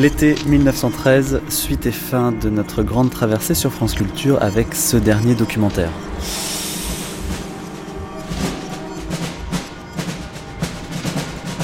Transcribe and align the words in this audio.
L'été 0.00 0.34
1913, 0.46 1.42
suite 1.50 1.84
et 1.84 1.92
fin 1.92 2.32
de 2.32 2.48
notre 2.48 2.82
grande 2.82 3.10
traversée 3.10 3.52
sur 3.52 3.70
France 3.70 3.92
Culture 3.92 4.42
avec 4.42 4.74
ce 4.74 4.96
dernier 4.96 5.34
documentaire. 5.34 5.90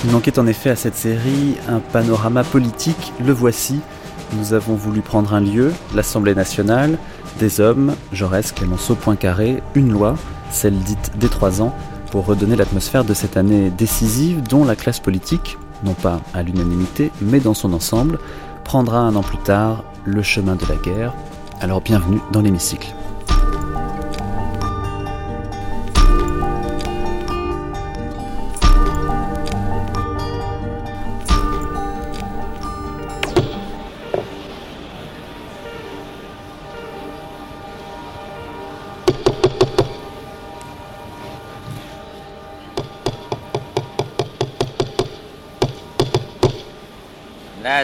Il 0.04 0.10
manquait 0.10 0.38
en 0.38 0.46
effet 0.46 0.68
à 0.68 0.76
cette 0.76 0.96
série 0.96 1.56
un 1.66 1.78
panorama 1.78 2.44
politique, 2.44 3.14
le 3.24 3.32
voici. 3.32 3.80
Nous 4.34 4.52
avons 4.52 4.74
voulu 4.74 5.00
prendre 5.00 5.32
un 5.32 5.40
lieu, 5.40 5.72
l'Assemblée 5.94 6.34
nationale, 6.34 6.98
des 7.38 7.60
hommes, 7.60 7.94
Jaurès, 8.12 8.52
Clémenceau, 8.52 8.96
Poincaré, 8.96 9.62
une 9.74 9.90
loi, 9.90 10.14
celle 10.50 10.78
dite 10.78 11.12
des 11.16 11.30
trois 11.30 11.62
ans, 11.62 11.74
pour 12.10 12.26
redonner 12.26 12.56
l'atmosphère 12.56 13.06
de 13.06 13.14
cette 13.14 13.38
année 13.38 13.70
décisive 13.70 14.42
dont 14.42 14.66
la 14.66 14.76
classe 14.76 15.00
politique, 15.00 15.56
non 15.86 15.94
pas 15.94 16.20
à 16.34 16.42
l'unanimité, 16.42 17.10
mais 17.22 17.40
dans 17.40 17.54
son 17.54 17.72
ensemble, 17.72 18.18
prendra 18.64 18.98
un 18.98 19.16
an 19.16 19.22
plus 19.22 19.38
tard 19.38 19.84
le 20.04 20.22
chemin 20.22 20.56
de 20.56 20.66
la 20.66 20.76
guerre. 20.76 21.14
Alors 21.60 21.80
bienvenue 21.80 22.20
dans 22.32 22.42
l'hémicycle. 22.42 22.94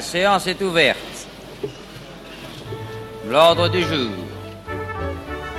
La 0.03 0.09
séance 0.09 0.49
est 0.49 0.61
ouverte. 0.61 1.29
L'ordre 3.29 3.69
du 3.69 3.85
jour 3.85 4.11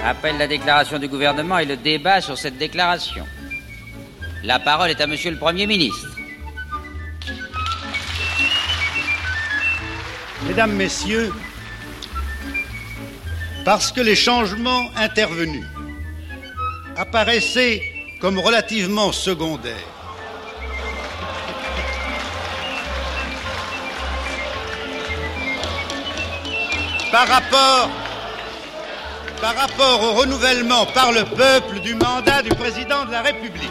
appelle 0.03 0.37
la 0.37 0.47
déclaration 0.47 0.99
du 0.99 1.07
gouvernement 1.07 1.59
et 1.59 1.65
le 1.65 1.77
débat 1.77 2.19
sur 2.19 2.37
cette 2.37 2.57
déclaration. 2.57 3.25
La 4.43 4.59
parole 4.59 4.89
est 4.89 4.99
à 4.99 5.07
Monsieur 5.07 5.31
le 5.31 5.37
Premier 5.37 5.65
ministre. 5.65 6.09
Mesdames, 10.45 10.73
Messieurs, 10.73 11.31
parce 13.63 13.93
que 13.93 14.01
les 14.01 14.17
changements 14.17 14.89
intervenus 14.97 15.65
apparaissaient 16.97 17.81
comme 18.19 18.39
relativement 18.39 19.13
secondaires, 19.13 20.02
par 27.13 27.27
rapport, 27.27 27.91
par 29.39 29.55
rapport 29.55 30.01
au 30.01 30.13
renouvellement 30.13 30.87
par 30.95 31.11
le 31.11 31.23
peuple 31.25 31.79
du 31.83 31.93
mandat 31.93 32.41
du 32.41 32.49
président 32.49 33.05
de 33.05 33.11
la 33.11 33.21
République. 33.21 33.69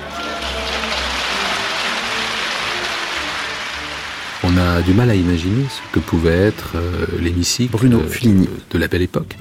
On 4.45 4.57
a 4.57 4.81
du 4.83 4.95
mal 4.95 5.11
à 5.11 5.17
imaginer 5.17 5.65
ce 5.69 5.93
que 5.93 5.99
pouvait 5.99 6.39
être 6.39 6.77
euh, 6.77 7.07
l'hémicycle 7.19 7.73
Bruno 7.73 8.01
de 8.71 8.79
la 8.79 8.87
belle 8.87 9.03
époque. 9.03 9.37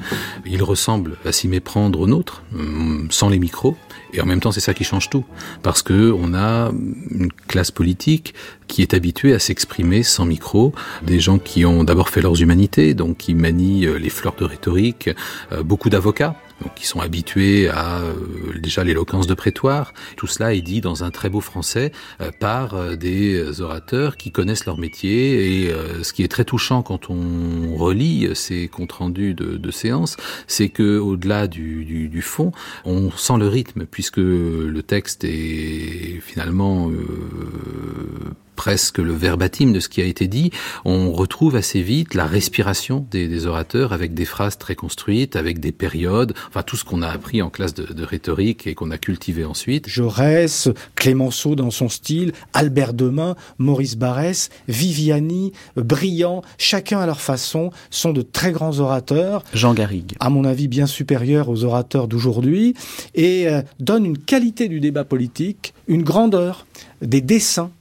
Il 0.48 0.64
ressemble 0.64 1.18
à 1.24 1.32
s'y 1.32 1.48
méprendre 1.48 2.00
au 2.00 2.08
nôtre, 2.08 2.42
hum, 2.56 3.08
sans 3.12 3.30
les 3.30 3.38
micros, 3.38 3.78
et 4.14 4.22
en 4.22 4.26
même 4.26 4.40
temps 4.40 4.52
c'est 4.52 4.60
ça 4.60 4.74
qui 4.74 4.84
change 4.84 5.10
tout, 5.10 5.26
parce 5.64 5.82
que 5.82 6.12
on 6.12 6.34
a 6.34 6.72
une 7.12 7.32
classe 7.48 7.72
politique 7.72 8.34
qui 8.68 8.82
est 8.82 8.94
habituée 8.94 9.34
à 9.34 9.40
s'exprimer 9.40 10.04
sans 10.04 10.26
micro, 10.26 10.74
des 11.04 11.20
gens 11.20 11.40
qui 11.40 11.66
ont 11.66 11.84
d'abord 11.84 12.10
fait 12.10 12.22
leurs 12.22 12.42
humanités, 12.42 12.94
donc 12.94 13.18
qui 13.18 13.34
manient 13.34 13.86
euh, 13.86 13.98
les 13.98 14.10
fleurs 14.10 14.36
de 14.36 14.46
rhétorique, 14.46 15.10
euh, 15.52 15.64
beaucoup 15.64 15.90
d'avocats 15.90 16.36
donc 16.62 16.74
qui 16.76 16.86
sont 16.86 17.00
habitués 17.00 17.70
à 17.70 18.00
euh, 18.00 18.14
déjà 18.60 18.84
l'éloquence 18.84 19.28
de 19.28 19.34
prétoire. 19.34 19.94
Tout 20.18 20.28
cela 20.28 20.54
est 20.54 20.62
dit 20.62 20.82
dans 20.82 21.04
un 21.04 21.12
très 21.12 21.30
beau 21.30 21.42
français 21.42 21.92
euh, 22.22 22.32
par 22.40 22.76
euh, 22.76 22.96
des 22.96 23.62
orateurs 23.62 24.18
qui 24.18 24.32
connaissent 24.32 24.66
leur 24.66 24.78
métier. 24.78 25.64
Et 25.64 25.72
euh, 25.72 26.04
ce 26.04 26.14
qui 26.14 26.24
est 26.24 26.28
très 26.28 26.46
touchant 26.46 26.84
quand 26.84 27.10
on 27.10 27.76
relit 27.76 28.30
ces 28.36 28.68
comptes 28.68 28.92
rendus 28.94 29.34
de, 29.34 29.58
de 29.58 29.72
séance, 29.72 30.18
c'est 30.48 30.70
que 30.70 30.98
au-delà 31.00 31.48
du, 31.48 31.86
du, 31.86 32.08
du 32.08 32.22
fond, 32.22 32.52
on 32.86 33.12
sent 33.12 33.38
le 33.38 33.48
rythme 33.48 33.86
puisque 33.86 34.18
le 34.18 34.82
texte 34.82 35.24
est 35.24 36.20
finalement 36.22 36.90
euh, 36.90 38.34
presque 38.62 39.00
le 39.00 39.14
verbatim 39.14 39.72
de 39.72 39.80
ce 39.80 39.90
qui 39.90 40.02
a 40.02 40.06
été 40.06 40.28
dit, 40.28 40.52
on 40.86 41.12
retrouve 41.12 41.56
assez 41.56 41.82
vite 41.82 42.14
la 42.14 42.28
respiration 42.28 43.08
des, 43.10 43.28
des 43.28 43.48
orateurs 43.48 43.92
avec 43.92 44.14
des 44.14 44.24
phrases 44.24 44.60
très 44.60 44.76
construites, 44.76 45.36
avec 45.36 45.60
des 45.60 45.72
périodes, 45.72 46.36
enfin 46.48 46.62
tout 46.62 46.78
ce 46.78 46.86
qu'on 46.86 47.02
a 47.02 47.08
appris 47.08 47.42
en 47.42 47.50
classe 47.50 47.74
de, 47.74 47.92
de 47.92 48.04
rhétorique 48.04 48.68
et 48.68 48.76
qu'on 48.76 48.92
a 48.92 49.00
cultivé 49.00 49.46
ensuite. 49.46 49.90
Jaurès, 49.90 50.70
Clémenceau 50.94 51.56
dans 51.56 51.72
son 51.72 51.90
style, 51.90 52.34
Albert 52.54 52.94
Demain, 52.94 53.36
Maurice 53.58 53.98
Barrès, 53.98 54.52
Viviani, 54.68 55.54
Briand, 55.76 56.44
chacun 56.60 57.00
à 57.00 57.08
leur 57.08 57.20
façon, 57.20 57.72
sont 57.90 58.14
de 58.14 58.22
très 58.22 58.52
grands 58.52 58.78
orateurs, 58.78 59.44
Jean 59.56 59.74
Garrigue. 59.74 60.14
à 60.20 60.30
mon 60.30 60.46
avis 60.46 60.68
bien 60.68 60.86
supérieurs 60.86 61.50
aux 61.50 61.64
orateurs 61.64 62.08
d'aujourd'hui, 62.08 62.76
et 63.16 63.48
euh, 63.48 63.64
donnent 63.80 64.06
une 64.06 64.20
qualité 64.20 64.68
du 64.68 64.80
débat 64.80 65.04
politique, 65.04 65.74
une 65.88 66.04
grandeur, 66.04 66.68
des 67.02 67.22
dessins 67.22 67.72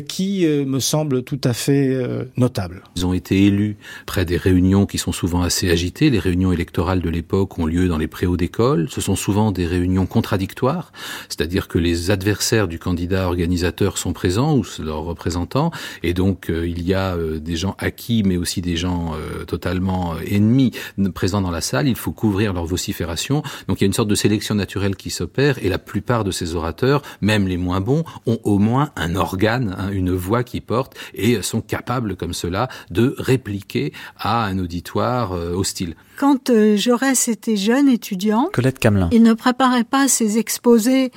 qui 0.00 0.46
euh, 0.46 0.64
me 0.64 0.80
semblent 0.80 1.22
tout 1.22 1.40
à 1.44 1.52
fait 1.52 1.94
euh, 1.94 2.24
notables. 2.36 2.82
Ils 2.96 3.06
ont 3.06 3.12
été 3.12 3.46
élus 3.46 3.76
près 4.06 4.24
des 4.24 4.36
réunions 4.36 4.86
qui 4.86 4.98
sont 4.98 5.12
souvent 5.12 5.42
assez 5.42 5.70
agitées. 5.70 6.10
Les 6.10 6.18
réunions 6.18 6.52
électorales 6.52 7.00
de 7.00 7.10
l'époque 7.10 7.58
ont 7.58 7.66
lieu 7.66 7.88
dans 7.88 7.98
les 7.98 8.08
préaux 8.08 8.36
d'école. 8.36 8.88
Ce 8.90 9.00
sont 9.00 9.16
souvent 9.16 9.52
des 9.52 9.66
réunions 9.66 10.06
contradictoires, 10.06 10.92
c'est-à-dire 11.28 11.68
que 11.68 11.78
les 11.78 12.10
adversaires 12.10 12.68
du 12.68 12.78
candidat 12.78 13.26
organisateur 13.26 13.98
sont 13.98 14.12
présents 14.12 14.56
ou 14.56 14.64
leurs 14.82 15.04
représentants, 15.04 15.70
et 16.02 16.14
donc 16.14 16.50
euh, 16.50 16.66
il 16.66 16.82
y 16.82 16.94
a 16.94 17.14
euh, 17.14 17.38
des 17.38 17.56
gens 17.56 17.74
acquis, 17.78 18.22
mais 18.24 18.36
aussi 18.36 18.60
des 18.60 18.76
gens 18.76 19.14
euh, 19.14 19.44
totalement 19.44 20.14
euh, 20.14 20.18
ennemis 20.30 20.72
présents 21.14 21.40
dans 21.40 21.50
la 21.50 21.60
salle. 21.60 21.88
Il 21.88 21.96
faut 21.96 22.12
couvrir 22.12 22.52
leur 22.52 22.66
vocifération. 22.66 23.42
Donc 23.68 23.80
il 23.80 23.84
y 23.84 23.86
a 23.86 23.88
une 23.88 23.92
sorte 23.92 24.08
de 24.08 24.14
sélection 24.14 24.54
naturelle 24.54 24.96
qui 24.96 25.10
s'opère, 25.10 25.58
et 25.64 25.68
la 25.68 25.78
plupart 25.78 26.24
de 26.24 26.30
ces 26.30 26.54
orateurs, 26.54 27.02
même 27.20 27.46
les 27.48 27.56
moins 27.56 27.80
bons, 27.80 28.04
ont 28.26 28.38
au 28.44 28.58
moins 28.58 28.90
un 28.96 29.16
organe, 29.16 29.45
hein, 29.46 29.90
une 29.90 30.12
voix 30.14 30.44
qui 30.44 30.60
porte, 30.60 30.94
et 31.14 31.42
sont 31.42 31.60
capables 31.60 32.16
comme 32.16 32.32
cela 32.32 32.68
de 32.90 33.14
répliquer 33.18 33.92
à 34.18 34.44
un 34.44 34.58
auditoire 34.58 35.32
euh, 35.32 35.52
hostile. 35.52 35.94
Quand 36.18 36.50
euh, 36.50 36.76
Jaurès 36.76 37.28
était 37.28 37.56
jeune 37.56 37.88
étudiant, 37.88 38.48
Colette 38.52 38.78
Camelin. 38.78 39.08
il 39.12 39.22
ne 39.22 39.34
préparait 39.34 39.84
pas 39.84 40.08
ses 40.08 40.38
exposés 40.38 41.12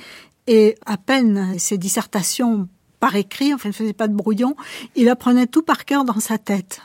et 0.46 0.76
à 0.86 0.96
peine 0.96 1.58
ses 1.58 1.78
dissertations 1.78 2.68
par 2.98 3.16
écrit, 3.16 3.54
enfin 3.54 3.68
il 3.68 3.72
ne 3.72 3.74
faisait 3.74 3.92
pas 3.92 4.08
de 4.08 4.14
brouillon, 4.14 4.56
il 4.94 5.08
apprenait 5.08 5.46
tout 5.46 5.62
par 5.62 5.84
cœur 5.84 6.04
dans 6.04 6.20
sa 6.20 6.38
tête. 6.38 6.80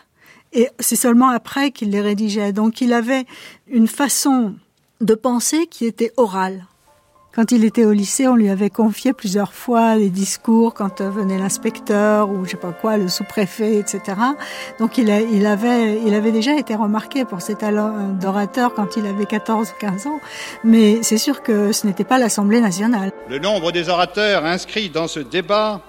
Et 0.53 0.69
c'est 0.79 0.95
seulement 0.95 1.29
après 1.29 1.71
qu'il 1.71 1.89
les 1.89 2.01
rédigeait. 2.01 2.53
Donc 2.53 2.79
il 2.79 2.93
avait 2.93 3.25
une 3.67 3.87
façon 3.87 4.55
de 5.01 5.13
penser 5.13 5.67
qui 5.67 5.85
était 5.85 6.13
orale. 6.15 6.65
Quand 7.35 7.51
il 7.51 7.65
était 7.65 7.83
au 7.83 7.91
lycée, 7.91 8.29
on 8.29 8.35
lui 8.35 8.49
avait 8.49 8.69
confié 8.69 9.11
plusieurs 9.11 9.51
fois 9.51 9.97
les 9.97 10.09
discours 10.09 10.73
quand 10.73 11.01
euh, 11.01 11.09
venait 11.09 11.37
l'inspecteur 11.37 12.29
ou 12.29 12.45
je 12.45 12.51
sais 12.51 12.57
pas 12.57 12.71
quoi, 12.71 12.95
le 12.95 13.09
sous-préfet, 13.09 13.75
etc. 13.75 13.99
Donc 14.79 14.97
il, 14.97 15.11
avait, 15.11 15.99
il 16.05 16.13
avait 16.13 16.31
déjà 16.31 16.55
été 16.55 16.75
remarqué 16.75 17.25
pour 17.25 17.41
ses 17.41 17.55
talents 17.55 18.13
d'orateur 18.13 18.73
quand 18.73 18.95
il 18.95 19.05
avait 19.05 19.25
14 19.25 19.69
ou 19.69 19.79
15 19.81 20.07
ans. 20.07 20.21
Mais 20.63 21.03
c'est 21.03 21.17
sûr 21.17 21.43
que 21.43 21.73
ce 21.73 21.85
n'était 21.85 22.05
pas 22.05 22.19
l'Assemblée 22.19 22.61
nationale. 22.61 23.11
Le 23.27 23.37
nombre 23.37 23.73
des 23.73 23.89
orateurs 23.89 24.45
inscrits 24.45 24.89
dans 24.89 25.09
ce 25.09 25.19
débat, 25.19 25.81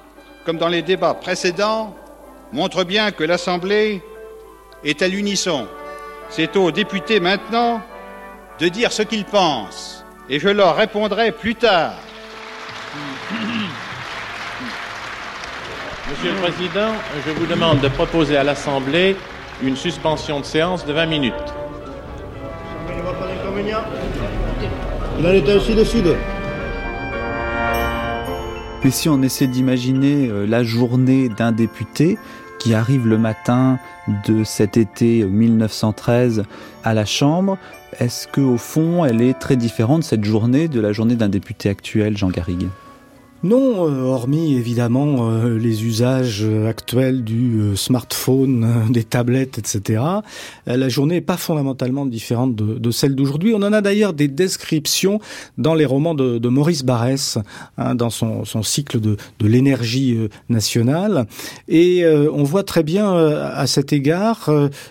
comme 0.44 0.58
dans 0.58 0.68
les 0.68 0.82
débats 0.82 1.14
précédents, 1.14 1.94
montre 2.52 2.82
bien 2.82 3.12
que 3.12 3.22
l'Assemblée 3.22 4.02
est 4.82 5.00
à 5.00 5.06
l'unisson. 5.06 5.68
C'est 6.28 6.56
aux 6.56 6.72
députés 6.72 7.20
maintenant 7.20 7.80
de 8.58 8.66
dire 8.66 8.90
ce 8.90 9.02
qu'ils 9.02 9.26
pensent, 9.26 9.95
et 10.28 10.38
je 10.38 10.48
leur 10.48 10.76
répondrai 10.76 11.32
plus 11.32 11.54
tard. 11.54 11.94
Monsieur 16.10 16.30
le 16.30 16.36
Président, 16.40 16.92
je 17.26 17.32
vous 17.32 17.46
demande 17.46 17.80
de 17.80 17.88
proposer 17.88 18.36
à 18.36 18.44
l'Assemblée 18.44 19.16
une 19.62 19.76
suspension 19.76 20.40
de 20.40 20.44
séance 20.44 20.86
de 20.86 20.92
20 20.92 21.06
minutes. 21.06 21.34
Il 25.18 25.26
en 25.26 25.30
est 25.30 25.48
ainsi 25.48 25.74
décidé. 25.74 26.14
Mais 28.84 28.90
si 28.90 29.08
on 29.08 29.22
essaie 29.22 29.46
d'imaginer 29.46 30.28
euh, 30.28 30.46
la 30.46 30.62
journée 30.62 31.28
d'un 31.28 31.50
député, 31.50 32.18
qui 32.58 32.74
arrive 32.74 33.06
le 33.06 33.18
matin 33.18 33.78
de 34.26 34.44
cet 34.44 34.76
été 34.76 35.24
1913 35.24 36.44
à 36.84 36.94
la 36.94 37.04
Chambre. 37.04 37.58
Est-ce 37.98 38.28
que 38.28 38.42
au 38.42 38.58
fond, 38.58 39.06
elle 39.06 39.22
est 39.22 39.38
très 39.38 39.56
différente 39.56 40.04
cette 40.04 40.24
journée 40.24 40.68
de 40.68 40.80
la 40.80 40.92
journée 40.92 41.16
d'un 41.16 41.30
député 41.30 41.70
actuel, 41.70 42.16
Jean 42.18 42.28
Garrigue? 42.28 42.68
Non, 43.46 43.88
euh, 43.88 44.02
hormis 44.02 44.54
évidemment 44.54 45.30
euh, 45.30 45.56
les 45.56 45.84
usages 45.84 46.44
actuels 46.66 47.22
du 47.22 47.60
euh, 47.60 47.76
smartphone, 47.76 48.66
des 48.90 49.04
tablettes, 49.04 49.58
etc. 49.58 50.02
la 50.66 50.88
journée 50.88 51.16
n'est 51.16 51.20
pas 51.20 51.36
fondamentalement 51.36 52.06
différente 52.06 52.56
de, 52.56 52.90
celle 52.90 53.14
d'aujourd'hui. 53.14 53.54
On 53.54 53.62
en 53.62 53.72
a 53.72 53.80
d'ailleurs 53.80 54.12
des 54.12 54.28
descriptions 54.28 55.20
dans 55.58 55.74
les 55.74 55.84
romans 55.84 56.14
de, 56.14 56.48
Maurice 56.48 56.84
Barrès, 56.84 57.38
hein, 57.78 57.94
dans 57.94 58.10
son, 58.10 58.44
cycle 58.62 59.00
de, 59.00 59.16
l'énergie 59.40 60.18
nationale. 60.48 61.26
Et 61.68 62.04
on 62.06 62.42
voit 62.42 62.64
très 62.64 62.82
bien 62.82 63.14
à 63.14 63.66
cet 63.66 63.92
égard, 63.92 64.50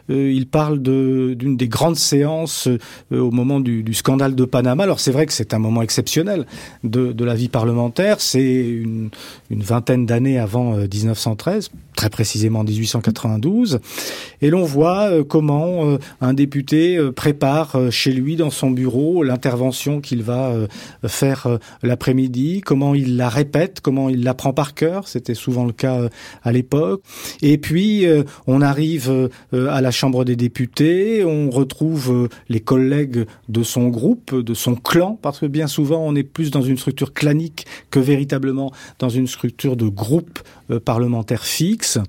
il 0.10 0.48
parle 0.48 0.82
d'une 0.82 1.58
des 1.58 1.68
grandes 1.68 1.98
séances 1.98 2.70
au 3.12 3.32
moment 3.32 3.60
du, 3.60 3.94
scandale 3.94 4.36
de 4.36 4.46
Panama. 4.46 4.84
Alors 4.84 5.00
c'est 5.00 5.12
vrai 5.12 5.26
que 5.26 5.34
c'est 5.34 5.54
un 5.54 5.60
moment 5.60 5.82
exceptionnel 5.82 6.46
de, 6.84 7.24
la 7.26 7.36
vie 7.36 7.50
parlementaire. 7.50 8.22
Une, 8.54 9.10
vingtaine 9.50 10.06
d'années 10.06 10.40
avant 10.40 10.76
1913, 10.76 11.70
euh, 11.74 11.78
très 11.96 12.10
précisément 12.10 12.64
1892, 12.64 13.80
et 14.42 14.50
l'on 14.50 14.64
voit 14.64 15.10
euh, 15.10 15.24
comment 15.24 15.86
euh, 15.86 15.98
un 16.22 16.34
député 16.34 17.00
prépare 17.16 17.78
chez 17.90 18.12
lui 18.12 18.36
dans 18.36 18.50
son 18.50 18.72
bureau 18.72 19.24
l'intervention 19.24 20.02
qu'il 20.02 20.24
va 20.24 20.54
faire 21.06 21.60
l'après-midi, 21.84 22.62
comment 22.62 22.96
il 22.96 23.18
la 23.18 23.30
répète, 23.30 23.80
comment 23.82 24.10
il 24.10 24.24
l'apprend 24.24 24.54
par 24.54 24.74
cœur, 24.74 25.08
c'était 25.08 25.36
souvent 25.36 25.66
le 25.66 25.72
cas 25.72 26.10
à 26.44 26.52
l'époque. 26.52 27.02
Et 27.42 27.58
puis 27.58 28.06
on 28.48 28.62
arrive 28.62 29.30
à 29.54 29.82
la 29.82 29.92
Chambre 29.92 30.26
des 30.26 30.36
députés, 30.36 31.24
on 31.24 31.50
retrouve 31.50 32.30
les 32.50 32.60
collègues 32.60 33.26
de 33.50 33.64
son 33.64 33.88
groupe, 33.88 34.36
de 34.36 34.54
son 34.54 34.76
clan, 34.76 35.18
parce 35.22 35.40
que 35.40 35.46
bien 35.46 35.68
souvent 35.68 36.04
on 36.06 36.16
est 36.16 36.24
plus 36.24 36.52
dans 36.52 36.62
une 36.62 36.78
structure 36.78 37.14
clanique 37.14 37.66
que 37.92 38.00
véritablement 38.00 38.25
dans 39.00 39.10
une 39.10 39.28
structure 39.28 39.76
de 39.76 39.88
groupe 39.88 40.40
euh, 40.72 40.80
parlementaire 40.80 41.44
fixe. 41.44 42.00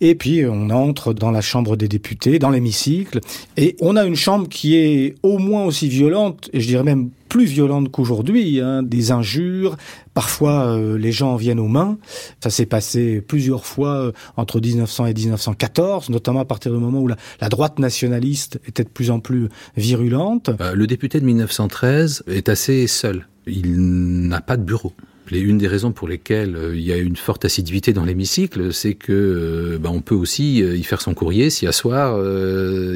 Et 0.00 0.14
puis 0.14 0.44
on 0.46 0.70
entre 0.70 1.12
dans 1.12 1.30
la 1.30 1.40
Chambre 1.40 1.76
des 1.76 1.88
députés, 1.88 2.38
dans 2.38 2.50
l'hémicycle, 2.50 3.20
et 3.56 3.76
on 3.80 3.96
a 3.96 4.04
une 4.04 4.16
chambre 4.16 4.48
qui 4.48 4.76
est 4.76 5.14
au 5.22 5.38
moins 5.38 5.64
aussi 5.64 5.88
violente, 5.88 6.48
et 6.52 6.60
je 6.60 6.66
dirais 6.66 6.82
même 6.82 7.10
plus 7.28 7.44
violente 7.44 7.90
qu'aujourd'hui, 7.90 8.60
hein, 8.60 8.82
des 8.82 9.10
injures, 9.10 9.76
parfois 10.14 10.68
euh, 10.68 10.96
les 10.96 11.12
gens 11.12 11.36
viennent 11.36 11.60
aux 11.60 11.68
mains. 11.68 11.98
Ça 12.42 12.50
s'est 12.50 12.66
passé 12.66 13.20
plusieurs 13.20 13.66
fois 13.66 13.96
euh, 13.96 14.12
entre 14.36 14.60
1900 14.60 15.06
et 15.06 15.14
1914, 15.14 16.10
notamment 16.10 16.40
à 16.40 16.44
partir 16.44 16.72
du 16.72 16.78
moment 16.78 17.00
où 17.00 17.08
la 17.08 17.48
droite 17.48 17.78
nationaliste 17.78 18.60
était 18.66 18.84
de 18.84 18.88
plus 18.88 19.10
en 19.10 19.20
plus 19.20 19.48
virulente. 19.76 20.50
le 20.74 20.86
député 20.86 21.20
de 21.20 21.26
1913 21.26 22.24
est 22.28 22.48
assez 22.48 22.86
seul. 22.86 23.26
Il 23.46 24.28
n'a 24.28 24.40
pas 24.40 24.56
de 24.56 24.62
bureau. 24.62 24.92
Et 25.32 25.40
une 25.40 25.58
des 25.58 25.66
raisons 25.66 25.92
pour 25.92 26.08
lesquelles 26.08 26.56
euh, 26.56 26.76
il 26.76 26.82
y 26.82 26.92
a 26.92 26.96
une 26.96 27.16
forte 27.16 27.44
assiduité 27.44 27.92
dans 27.92 28.04
l'hémicycle, 28.04 28.72
c'est 28.72 28.94
que 28.94 29.12
euh, 29.12 29.78
bah, 29.78 29.90
on 29.92 30.00
peut 30.00 30.14
aussi 30.14 30.62
euh, 30.62 30.76
y 30.76 30.82
faire 30.84 31.00
son 31.00 31.14
courrier, 31.14 31.50
s'y 31.50 31.66
asseoir, 31.66 32.16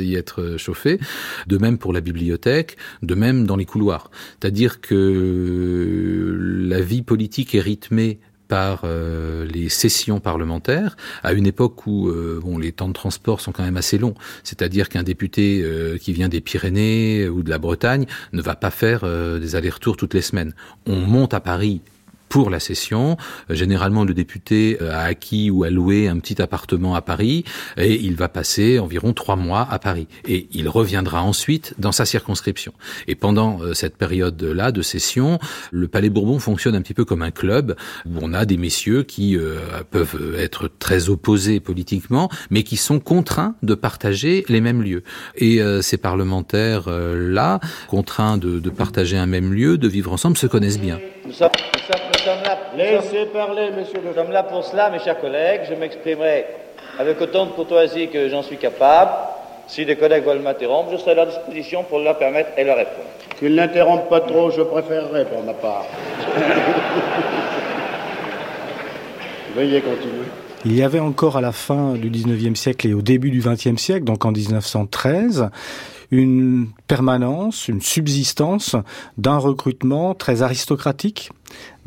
y 0.00 0.14
être 0.14 0.56
chauffé. 0.56 0.98
De 1.46 1.58
même 1.58 1.78
pour 1.78 1.92
la 1.92 2.00
bibliothèque, 2.00 2.76
de 3.02 3.14
même 3.14 3.46
dans 3.46 3.56
les 3.56 3.64
couloirs. 3.64 4.10
C'est-à-dire 4.40 4.80
que 4.80 6.36
la 6.68 6.80
vie 6.80 7.02
politique 7.02 7.54
est 7.54 7.60
rythmée 7.60 8.18
par 8.48 8.84
les 8.84 9.68
sessions 9.68 10.18
parlementaires 10.18 10.96
à 11.22 11.32
une 11.32 11.46
époque 11.46 11.86
où 11.86 12.10
bon 12.42 12.58
les 12.58 12.72
temps 12.72 12.88
de 12.88 12.92
transport 12.92 13.40
sont 13.40 13.52
quand 13.52 13.62
même 13.62 13.76
assez 13.76 13.96
longs. 13.96 14.14
C'est-à-dire 14.42 14.88
qu'un 14.88 15.04
député 15.04 15.64
qui 16.00 16.12
vient 16.12 16.28
des 16.28 16.40
Pyrénées 16.40 17.28
ou 17.28 17.42
de 17.42 17.50
la 17.50 17.58
Bretagne 17.58 18.06
ne 18.32 18.42
va 18.42 18.56
pas 18.56 18.70
faire 18.70 19.04
des 19.38 19.54
allers-retours 19.54 19.96
toutes 19.96 20.14
les 20.14 20.22
semaines. 20.22 20.54
On 20.86 20.96
monte 20.96 21.32
à 21.32 21.40
Paris 21.40 21.80
pour 22.30 22.48
la 22.48 22.60
session. 22.60 23.18
Euh, 23.50 23.54
généralement, 23.54 24.04
le 24.04 24.14
député 24.14 24.78
euh, 24.80 24.94
a 24.94 25.00
acquis 25.00 25.50
ou 25.50 25.64
a 25.64 25.70
loué 25.70 26.08
un 26.08 26.18
petit 26.18 26.40
appartement 26.40 26.94
à 26.94 27.02
Paris 27.02 27.44
et 27.76 28.00
il 28.00 28.14
va 28.14 28.28
passer 28.28 28.78
environ 28.78 29.12
trois 29.12 29.36
mois 29.36 29.68
à 29.70 29.78
Paris. 29.78 30.06
Et 30.26 30.48
il 30.52 30.68
reviendra 30.68 31.22
ensuite 31.22 31.74
dans 31.78 31.92
sa 31.92 32.06
circonscription. 32.06 32.72
Et 33.08 33.16
pendant 33.16 33.60
euh, 33.60 33.74
cette 33.74 33.96
période-là 33.96 34.72
de 34.72 34.80
session, 34.80 35.38
le 35.72 35.88
Palais 35.88 36.08
Bourbon 36.08 36.38
fonctionne 36.38 36.76
un 36.76 36.82
petit 36.82 36.94
peu 36.94 37.04
comme 37.04 37.22
un 37.22 37.32
club 37.32 37.74
où 38.06 38.12
on 38.22 38.32
a 38.32 38.46
des 38.46 38.56
messieurs 38.56 39.02
qui 39.02 39.36
peuvent 39.90 40.36
être 40.38 40.70
très 40.78 41.08
opposés 41.08 41.58
politiquement, 41.58 42.30
mais 42.50 42.62
qui 42.62 42.76
sont 42.76 43.00
contraints 43.00 43.56
de 43.64 43.74
partager 43.74 44.44
les 44.48 44.60
mêmes 44.60 44.82
lieux. 44.82 45.02
Et 45.36 45.60
ces 45.82 45.96
parlementaires-là, 45.96 47.58
contraints 47.88 48.38
de, 48.38 48.70
partager 48.70 49.16
un 49.16 49.26
même 49.26 49.52
lieu, 49.52 49.78
de 49.78 49.88
vivre 49.88 50.12
ensemble, 50.12 50.36
se 50.36 50.46
connaissent 50.46 50.80
bien. 50.80 51.00
Là, 52.26 52.58
Laissez 52.76 53.26
parler, 53.26 53.70
monsieur 53.76 54.00
Nous 54.04 54.14
sommes 54.14 54.30
là 54.30 54.42
pour 54.42 54.64
cela, 54.64 54.90
mes 54.90 54.98
chers 54.98 55.20
collègues. 55.20 55.62
Je 55.68 55.74
m'exprimerai 55.74 56.46
avec 56.98 57.20
autant 57.20 57.46
de 57.46 57.52
courtoisie 57.52 58.08
que 58.08 58.28
j'en 58.28 58.42
suis 58.42 58.56
capable. 58.56 59.12
Si 59.66 59.84
des 59.86 59.96
collègues 59.96 60.24
veulent 60.24 60.40
m'interrompre, 60.40 60.90
je 60.92 60.96
serai 60.96 61.12
à 61.12 61.14
leur 61.14 61.26
disposition 61.26 61.84
pour 61.84 62.00
leur 62.00 62.18
permettre 62.18 62.50
et 62.56 62.64
leur 62.64 62.76
répondre. 62.76 63.06
Qu'ils 63.38 63.54
n'interrompent 63.54 64.08
pas 64.08 64.20
trop, 64.20 64.50
je 64.50 64.62
préférerais 64.62 65.24
pour 65.26 65.44
ma 65.44 65.54
part. 65.54 65.86
Veuillez 69.54 69.80
continuer. 69.80 70.26
Il 70.64 70.76
y 70.76 70.82
avait 70.82 71.00
encore 71.00 71.36
à 71.36 71.40
la 71.40 71.52
fin 71.52 71.92
du 71.94 72.10
19e 72.10 72.54
siècle 72.54 72.88
et 72.88 72.94
au 72.94 73.00
début 73.00 73.30
du 73.30 73.40
20e 73.40 73.78
siècle, 73.78 74.04
donc 74.04 74.24
en 74.24 74.32
1913, 74.32 75.48
une 76.10 76.68
permanence, 76.86 77.68
une 77.68 77.80
subsistance 77.80 78.76
d'un 79.16 79.38
recrutement 79.38 80.14
très 80.14 80.42
aristocratique 80.42 81.30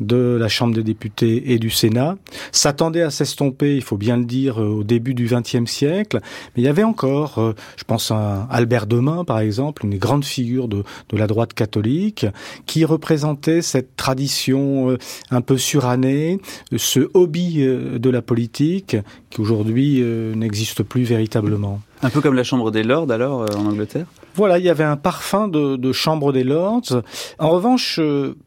de 0.00 0.36
la 0.38 0.48
Chambre 0.48 0.74
des 0.74 0.82
députés 0.82 1.52
et 1.52 1.58
du 1.58 1.70
Sénat, 1.70 2.16
s'attendait 2.52 3.02
à 3.02 3.10
s'estomper, 3.10 3.76
il 3.76 3.82
faut 3.82 3.96
bien 3.96 4.16
le 4.16 4.24
dire, 4.24 4.60
euh, 4.60 4.68
au 4.68 4.84
début 4.84 5.14
du 5.14 5.26
XXe 5.26 5.70
siècle. 5.70 6.20
Mais 6.22 6.62
il 6.62 6.64
y 6.64 6.68
avait 6.68 6.84
encore, 6.84 7.38
euh, 7.38 7.54
je 7.76 7.84
pense 7.84 8.10
à 8.10 8.46
Albert 8.50 8.86
Demain, 8.86 9.24
par 9.24 9.38
exemple, 9.38 9.84
une 9.84 9.98
grande 9.98 10.24
figure 10.24 10.68
de, 10.68 10.84
de 11.08 11.16
la 11.16 11.26
droite 11.26 11.54
catholique, 11.54 12.26
qui 12.66 12.84
représentait 12.84 13.62
cette 13.62 13.96
tradition 13.96 14.90
euh, 14.90 14.98
un 15.30 15.40
peu 15.40 15.56
surannée, 15.56 16.40
ce 16.76 17.08
hobby 17.14 17.64
de 17.64 18.10
la 18.10 18.22
politique, 18.22 18.96
qui 19.30 19.40
aujourd'hui 19.40 20.02
n'existe 20.34 20.82
plus 20.82 21.02
véritablement. 21.02 21.80
Un 22.02 22.10
peu 22.10 22.20
comme 22.20 22.34
la 22.34 22.44
Chambre 22.44 22.70
des 22.70 22.82
Lords, 22.82 23.10
alors, 23.10 23.46
en 23.56 23.66
Angleterre? 23.66 24.06
Voilà, 24.34 24.58
il 24.58 24.64
y 24.64 24.70
avait 24.70 24.84
un 24.84 24.96
parfum 24.96 25.48
de, 25.48 25.92
Chambre 25.92 26.32
des 26.32 26.44
Lords. 26.44 27.02
En 27.38 27.50
revanche, 27.50 28.00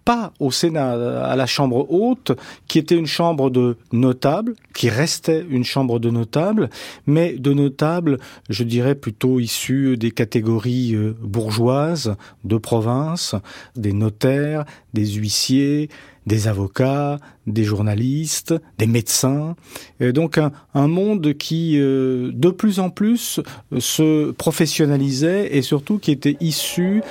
pas 0.05 0.33
au 0.39 0.51
Sénat, 0.51 1.23
à 1.23 1.35
la 1.35 1.45
Chambre 1.45 1.87
haute, 1.89 2.31
qui 2.67 2.79
était 2.79 2.95
une 2.95 3.05
chambre 3.05 3.49
de 3.49 3.77
notables, 3.91 4.53
qui 4.73 4.89
restait 4.89 5.45
une 5.49 5.63
chambre 5.63 5.99
de 5.99 6.09
notables, 6.09 6.69
mais 7.05 7.33
de 7.33 7.53
notables, 7.53 8.19
je 8.49 8.63
dirais 8.63 8.95
plutôt 8.95 9.39
issus 9.39 9.97
des 9.97 10.11
catégories 10.11 10.93
euh, 10.95 11.15
bourgeoises 11.21 12.15
de 12.43 12.57
province, 12.57 13.35
des 13.75 13.93
notaires, 13.93 14.65
des 14.93 15.05
huissiers, 15.05 15.89
des 16.27 16.47
avocats, 16.47 17.19
des 17.47 17.63
journalistes, 17.63 18.53
des 18.77 18.85
médecins. 18.85 19.55
donc 19.99 20.37
un, 20.37 20.87
monde 20.87 21.33
qui 21.33 21.79
euh, 21.79 22.31
de 22.33 22.49
plus 22.49 22.79
en 22.79 22.89
plus 22.89 23.39
se 23.79 24.31
professionnalisait 24.31 25.55
et 25.55 25.61
surtout 25.61 25.97
qui 25.97 26.11
était 26.11 26.37
issu 26.39 27.01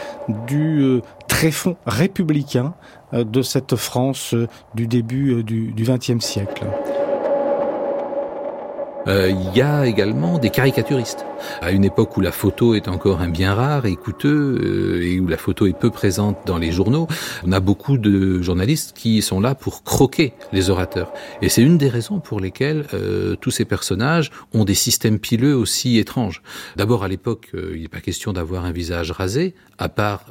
du 0.46 0.82
euh, 0.82 1.00
tréfonds 1.28 1.76
républicain 1.87 2.75
euh, 3.14 3.25
de 3.25 3.42
cette 3.42 3.75
France 3.75 4.35
du 4.75 4.87
début 4.87 5.42
du 5.42 5.73
XXe 5.75 6.25
siècle. 6.25 6.66
Euh, 9.06 9.30
il 9.30 9.56
y 9.56 9.62
a 9.62 9.86
également 9.86 10.38
des 10.38 10.50
caricaturistes. 10.50 11.25
À 11.60 11.70
une 11.70 11.84
époque 11.84 12.16
où 12.16 12.20
la 12.20 12.32
photo 12.32 12.75
est 12.75 12.88
encore 12.88 13.20
un 13.20 13.28
bien 13.28 13.54
rare 13.54 13.86
et 13.86 13.94
coûteux 13.94 14.58
euh, 14.60 15.02
et 15.02 15.20
où 15.20 15.28
la 15.28 15.36
photo 15.36 15.66
est 15.66 15.78
peu 15.78 15.90
présente 15.90 16.38
dans 16.46 16.58
les 16.58 16.72
journaux, 16.72 17.06
on 17.46 17.52
a 17.52 17.60
beaucoup 17.60 17.98
de 17.98 18.42
journalistes 18.42 18.96
qui 18.96 19.22
sont 19.22 19.40
là 19.40 19.54
pour 19.54 19.84
croquer 19.84 20.32
les 20.52 20.70
orateurs. 20.70 21.12
Et 21.42 21.48
c'est 21.48 21.62
une 21.62 21.78
des 21.78 21.88
raisons 21.88 22.18
pour 22.18 22.40
lesquelles 22.40 22.86
euh, 22.94 23.36
tous 23.36 23.50
ces 23.50 23.64
personnages 23.64 24.30
ont 24.54 24.64
des 24.64 24.75
systèmes 24.75 25.18
pileux 25.18 25.54
aussi 25.54 25.98
étranges. 25.98 26.42
D'abord, 26.76 27.04
à 27.04 27.08
l'époque, 27.08 27.50
il 27.54 27.82
n'est 27.82 27.88
pas 27.88 28.00
question 28.00 28.32
d'avoir 28.32 28.64
un 28.64 28.72
visage 28.72 29.12
rasé, 29.12 29.54
à 29.78 29.88
part 29.88 30.25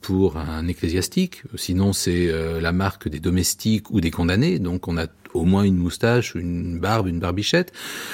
pour 0.00 0.36
un 0.36 0.66
ecclésiastique. 0.68 1.42
Sinon, 1.56 1.92
c'est 1.92 2.30
la 2.60 2.72
marque 2.72 3.08
des 3.08 3.20
domestiques 3.20 3.90
ou 3.90 4.00
des 4.00 4.10
condamnés. 4.10 4.58
Donc, 4.58 4.88
on 4.88 4.96
a 4.96 5.06
au 5.34 5.44
moins 5.44 5.62
une 5.62 5.76
moustache, 5.76 6.34
une 6.34 6.78
barbe, 6.78 7.08
une 7.08 7.20
barbichette, 7.20 7.72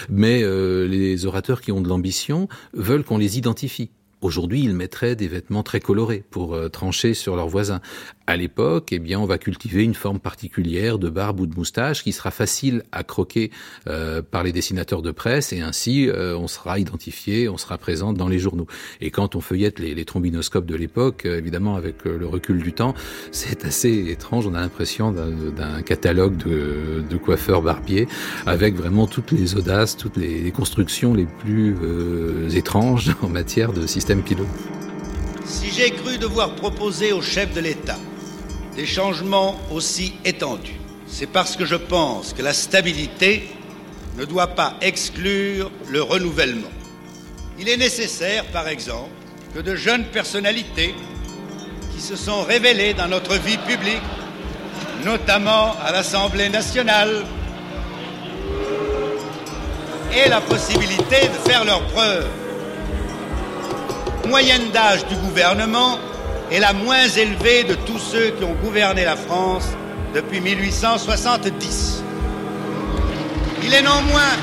mais 0.08 0.42
euh, 0.42 0.86
les 0.86 1.26
orateurs 1.26 1.60
qui 1.60 1.72
ont 1.72 1.80
de 1.80 1.88
l'ambition 1.88 2.48
veulent 2.72 3.04
qu'on 3.04 3.18
les 3.18 3.38
identifie. 3.38 3.90
Aujourd'hui, 4.24 4.62
ils 4.62 4.74
mettraient 4.74 5.16
des 5.16 5.28
vêtements 5.28 5.62
très 5.62 5.80
colorés 5.80 6.24
pour 6.30 6.54
euh, 6.54 6.70
trancher 6.70 7.12
sur 7.12 7.36
leurs 7.36 7.48
voisins. 7.48 7.82
À 8.26 8.36
l'époque, 8.36 8.88
eh 8.92 8.98
bien, 8.98 9.20
on 9.20 9.26
va 9.26 9.36
cultiver 9.36 9.82
une 9.82 9.94
forme 9.94 10.18
particulière 10.18 10.98
de 10.98 11.10
barbe 11.10 11.40
ou 11.40 11.46
de 11.46 11.54
moustache 11.54 12.02
qui 12.02 12.12
sera 12.12 12.30
facile 12.30 12.82
à 12.90 13.04
croquer 13.04 13.50
euh, 13.86 14.22
par 14.22 14.42
les 14.42 14.52
dessinateurs 14.52 15.02
de 15.02 15.10
presse 15.10 15.52
et 15.52 15.60
ainsi 15.60 16.08
euh, 16.08 16.36
on 16.36 16.48
sera 16.48 16.78
identifié, 16.78 17.48
on 17.48 17.58
sera 17.58 17.76
présent 17.76 18.12
dans 18.12 18.28
les 18.28 18.38
journaux. 18.38 18.66
Et 19.02 19.10
quand 19.10 19.36
on 19.36 19.40
feuillette 19.40 19.78
les, 19.78 19.94
les 19.94 20.04
trombinoscopes 20.06 20.64
de 20.64 20.74
l'époque, 20.74 21.26
euh, 21.26 21.38
évidemment 21.38 21.76
avec 21.76 22.04
le 22.04 22.26
recul 22.26 22.62
du 22.62 22.72
temps, 22.72 22.94
c'est 23.30 23.64
assez 23.64 24.10
étrange. 24.10 24.46
On 24.46 24.54
a 24.54 24.60
l'impression 24.60 25.12
d'un 25.12 25.82
catalogue 25.82 26.36
de, 26.38 27.04
de 27.08 27.16
coiffeurs 27.18 27.60
barbiers 27.60 28.08
avec 28.46 28.74
vraiment 28.74 29.06
toutes 29.06 29.32
les 29.32 29.54
audaces, 29.54 29.96
toutes 29.96 30.16
les 30.16 30.50
constructions 30.50 31.12
les 31.12 31.26
plus 31.26 31.76
étranges 32.54 33.14
en 33.22 33.28
matière 33.28 33.72
de 33.72 33.86
système 33.86 34.22
pilote. 34.22 34.46
Si 35.44 35.70
j'ai 35.70 35.90
cru 35.90 36.16
devoir 36.16 36.54
proposer 36.54 37.12
au 37.12 37.20
chef 37.20 37.52
de 37.54 37.60
l'État 37.60 37.98
des 38.74 38.86
changements 38.86 39.56
aussi 39.70 40.14
étendus, 40.24 40.80
c'est 41.06 41.26
parce 41.26 41.56
que 41.56 41.64
je 41.64 41.76
pense 41.76 42.32
que 42.32 42.42
la 42.42 42.52
stabilité 42.52 43.48
ne 44.16 44.24
doit 44.24 44.48
pas 44.48 44.74
exclure 44.80 45.70
le 45.88 46.02
renouvellement. 46.02 46.70
Il 47.58 47.68
est 47.68 47.76
nécessaire, 47.76 48.44
par 48.46 48.68
exemple, 48.68 49.10
que 49.54 49.60
de 49.60 49.76
jeunes 49.76 50.04
personnalités 50.04 50.94
qui 51.94 52.00
se 52.00 52.16
sont 52.16 52.42
révélées 52.42 52.94
dans 52.94 53.06
notre 53.06 53.34
vie 53.36 53.58
publique, 53.58 54.02
notamment 55.04 55.76
à 55.84 55.92
l'Assemblée 55.92 56.48
nationale, 56.48 57.24
aient 60.12 60.28
la 60.28 60.40
possibilité 60.40 61.28
de 61.28 61.48
faire 61.48 61.64
leurs 61.64 61.86
preuves. 61.88 62.28
Moyenne 64.26 64.70
d'âge 64.72 65.06
du 65.06 65.14
gouvernement 65.16 65.98
est 66.50 66.60
la 66.60 66.72
moins 66.72 67.08
élevée 67.08 67.64
de 67.64 67.74
tous 67.74 67.98
ceux 67.98 68.30
qui 68.30 68.44
ont 68.44 68.54
gouverné 68.62 69.04
la 69.04 69.16
France 69.16 69.68
depuis 70.14 70.40
1870. 70.40 72.02
Il 73.64 73.72
est 73.72 73.82
néanmoins 73.82 74.36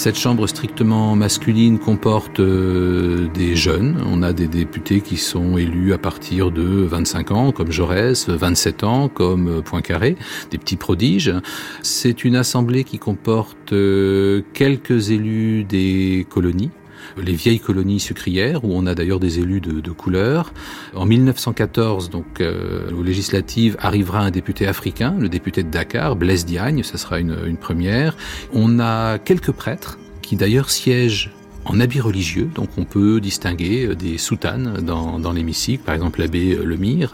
Cette 0.00 0.18
chambre 0.18 0.46
strictement 0.46 1.14
masculine 1.14 1.78
comporte 1.78 2.40
euh, 2.40 3.28
des 3.34 3.54
jeunes. 3.54 4.02
On 4.06 4.22
a 4.22 4.32
des 4.32 4.48
députés 4.48 5.02
qui 5.02 5.18
sont 5.18 5.58
élus 5.58 5.92
à 5.92 5.98
partir 5.98 6.50
de 6.50 6.62
25 6.62 7.32
ans, 7.32 7.52
comme 7.52 7.70
Jaurès, 7.70 8.28
27 8.28 8.82
ans, 8.84 9.08
comme 9.08 9.58
euh, 9.58 9.60
Poincaré, 9.60 10.16
des 10.50 10.56
petits 10.56 10.76
prodiges. 10.76 11.34
C'est 11.82 12.24
une 12.24 12.36
assemblée 12.36 12.84
qui 12.84 12.98
comporte 12.98 13.74
euh, 13.74 14.42
quelques 14.54 15.10
élus 15.10 15.64
des 15.64 16.26
colonies 16.30 16.70
les 17.16 17.32
vieilles 17.32 17.60
colonies 17.60 18.00
sucrières, 18.00 18.64
où 18.64 18.72
on 18.72 18.86
a 18.86 18.94
d'ailleurs 18.94 19.20
des 19.20 19.38
élus 19.38 19.60
de, 19.60 19.90
couleur. 19.90 20.52
En 20.94 21.06
1914, 21.06 22.10
donc 22.10 22.40
euh, 22.40 22.90
aux 22.92 23.02
législatives, 23.02 23.76
arrivera 23.80 24.20
un 24.20 24.30
député 24.30 24.66
africain, 24.66 25.14
le 25.18 25.28
député 25.28 25.62
de 25.62 25.70
Dakar, 25.70 26.16
Blaise 26.16 26.44
Diagne, 26.44 26.82
ça 26.82 26.96
sera 26.96 27.18
une, 27.18 27.56
première. 27.56 28.16
On 28.52 28.78
a 28.80 29.18
quelques 29.18 29.52
prêtres 29.52 29.98
qui 30.22 30.36
d'ailleurs 30.36 30.70
siègent 30.70 31.30
en 31.64 31.80
habit 31.80 32.00
religieux, 32.00 32.48
donc 32.54 32.70
on 32.78 32.84
peut 32.84 33.20
distinguer 33.20 33.94
des 33.94 34.16
soutanes 34.16 34.78
dans, 34.80 35.18
dans 35.18 35.32
l'hémicycle, 35.32 35.82
par 35.84 35.94
exemple 35.94 36.20
l'abbé 36.20 36.56
Lemire, 36.56 37.12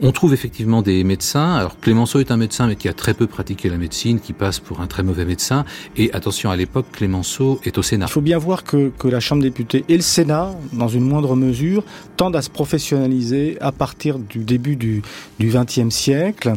on 0.00 0.12
trouve 0.12 0.34
effectivement 0.34 0.82
des 0.82 1.04
médecins. 1.04 1.54
Alors 1.54 1.78
Clémenceau 1.80 2.20
est 2.20 2.30
un 2.30 2.36
médecin 2.36 2.66
mais 2.66 2.76
qui 2.76 2.88
a 2.88 2.92
très 2.92 3.14
peu 3.14 3.26
pratiqué 3.26 3.68
la 3.68 3.78
médecine, 3.78 4.20
qui 4.20 4.32
passe 4.32 4.60
pour 4.60 4.80
un 4.80 4.86
très 4.86 5.02
mauvais 5.02 5.24
médecin. 5.24 5.64
Et 5.96 6.12
attention, 6.12 6.50
à 6.50 6.56
l'époque, 6.56 6.86
Clémenceau 6.92 7.60
est 7.64 7.78
au 7.78 7.82
Sénat. 7.82 8.06
Il 8.08 8.12
faut 8.12 8.20
bien 8.20 8.38
voir 8.38 8.64
que, 8.64 8.90
que 8.98 9.08
la 9.08 9.20
Chambre 9.20 9.42
des 9.42 9.50
députés 9.50 9.84
et 9.88 9.96
le 9.96 10.02
Sénat, 10.02 10.54
dans 10.72 10.88
une 10.88 11.04
moindre 11.04 11.36
mesure, 11.36 11.84
tendent 12.16 12.36
à 12.36 12.42
se 12.42 12.50
professionnaliser 12.50 13.56
à 13.60 13.72
partir 13.72 14.18
du 14.18 14.40
début 14.40 14.76
du 14.76 15.02
XXe 15.40 15.94
siècle. 15.94 16.54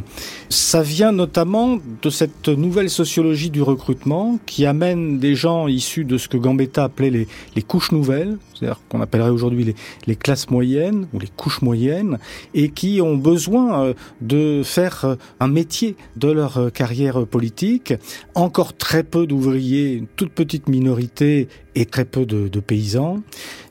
Ça 0.50 0.81
vient 0.81 1.12
notamment 1.12 1.77
de 2.01 2.10
cette 2.10 2.50
nouvelle 2.50 2.89
sociologie 2.89 3.50
du 3.50 3.62
recrutement 3.62 4.39
qui 4.46 4.65
amène 4.65 5.19
des 5.19 5.36
gens 5.36 5.67
issus 5.67 6.03
de 6.03 6.17
ce 6.17 6.27
que 6.27 6.38
Gambetta 6.38 6.86
appelait 6.86 7.10
les, 7.10 7.27
les 7.55 7.62
couches 7.62 7.91
nouvelles, 7.91 8.38
c'est-à-dire 8.60 8.80
qu'on 8.89 9.01
appellerait 9.01 9.30
aujourd'hui 9.30 9.75
les, 10.06 10.16
classes 10.16 10.50
moyennes 10.50 11.08
ou 11.13 11.20
les 11.20 11.28
couches 11.28 11.62
moyennes, 11.62 12.20
et 12.54 12.70
qui 12.70 13.01
ont 13.01 13.16
besoin 13.16 13.84
euh, 13.84 13.94
de 14.22 14.62
faire 14.63 15.06
euh, 15.06 15.16
un 15.39 15.48
métier 15.48 15.96
de 16.18 16.30
leur 16.30 16.58
euh, 16.58 16.70
carrière 16.70 17.25
politique. 17.25 17.94
Encore 18.36 18.75
très 18.75 19.04
peu 19.04 19.25
d'ouvriers, 19.28 19.94
une 19.94 20.08
toute 20.08 20.32
petite 20.32 20.68
minorité 20.68 21.48
et 21.75 21.86
très 21.86 22.06
peu 22.06 22.25
de, 22.25 22.48
de 22.48 22.60
paysans, 22.60 23.22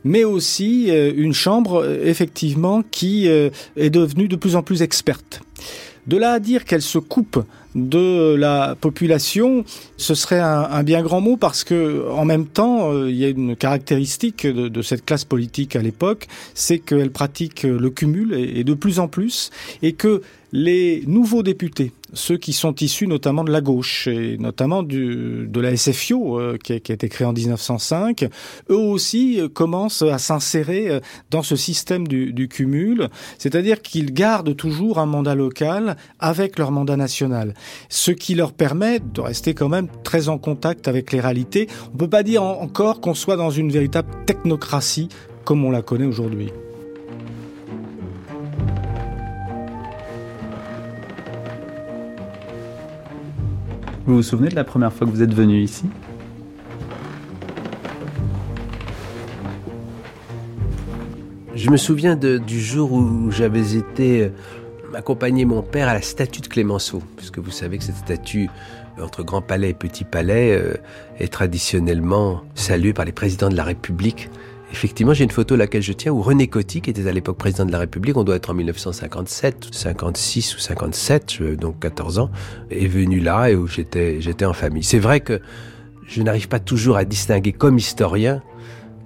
mais 0.04 0.24
aussi 0.24 0.88
une 0.88 1.34
chambre 1.34 1.86
effectivement 2.04 2.82
qui 2.90 3.26
est 3.26 3.90
devenue 3.90 4.28
de 4.28 4.36
plus 4.36 4.56
en 4.56 4.62
plus 4.62 4.82
experte. 4.82 5.42
De 6.06 6.16
là 6.16 6.32
à 6.32 6.38
dire 6.38 6.64
qu'elle 6.64 6.82
se 6.82 6.98
coupe 6.98 7.44
de 7.74 8.34
la 8.34 8.76
population, 8.80 9.64
ce 9.96 10.14
serait 10.14 10.40
un, 10.40 10.82
bien 10.82 11.02
grand 11.02 11.20
mot 11.20 11.36
parce 11.36 11.64
que 11.64 12.08
en 12.10 12.24
même 12.24 12.46
temps, 12.46 12.92
euh, 12.92 13.10
il 13.10 13.16
y 13.16 13.24
a 13.24 13.28
une 13.28 13.56
caractéristique 13.56 14.46
de, 14.46 14.82
cette 14.82 15.04
classe 15.04 15.24
politique 15.24 15.76
à 15.76 15.82
l'époque, 15.82 16.26
c'est 16.54 16.78
qu'elle 16.78 17.10
pratique 17.10 17.64
le 17.64 17.90
cumul 17.90 18.34
et, 18.34 18.64
de 18.64 18.74
plus 18.74 18.98
en 19.00 19.08
plus, 19.08 19.50
et 19.82 19.92
que 19.92 20.22
les 20.52 21.02
nouveaux 21.06 21.42
députés, 21.42 21.92
ceux 22.14 22.38
qui 22.38 22.52
sont 22.52 22.74
issus 22.76 23.06
notamment 23.06 23.44
de 23.44 23.52
la 23.52 23.60
gauche 23.60 24.06
et 24.06 24.38
notamment 24.38 24.82
de 24.82 25.60
la 25.60 25.76
SFIO 25.76 26.40
euh, 26.40 26.56
qui, 26.56 26.72
a, 26.72 26.76
été 26.76 27.08
créée 27.08 27.26
en 27.26 27.32
1905, 27.32 28.28
eux 28.70 28.74
aussi 28.74 29.40
euh, 29.40 29.48
commencent 29.48 30.02
à 30.02 30.18
s'insérer 30.18 30.88
euh, 30.88 31.00
dans 31.30 31.42
ce 31.42 31.56
système 31.56 32.08
du 32.08 32.48
cumul, 32.48 33.08
c'est-à-dire 33.38 33.82
qu'ils 33.82 34.12
gardent 34.12 34.56
toujours 34.56 34.98
un 34.98 35.06
mandat 35.06 35.34
local 35.34 35.96
avec 36.18 36.58
leur 36.58 36.70
mandat 36.70 36.96
national, 36.96 37.54
ce 37.88 38.10
qui 38.10 38.34
leur 38.34 38.52
permet 38.52 39.00
de 39.00 39.20
rester 39.20 39.54
quand 39.54 39.68
même 39.68 39.88
très 40.04 40.28
en 40.28 40.38
contact 40.38 40.88
avec 40.88 41.12
les 41.12 41.20
réalités. 41.20 41.68
On 41.90 41.94
ne 41.94 41.98
peut 41.98 42.08
pas 42.08 42.22
dire 42.22 42.42
encore 42.42 43.00
qu'on 43.00 43.14
soit 43.14 43.36
dans 43.36 43.50
une 43.50 43.70
véritable 43.70 44.08
technocratie 44.26 45.08
comme 45.44 45.64
on 45.64 45.70
la 45.70 45.82
connaît 45.82 46.06
aujourd'hui. 46.06 46.50
Vous 54.06 54.16
vous 54.16 54.22
souvenez 54.22 54.48
de 54.48 54.54
la 54.54 54.64
première 54.64 54.90
fois 54.90 55.06
que 55.06 55.12
vous 55.12 55.22
êtes 55.22 55.34
venu 55.34 55.60
ici? 55.60 55.84
Je 61.54 61.70
me 61.70 61.76
souviens 61.76 62.16
de, 62.16 62.38
du 62.38 62.60
jour 62.60 62.92
où 62.92 63.30
j'avais 63.30 63.76
été 63.76 64.30
euh, 64.92 64.96
accompagner 64.96 65.44
mon 65.44 65.62
père 65.62 65.88
à 65.88 65.94
la 65.94 66.02
statue 66.02 66.40
de 66.40 66.48
Clémenceau, 66.48 67.02
puisque 67.16 67.38
vous 67.38 67.50
savez 67.50 67.78
que 67.78 67.84
cette 67.84 67.96
statue 67.96 68.48
entre 69.00 69.22
Grand 69.22 69.42
Palais 69.42 69.70
et 69.70 69.74
Petit 69.74 70.04
Palais 70.04 70.56
euh, 70.56 70.74
est 71.18 71.32
traditionnellement 71.32 72.42
saluée 72.54 72.92
par 72.92 73.04
les 73.04 73.12
présidents 73.12 73.48
de 73.48 73.56
la 73.56 73.64
République. 73.64 74.28
Effectivement, 74.70 75.14
j'ai 75.14 75.24
une 75.24 75.30
photo 75.30 75.54
à 75.54 75.58
laquelle 75.58 75.82
je 75.82 75.92
tiens 75.92 76.12
où 76.12 76.20
René 76.20 76.46
Coty, 76.46 76.82
qui 76.82 76.90
était 76.90 77.06
à 77.06 77.12
l'époque 77.12 77.38
président 77.38 77.64
de 77.64 77.72
la 77.72 77.78
République, 77.78 78.16
on 78.16 78.24
doit 78.24 78.36
être 78.36 78.50
en 78.50 78.54
1957, 78.54 79.68
56 79.72 80.56
ou 80.56 80.58
57, 80.58 81.42
donc 81.58 81.78
14 81.80 82.18
ans, 82.18 82.30
est 82.70 82.86
venu 82.86 83.20
là 83.20 83.48
et 83.48 83.54
où 83.54 83.66
j'étais, 83.66 84.20
j'étais 84.20 84.44
en 84.44 84.52
famille. 84.52 84.82
C'est 84.84 84.98
vrai 84.98 85.20
que 85.20 85.40
je 86.06 86.22
n'arrive 86.22 86.48
pas 86.48 86.60
toujours 86.60 86.96
à 86.96 87.04
distinguer 87.04 87.52
comme 87.52 87.78
historien 87.78 88.42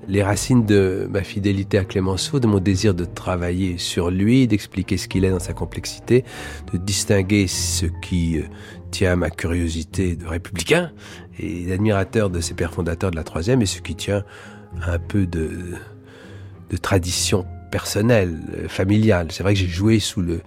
les 0.09 0.23
racines 0.23 0.67
de 0.67 1.09
ma 1.11 1.23
fidélité 1.23 1.79
à 1.79 1.85
Clémenceau, 1.85 2.41
de 2.41 2.47
mon 2.47 2.59
désir 2.59 2.95
de 2.95 3.05
travailler 3.05 3.79
sur 3.79 4.11
lui, 4.11 4.47
d'expliquer 4.47 4.97
ce 4.97 5.09
qu'il 5.09 5.25
est 5.25 5.31
dans 5.31 5.39
sa 5.39 5.53
complexité, 5.53 6.25
de 6.73 6.79
distinguer 6.79 7.47
ce 7.47 7.87
qui 8.03 8.39
euh, 8.39 8.43
tient 8.91 9.13
à 9.13 9.17
ma 9.17 9.31
curiosité 9.31 10.17
de 10.17 10.27
républicain 10.27 10.91
et 11.39 11.67
d'admirateur 11.67 12.31
de 12.31 12.41
ses 12.41 12.55
pères 12.55 12.75
fondateurs 12.75 13.11
de 13.11 13.17
la 13.17 13.25
troisième 13.25 13.63
et 13.63 13.67
ce 13.67 13.81
qui 13.81 13.95
tient 13.95 14.25
un 14.87 14.99
peu 14.99 15.27
de, 15.27 15.51
de 16.71 16.77
tradition 16.77 17.47
personnelle, 17.71 18.39
euh, 18.57 18.69
familiale. 18.69 19.29
C'est 19.31 19.43
vrai 19.43 19.55
que 19.55 19.61
j'ai 19.61 19.69
joué 19.69 20.01
sous 20.01 20.21
le 20.21 20.41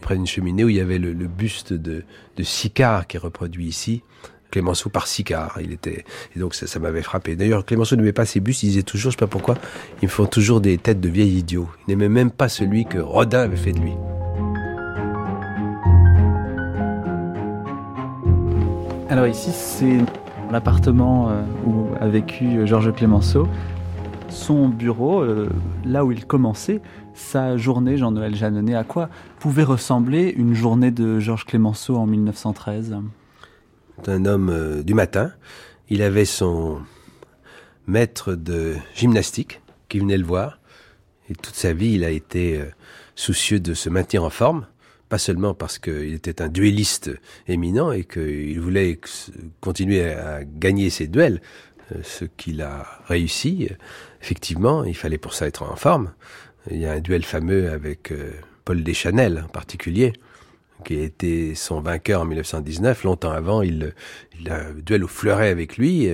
près 0.00 0.14
d'une 0.14 0.26
cheminée 0.26 0.64
où 0.64 0.68
il 0.68 0.76
y 0.76 0.80
avait 0.80 0.98
le, 0.98 1.12
le 1.12 1.26
buste 1.26 1.72
de, 1.72 2.04
de 2.36 2.42
Sicard 2.42 3.06
qui 3.06 3.16
est 3.16 3.20
reproduit 3.20 3.66
ici. 3.66 4.02
Clémenceau 4.50 4.90
par 4.90 5.06
Sicard. 5.06 5.58
Il 5.60 5.72
était 5.72 6.04
et 6.36 6.38
donc 6.38 6.54
ça, 6.54 6.78
m'avait 6.78 7.02
frappé. 7.02 7.36
D'ailleurs, 7.36 7.64
Clémenceau 7.64 7.96
n'aimait 7.96 8.12
pas 8.12 8.26
ses 8.26 8.40
bustes. 8.40 8.62
Il 8.62 8.70
disait 8.70 8.82
toujours, 8.82 9.12
je 9.12 9.16
sais 9.16 9.20
pas 9.20 9.26
pourquoi, 9.26 9.56
ils 10.02 10.06
me 10.06 10.10
font 10.10 10.26
toujours 10.26 10.60
des 10.60 10.78
têtes 10.78 11.00
de 11.00 11.08
vieil 11.08 11.38
idiot. 11.38 11.68
Il 11.86 11.90
n'aimait 11.90 12.08
même 12.08 12.30
pas 12.30 12.48
celui 12.48 12.84
que 12.84 12.98
Rodin 12.98 13.40
avait 13.40 13.56
fait 13.56 13.72
de 13.72 13.80
lui. 13.80 13.92
Alors 19.08 19.26
ici, 19.26 19.50
c'est 19.50 19.98
l'appartement 20.52 21.30
euh, 21.30 21.42
où 21.66 21.86
a 22.00 22.06
vécu 22.06 22.66
Georges 22.66 22.92
Clémenceau. 22.92 23.48
Son 24.28 24.68
bureau, 24.68 25.22
euh, 25.22 25.48
là 25.84 26.04
où 26.04 26.12
il 26.12 26.24
commençait 26.24 26.80
sa 27.14 27.56
journée, 27.56 27.96
Jean-Noël 27.96 28.36
Jeannonnet, 28.36 28.76
à 28.76 28.84
quoi 28.84 29.08
pouvait 29.40 29.64
ressembler 29.64 30.32
une 30.36 30.54
journée 30.54 30.92
de 30.92 31.18
Georges 31.18 31.44
Clémenceau 31.44 31.96
en 31.96 32.06
1913 32.06 32.96
un 34.08 34.24
homme 34.24 34.50
euh, 34.50 34.82
du 34.82 34.94
matin. 34.94 35.32
Il 35.88 36.02
avait 36.02 36.24
son 36.24 36.80
maître 37.86 38.34
de 38.34 38.76
gymnastique 38.94 39.60
qui 39.88 39.98
venait 39.98 40.18
le 40.18 40.24
voir 40.24 40.60
Et 41.28 41.34
toute 41.34 41.54
sa 41.54 41.72
vie, 41.72 41.92
il 41.92 42.04
a 42.04 42.10
été 42.10 42.58
euh, 42.58 42.66
soucieux 43.14 43.60
de 43.60 43.74
se 43.74 43.88
maintenir 43.88 44.24
en 44.24 44.30
forme, 44.30 44.66
pas 45.08 45.18
seulement 45.18 45.54
parce 45.54 45.78
qu'il 45.78 46.14
était 46.14 46.42
un 46.42 46.48
duelliste 46.48 47.10
éminent 47.48 47.90
et 47.90 48.04
qu'il 48.04 48.60
voulait 48.60 49.00
continuer 49.60 50.10
à 50.10 50.44
gagner 50.44 50.90
ses 50.90 51.08
duels, 51.08 51.40
euh, 51.92 52.00
ce 52.02 52.24
qu'il 52.24 52.62
a 52.62 52.86
réussi. 53.06 53.68
Effectivement, 54.22 54.84
il 54.84 54.96
fallait 54.96 55.18
pour 55.18 55.34
ça 55.34 55.46
être 55.46 55.62
en 55.62 55.76
forme. 55.76 56.12
Il 56.70 56.78
y 56.78 56.86
a 56.86 56.92
un 56.92 57.00
duel 57.00 57.24
fameux 57.24 57.70
avec 57.70 58.12
Paul 58.66 58.84
Deschanel 58.84 59.42
en 59.46 59.48
particulier, 59.48 60.12
qui 60.80 60.94
été 60.94 61.54
son 61.54 61.80
vainqueur 61.80 62.22
en 62.22 62.24
1919. 62.24 63.04
Longtemps 63.04 63.30
avant, 63.30 63.62
il, 63.62 63.94
il 64.40 64.50
a 64.50 64.72
duel 64.72 65.04
au 65.04 65.08
fleuret 65.08 65.48
avec 65.48 65.76
lui. 65.76 66.08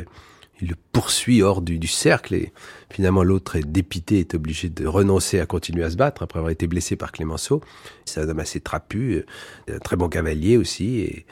Il 0.60 0.68
le 0.68 0.74
poursuit 0.92 1.42
hors 1.42 1.60
du, 1.60 1.78
du 1.78 1.86
cercle 1.86 2.34
et 2.34 2.52
finalement 2.90 3.22
l'autre 3.22 3.56
est 3.56 3.66
dépité, 3.66 4.20
est 4.20 4.34
obligé 4.34 4.70
de 4.70 4.86
renoncer 4.86 5.38
à 5.38 5.46
continuer 5.46 5.84
à 5.84 5.90
se 5.90 5.96
battre 5.96 6.22
après 6.22 6.38
avoir 6.38 6.50
été 6.50 6.66
blessé 6.66 6.96
par 6.96 7.12
Clémenceau. 7.12 7.60
C'est 8.06 8.20
un 8.20 8.28
homme 8.28 8.38
assez 8.38 8.60
trapu, 8.60 9.24
euh, 9.68 9.76
un 9.76 9.78
très 9.78 9.96
bon 9.96 10.08
cavalier 10.08 10.56
aussi 10.56 11.00
et 11.00 11.26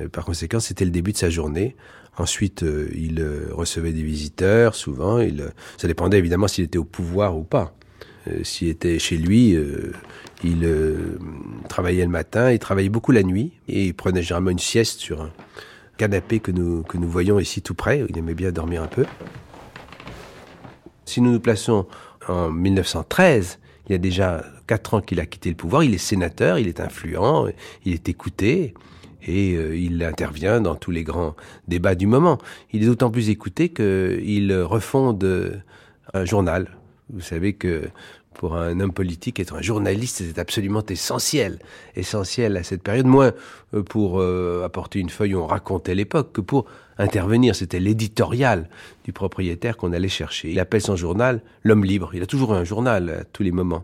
euh, 0.00 0.08
par 0.08 0.24
conséquent 0.24 0.60
c'était 0.60 0.84
le 0.84 0.92
début 0.92 1.12
de 1.12 1.16
sa 1.16 1.30
journée. 1.30 1.76
Ensuite, 2.18 2.64
euh, 2.64 2.88
il 2.96 3.24
recevait 3.52 3.92
des 3.92 4.02
visiteurs, 4.02 4.74
souvent. 4.74 5.20
Il, 5.20 5.52
ça 5.76 5.86
dépendait 5.86 6.18
évidemment 6.18 6.48
s'il 6.48 6.64
était 6.64 6.78
au 6.78 6.84
pouvoir 6.84 7.36
ou 7.36 7.44
pas. 7.44 7.76
s'il 8.42 8.68
était 8.68 8.98
chez 8.98 9.16
lui, 9.16 9.56
il 10.44 10.68
travaillait 11.68 12.04
le 12.04 12.10
matin, 12.10 12.52
il 12.52 12.58
travaillait 12.58 12.88
beaucoup 12.88 13.12
la 13.12 13.22
nuit 13.22 13.52
et 13.68 13.86
il 13.86 13.94
prenait 13.94 14.22
généralement 14.22 14.50
une 14.50 14.58
sieste 14.58 15.00
sur 15.00 15.22
un, 15.22 15.30
canapé 15.98 16.40
que 16.40 16.50
nous, 16.50 16.82
que 16.84 16.96
nous 16.96 17.08
voyons 17.08 17.38
ici 17.38 17.60
tout 17.60 17.74
près. 17.74 18.02
Il 18.08 18.16
aimait 18.16 18.34
bien 18.34 18.52
dormir 18.52 18.82
un 18.82 18.86
peu. 18.86 19.04
Si 21.04 21.20
nous 21.20 21.32
nous 21.32 21.40
plaçons 21.40 21.86
en 22.26 22.50
1913, 22.50 23.58
il 23.86 23.92
y 23.92 23.94
a 23.94 23.98
déjà 23.98 24.44
quatre 24.66 24.94
ans 24.94 25.00
qu'il 25.00 25.20
a 25.20 25.26
quitté 25.26 25.50
le 25.50 25.56
pouvoir. 25.56 25.82
Il 25.82 25.92
est 25.92 25.98
sénateur, 25.98 26.58
il 26.58 26.68
est 26.68 26.80
influent, 26.80 27.48
il 27.84 27.92
est 27.92 28.08
écouté 28.08 28.74
et 29.26 29.54
euh, 29.56 29.76
il 29.76 30.02
intervient 30.04 30.60
dans 30.60 30.76
tous 30.76 30.90
les 30.90 31.02
grands 31.02 31.34
débats 31.66 31.94
du 31.94 32.06
moment. 32.06 32.38
Il 32.72 32.82
est 32.82 32.86
d'autant 32.86 33.10
plus 33.10 33.28
écouté 33.28 33.70
qu'il 33.70 34.54
refonde 34.54 35.62
un 36.14 36.24
journal. 36.24 36.76
Vous 37.10 37.22
savez 37.22 37.54
que 37.54 37.88
pour 38.38 38.54
un 38.54 38.78
homme 38.78 38.92
politique, 38.92 39.40
être 39.40 39.56
un 39.56 39.60
journaliste, 39.60 40.22
c'est 40.24 40.38
absolument 40.38 40.84
essentiel. 40.88 41.58
Essentiel 41.96 42.56
à 42.56 42.62
cette 42.62 42.84
période, 42.84 43.04
moins 43.04 43.32
euh, 43.74 43.82
pour 43.82 44.20
euh, 44.20 44.62
apporter 44.64 45.00
une 45.00 45.10
feuille 45.10 45.34
où 45.34 45.40
on 45.40 45.46
racontait 45.46 45.96
l'époque 45.96 46.32
que 46.32 46.40
pour 46.40 46.64
intervenir. 46.98 47.56
C'était 47.56 47.80
l'éditorial 47.80 48.70
du 49.04 49.12
propriétaire 49.12 49.76
qu'on 49.76 49.92
allait 49.92 50.08
chercher. 50.08 50.52
Il 50.52 50.60
appelle 50.60 50.80
son 50.80 50.94
journal 50.94 51.42
L'homme 51.64 51.84
libre. 51.84 52.10
Il 52.14 52.22
a 52.22 52.26
toujours 52.26 52.54
un 52.54 52.62
journal 52.62 53.10
à 53.10 53.24
tous 53.24 53.42
les 53.42 53.50
moments. 53.50 53.82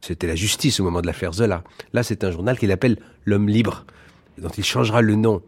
C'était 0.00 0.26
la 0.26 0.34
justice 0.34 0.80
au 0.80 0.84
moment 0.84 1.00
de 1.00 1.06
l'affaire 1.06 1.32
Zola. 1.32 1.62
Là, 1.92 2.02
c'est 2.02 2.24
un 2.24 2.32
journal 2.32 2.58
qu'il 2.58 2.72
appelle 2.72 2.98
L'homme 3.24 3.48
libre, 3.48 3.86
dont 4.36 4.48
il 4.48 4.64
changera 4.64 5.00
le 5.00 5.14
nom 5.14 5.42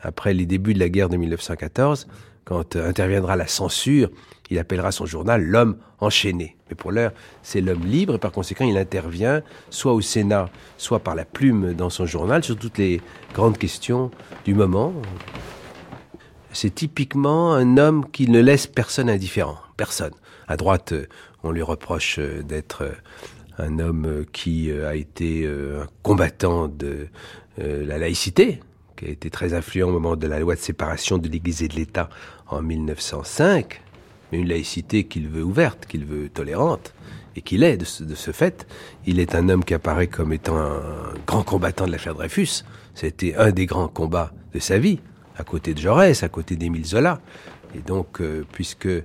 après 0.00 0.32
les 0.32 0.46
débuts 0.46 0.72
de 0.72 0.78
la 0.78 0.88
guerre 0.88 1.10
de 1.10 1.18
1914, 1.18 2.08
quand 2.46 2.76
euh, 2.76 2.88
interviendra 2.88 3.36
la 3.36 3.46
censure 3.46 4.08
il 4.50 4.58
appellera 4.58 4.92
son 4.92 5.06
journal 5.06 5.42
L'homme 5.42 5.76
enchaîné. 6.00 6.56
Mais 6.68 6.74
pour 6.74 6.92
l'heure, 6.92 7.12
c'est 7.42 7.60
l'homme 7.60 7.84
libre 7.84 8.16
et 8.16 8.18
par 8.18 8.32
conséquent, 8.32 8.64
il 8.64 8.76
intervient 8.76 9.42
soit 9.70 9.92
au 9.92 10.00
Sénat, 10.00 10.48
soit 10.76 11.00
par 11.00 11.14
la 11.14 11.24
plume 11.24 11.74
dans 11.74 11.90
son 11.90 12.06
journal 12.06 12.42
sur 12.42 12.56
toutes 12.56 12.78
les 12.78 13.00
grandes 13.32 13.58
questions 13.58 14.10
du 14.44 14.54
moment. 14.54 14.92
C'est 16.52 16.74
typiquement 16.74 17.54
un 17.54 17.78
homme 17.78 18.10
qui 18.10 18.28
ne 18.28 18.40
laisse 18.40 18.66
personne 18.66 19.08
indifférent. 19.08 19.58
Personne. 19.76 20.12
À 20.48 20.56
droite, 20.56 20.94
on 21.44 21.52
lui 21.52 21.62
reproche 21.62 22.18
d'être 22.18 22.90
un 23.58 23.78
homme 23.78 24.24
qui 24.32 24.72
a 24.72 24.96
été 24.96 25.46
un 25.46 25.86
combattant 26.02 26.66
de 26.66 27.08
euh, 27.60 27.86
la 27.86 27.98
laïcité, 27.98 28.60
qui 28.96 29.06
a 29.06 29.08
été 29.08 29.30
très 29.30 29.54
influent 29.54 29.88
au 29.88 29.92
moment 29.92 30.16
de 30.16 30.26
la 30.26 30.40
loi 30.40 30.54
de 30.54 30.60
séparation 30.60 31.18
de 31.18 31.28
l'Église 31.28 31.62
et 31.62 31.68
de 31.68 31.76
l'État 31.76 32.10
en 32.48 32.62
1905 32.62 33.82
mais 34.30 34.38
une 34.38 34.48
laïcité 34.48 35.04
qu'il 35.04 35.28
veut 35.28 35.42
ouverte, 35.42 35.86
qu'il 35.86 36.04
veut 36.04 36.28
tolérante, 36.28 36.94
et 37.36 37.42
qu'il 37.42 37.62
est 37.62 37.76
de 37.76 37.84
ce, 37.84 38.30
fait. 38.32 38.66
Il 39.06 39.20
est 39.20 39.34
un 39.34 39.48
homme 39.48 39.64
qui 39.64 39.74
apparaît 39.74 40.08
comme 40.08 40.32
étant 40.32 40.58
un 40.58 40.80
grand 41.26 41.42
combattant 41.42 41.86
de 41.86 41.92
l'affaire 41.92 42.14
Dreyfus. 42.14 42.64
C'était 42.94 43.34
un 43.36 43.52
des 43.52 43.66
grands 43.66 43.88
combats 43.88 44.32
de 44.52 44.58
sa 44.58 44.78
vie, 44.78 44.98
à 45.36 45.44
côté 45.44 45.74
de 45.74 45.78
Jaurès, 45.78 46.22
à 46.22 46.28
côté 46.28 46.56
d'Émile 46.56 46.84
Zola. 46.84 47.20
Et 47.74 47.80
donc, 47.80 48.20
euh, 48.20 48.44
puisque 48.52 48.86
euh, 48.86 49.02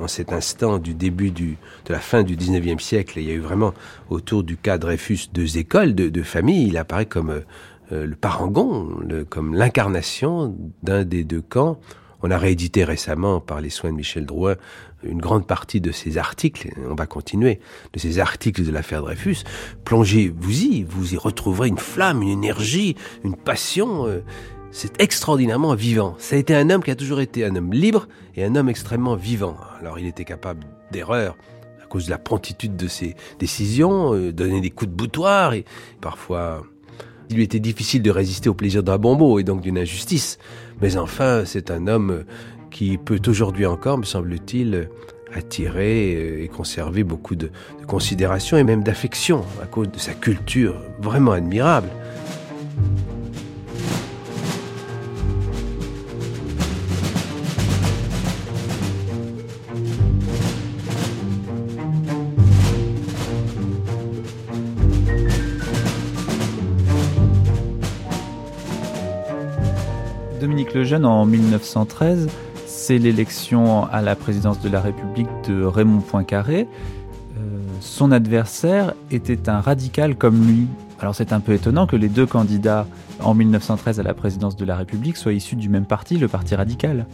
en 0.00 0.06
cet 0.06 0.32
instant 0.32 0.78
du 0.78 0.94
début 0.94 1.30
du, 1.30 1.56
de 1.86 1.92
la 1.92 2.00
fin 2.00 2.22
du 2.22 2.36
19e 2.36 2.78
siècle, 2.78 3.18
il 3.18 3.26
y 3.26 3.30
a 3.30 3.34
eu 3.34 3.40
vraiment 3.40 3.72
autour 4.10 4.42
du 4.42 4.56
cas 4.56 4.76
Dreyfus 4.76 5.28
deux 5.32 5.58
écoles, 5.58 5.94
deux, 5.94 6.10
deux 6.10 6.22
familles, 6.22 6.68
il 6.68 6.76
apparaît 6.76 7.06
comme 7.06 7.30
euh, 7.30 8.06
le 8.06 8.14
parangon, 8.14 9.00
comme 9.28 9.54
l'incarnation 9.54 10.56
d'un 10.82 11.04
des 11.04 11.24
deux 11.24 11.42
camps 11.42 11.80
on 12.22 12.30
a 12.30 12.38
réédité 12.38 12.84
récemment, 12.84 13.40
par 13.40 13.60
les 13.60 13.70
soins 13.70 13.90
de 13.90 13.96
Michel 13.96 14.26
Drouin, 14.26 14.56
une 15.02 15.20
grande 15.20 15.46
partie 15.46 15.80
de 15.80 15.92
ces 15.92 16.18
articles, 16.18 16.70
on 16.88 16.94
va 16.94 17.06
continuer, 17.06 17.60
de 17.92 17.98
ces 17.98 18.18
articles 18.18 18.64
de 18.64 18.70
l'affaire 18.70 19.02
Dreyfus. 19.02 19.38
Plongez-vous-y, 19.84 20.82
vous 20.82 21.14
y 21.14 21.16
retrouverez 21.16 21.68
une 21.68 21.78
flamme, 21.78 22.22
une 22.22 22.28
énergie, 22.28 22.96
une 23.24 23.36
passion. 23.36 24.06
Euh, 24.06 24.20
c'est 24.70 25.00
extraordinairement 25.00 25.74
vivant. 25.74 26.14
Ça 26.18 26.36
a 26.36 26.38
été 26.38 26.54
un 26.54 26.70
homme 26.70 26.82
qui 26.82 26.90
a 26.90 26.96
toujours 26.96 27.20
été 27.20 27.44
un 27.44 27.56
homme 27.56 27.72
libre 27.72 28.08
et 28.36 28.44
un 28.44 28.54
homme 28.54 28.68
extrêmement 28.68 29.16
vivant. 29.16 29.56
Alors 29.80 29.98
il 29.98 30.06
était 30.06 30.24
capable 30.24 30.64
d'erreurs 30.92 31.36
à 31.82 31.86
cause 31.86 32.06
de 32.06 32.10
la 32.10 32.18
prontitude 32.18 32.76
de 32.76 32.86
ses 32.86 33.16
décisions, 33.38 34.14
euh, 34.14 34.32
donner 34.32 34.60
des 34.60 34.70
coups 34.70 34.90
de 34.90 34.96
boutoir 34.96 35.54
et 35.54 35.64
parfois 36.00 36.62
il 37.30 37.36
lui 37.36 37.44
était 37.44 37.60
difficile 37.60 38.02
de 38.02 38.10
résister 38.10 38.48
au 38.48 38.54
plaisir 38.54 38.82
d'un 38.82 38.98
bon 38.98 39.38
et 39.38 39.44
donc 39.44 39.60
d'une 39.60 39.78
injustice. 39.78 40.38
Mais 40.82 40.96
enfin, 40.96 41.42
c'est 41.44 41.70
un 41.70 41.86
homme 41.86 42.24
qui 42.70 42.98
peut 42.98 43.20
aujourd'hui 43.26 43.66
encore, 43.66 43.98
me 43.98 44.04
semble-t-il, 44.04 44.88
attirer 45.34 46.42
et 46.42 46.48
conserver 46.48 47.04
beaucoup 47.04 47.36
de, 47.36 47.50
de 47.80 47.86
considération 47.86 48.56
et 48.56 48.64
même 48.64 48.82
d'affection 48.82 49.44
à 49.62 49.66
cause 49.66 49.90
de 49.90 49.98
sa 49.98 50.12
culture 50.12 50.74
vraiment 51.00 51.32
admirable. 51.32 51.88
Le 70.74 70.84
Jeune 70.84 71.06
en 71.06 71.24
1913, 71.24 72.28
c'est 72.66 72.98
l'élection 72.98 73.86
à 73.86 74.02
la 74.02 74.14
présidence 74.14 74.60
de 74.60 74.68
la 74.68 74.80
République 74.80 75.28
de 75.48 75.64
Raymond 75.64 76.00
Poincaré. 76.00 76.68
Euh, 77.38 77.58
son 77.80 78.12
adversaire 78.12 78.92
était 79.10 79.48
un 79.48 79.60
radical 79.60 80.16
comme 80.16 80.46
lui. 80.46 80.66
Alors 81.00 81.14
c'est 81.14 81.32
un 81.32 81.40
peu 81.40 81.54
étonnant 81.54 81.86
que 81.86 81.96
les 81.96 82.08
deux 82.08 82.26
candidats 82.26 82.86
en 83.20 83.32
1913 83.34 84.00
à 84.00 84.02
la 84.02 84.12
présidence 84.12 84.54
de 84.54 84.64
la 84.66 84.76
République 84.76 85.16
soient 85.16 85.32
issus 85.32 85.56
du 85.56 85.70
même 85.70 85.86
parti, 85.86 86.18
le 86.18 86.28
Parti 86.28 86.54
radical. 86.54 87.06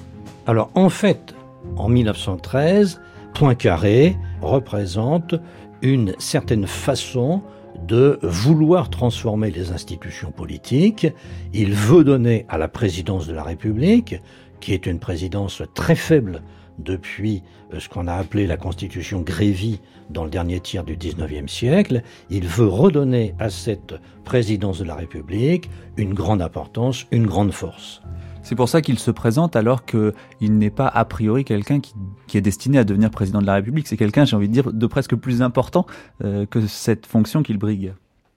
Alors 0.47 0.71
en 0.75 0.89
fait, 0.89 1.35
en 1.77 1.89
1913, 1.89 3.01
Poincaré 3.33 4.17
représente 4.43 5.37
une 5.83 6.15
certaine 6.19 6.67
façon 6.67 7.43
de 7.87 8.19
vouloir 8.23 8.91
transformer 8.91 9.51
les 9.51 9.71
institutions 9.71 10.33
politiques. 10.33 11.07
Il 11.53 11.73
veut 11.73 12.05
donner 12.05 12.47
à 12.49 12.59
la 12.59 12.69
présidence 12.69 13.27
de 13.27 13.33
la 13.33 13.43
République, 13.43 14.17
qui 14.61 14.73
est 14.73 14.87
une 14.87 14.99
présidence 14.99 15.63
très 15.75 15.95
faible 15.95 16.43
depuis 16.79 17.43
euh, 17.73 17.81
ce 17.81 17.89
qu'on 17.89 18.07
a 18.07 18.15
appelé 18.15 18.47
la 18.47 18.57
constitution 18.57 19.21
Grévy 19.23 19.81
dans 20.11 20.25
le 20.25 20.31
dernier 20.31 20.61
tiers 20.61 20.85
du 20.85 20.97
XIXe 20.97 21.51
siècle, 21.51 22.03
il 22.31 22.47
veut 22.47 22.69
redonner 22.69 23.35
à 23.39 23.51
cette 23.51 23.95
présidence 24.25 24.79
de 24.79 24.85
la 24.85 24.95
République 24.95 25.71
une 25.97 26.15
grande 26.15 26.43
importance, 26.43 27.07
une 27.11 27.27
grande 27.27 27.53
force. 27.53 28.03
C'est 28.47 28.55
pour 28.55 28.69
ça 28.69 28.81
qu'il 28.81 29.01
se 29.01 29.11
présente 29.11 29.57
alors 29.57 29.85
qu'il 29.85 30.13
n'est 30.41 30.71
pas 30.71 30.87
a 30.87 31.05
priori 31.05 31.45
quelqu'un 31.45 31.81
qui, 31.81 32.39
est 32.39 32.41
destiné 32.41 32.79
à 32.79 32.85
devenir 32.85 33.11
président 33.11 33.41
de 33.41 33.47
la 33.47 33.55
République. 33.55 33.89
C'est 33.89 33.97
quelqu'un, 33.97 34.25
j'ai 34.25 34.37
envie 34.37 34.47
de 34.47 34.53
dire, 34.53 34.73
de 34.73 34.87
presque 34.87 35.17
plus 35.17 35.43
important 35.43 35.85
euh, 36.23 36.47
que 36.47 36.65
cette 36.69 37.07
fonction 37.07 37.43
qu'il 37.43 37.59
brigue. 37.59 37.93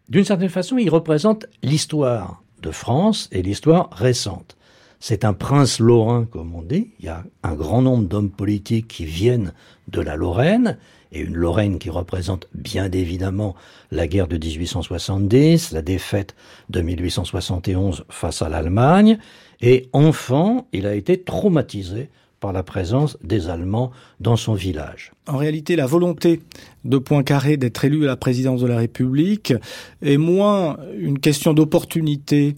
D'une 0.10 0.24
certaine 0.24 0.50
façon, 0.50 0.80
il 0.80 0.90
représente 0.90 1.46
l'histoire 1.62 2.42
de 2.64 2.72
France 2.72 3.30
et 3.32 3.44
l'histoire 3.44 3.92
récente. 3.92 4.58
C'est 5.00 5.26
un 5.26 5.34
prince 5.34 5.80
lorrain, 5.80 6.26
comme 6.26 6.56
on 6.56 6.64
dit. 6.64 6.90
Il 6.98 7.06
y 7.06 7.10
a 7.10 7.24
un 7.44 7.54
grand 7.54 7.84
nombre 7.84 8.08
d'hommes 8.08 8.32
politiques 8.32 8.88
qui 8.88 9.06
viennent 9.06 9.54
de 9.90 10.02
la 10.02 10.16
Lorraine, 10.16 10.80
et 11.12 11.20
une 11.22 11.36
Lorraine 11.36 11.80
qui 11.80 11.90
représente 11.90 12.48
bien 12.54 12.90
évidemment 12.92 13.56
la 13.92 14.08
guerre 14.08 14.28
de 14.28 14.38
1870, 14.38 15.72
la 15.72 15.82
défaite 15.82 16.36
de 16.70 16.82
1871 16.82 18.06
face 18.10 18.42
à 18.42 18.50
l'Allemagne, 18.50 19.18
et 19.62 19.90
enfant, 19.94 20.68
il 20.72 20.86
a 20.86 20.96
été 20.96 21.22
traumatisé 21.22 22.10
par 22.40 22.54
la 22.54 22.64
présence 22.64 23.18
des 23.24 23.50
Allemands 23.50 23.92
dans 24.20 24.38
son 24.38 24.54
village. 24.54 25.12
En 25.28 25.38
réalité, 25.38 25.76
la 25.76 25.86
volonté 25.86 26.40
de 26.86 26.98
Poincaré 26.98 27.58
d'être 27.58 27.84
élu 27.84 28.06
à 28.06 28.08
la 28.08 28.16
présidence 28.16 28.62
de 28.62 28.68
la 28.68 28.78
République 28.78 29.54
est 30.02 30.18
moins 30.18 30.78
une 30.98 31.20
question 31.20 31.54
d'opportunité 31.54 32.56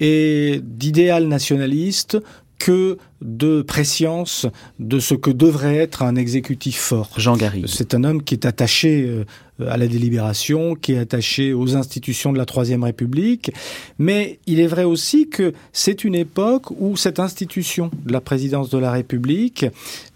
et 0.00 0.60
d'idéal 0.62 1.26
nationaliste 1.26 2.18
que 2.58 2.98
de 3.22 3.62
préscience 3.62 4.46
de 4.78 5.00
ce 5.00 5.14
que 5.14 5.30
devrait 5.30 5.76
être 5.76 6.02
un 6.02 6.16
exécutif 6.16 6.78
fort. 6.78 7.10
Jean 7.16 7.36
Garry. 7.36 7.64
C'est 7.66 7.94
un 7.94 8.04
homme 8.04 8.22
qui 8.22 8.34
est 8.34 8.46
attaché 8.46 9.04
euh, 9.06 9.24
à 9.66 9.76
la 9.76 9.88
délibération, 9.88 10.74
qui 10.74 10.92
est 10.92 10.98
attaché 10.98 11.52
aux 11.52 11.76
institutions 11.76 12.32
de 12.32 12.38
la 12.38 12.46
Troisième 12.46 12.84
République, 12.84 13.50
mais 13.98 14.38
il 14.46 14.60
est 14.60 14.66
vrai 14.66 14.84
aussi 14.84 15.28
que 15.28 15.52
c'est 15.72 16.04
une 16.04 16.14
époque 16.14 16.70
où 16.78 16.96
cette 16.96 17.18
institution 17.18 17.90
de 18.04 18.12
la 18.12 18.20
présidence 18.20 18.70
de 18.70 18.78
la 18.78 18.92
République, 18.92 19.66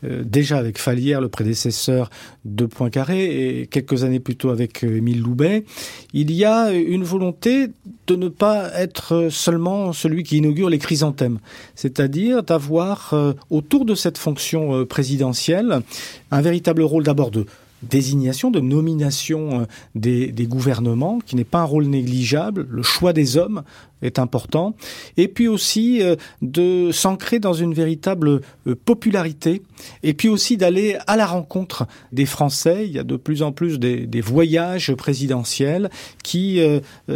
euh, 0.05 0.23
déjà 0.25 0.59
avec 0.59 0.79
Falière, 0.79 1.21
le 1.21 1.29
prédécesseur 1.29 2.11
de 2.45 2.67
Poincaré, 2.67 3.61
et 3.63 3.67
quelques 3.67 4.05
années 4.05 4.21
plus 4.21 4.37
tôt 4.37 4.51
avec 4.51 4.85
euh, 4.85 4.99
Émile 4.99 5.21
Loubet, 5.21 5.65
il 6.13 6.31
y 6.31 6.45
a 6.45 6.73
une 6.73 7.05
volonté 7.05 7.69
de 8.07 8.17
ne 8.17 8.29
pas 8.29 8.71
être 8.75 9.29
seulement 9.31 9.93
celui 9.93 10.23
qui 10.23 10.39
inaugure 10.39 10.69
les 10.69 10.79
chrysanthèmes, 10.79 11.39
c'est-à-dire 11.75 12.43
d'avoir 12.43 12.92
euh, 13.13 13.35
autour 13.51 13.85
de 13.85 13.95
cette 13.95 14.19
fonction 14.19 14.75
euh, 14.75 14.85
présidentielle 14.85 15.83
un 16.31 16.41
véritable 16.41 16.83
rôle 16.83 17.05
d'abord 17.05 17.31
de 17.31 17.47
désignation, 17.83 18.51
de 18.51 18.61
nomination 18.61 19.63
euh, 19.63 19.65
des, 19.95 20.47
gouvernements, 20.47 21.19
qui 21.25 21.35
n'est 21.35 21.45
pas 21.45 21.61
un 21.61 21.65
rôle 21.65 21.87
négligeable. 21.87 22.67
Le 22.71 22.83
choix 22.83 23.13
des 23.13 23.37
hommes 23.37 23.63
est 24.03 24.19
important. 24.19 24.77
Et 25.17 25.27
puis 25.27 25.49
aussi 25.49 26.01
de 26.43 26.91
s'ancrer 26.93 27.39
dans 27.39 27.53
une 27.53 27.73
véritable 27.73 28.41
popularité. 28.85 29.63
Et 30.03 30.13
puis 30.13 30.29
aussi 30.29 30.57
d'aller 30.57 30.97
à 31.07 31.17
la 31.17 31.27
rencontre 31.27 31.87
des 32.13 32.27
Français. 32.27 32.85
Il 32.87 32.93
y 32.93 32.99
a 32.99 33.05
de 33.05 33.17
plus 33.17 33.43
en 33.43 33.53
plus 33.53 33.79
des 33.79 34.21
voyages 34.21 34.93
présidentiels 34.95 35.89
qui 36.25 36.61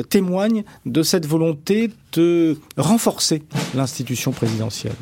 témoignent 0.09 0.63
de 0.85 1.03
cette 1.03 1.27
volonté 1.27 1.91
de 2.13 2.57
renforcer 2.77 3.43
l'institution 3.75 4.33
présidentielle. 4.33 4.95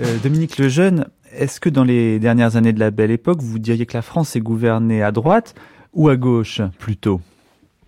Euh, 0.00 0.18
Dominique 0.18 0.58
Lejeune, 0.58 1.06
est-ce 1.32 1.60
que 1.60 1.68
dans 1.68 1.84
les 1.84 2.18
dernières 2.18 2.56
années 2.56 2.72
de 2.72 2.80
la 2.80 2.90
belle 2.90 3.12
époque, 3.12 3.40
vous 3.40 3.60
diriez 3.60 3.86
que 3.86 3.96
la 3.96 4.02
France 4.02 4.34
est 4.34 4.40
gouvernée 4.40 5.02
à 5.02 5.12
droite 5.12 5.54
ou 5.92 6.08
à 6.08 6.16
gauche 6.16 6.60
plutôt? 6.78 7.20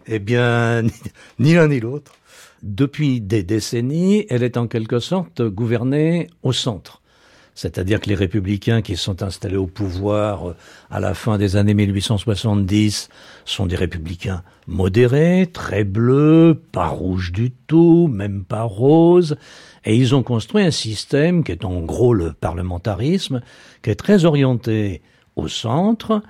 Eh 0.06 0.20
bien, 0.20 0.82
ni 1.40 1.54
l'un 1.54 1.66
ni 1.66 1.80
l'autre. 1.80 2.12
Depuis 2.62 3.20
des 3.20 3.42
décennies, 3.42 4.24
elle 4.30 4.44
est 4.44 4.56
en 4.56 4.68
quelque 4.68 5.00
sorte 5.00 5.42
gouvernée 5.42 6.28
au 6.44 6.52
centre. 6.52 7.02
C'est-à-dire 7.56 8.00
que 8.00 8.10
les 8.10 8.14
républicains 8.14 8.82
qui 8.82 8.96
sont 8.96 9.22
installés 9.22 9.56
au 9.56 9.66
pouvoir 9.66 10.50
euh, 10.50 10.56
à 10.90 11.00
la 11.00 11.14
fin 11.14 11.38
des 11.38 11.56
années 11.56 11.72
1870 11.74 13.08
sont 13.46 13.66
des 13.66 13.76
républicains 13.76 14.42
modérés, 14.66 15.48
très 15.50 15.82
bleus, 15.82 16.60
pas 16.70 16.86
rouges 16.86 17.32
du 17.32 17.50
tout, 17.50 18.08
même 18.08 18.44
pas 18.44 18.62
roses, 18.62 19.36
et 19.86 19.96
ils 19.96 20.14
ont 20.14 20.22
construit 20.22 20.64
un 20.64 20.70
système 20.70 21.42
qui 21.42 21.52
est 21.52 21.64
en 21.64 21.80
gros 21.80 22.12
le 22.12 22.32
parlementarisme, 22.32 23.40
qui 23.82 23.90
est 23.90 23.94
très 23.94 24.26
orienté 24.26 25.00
au 25.34 25.48
centre 25.48 26.22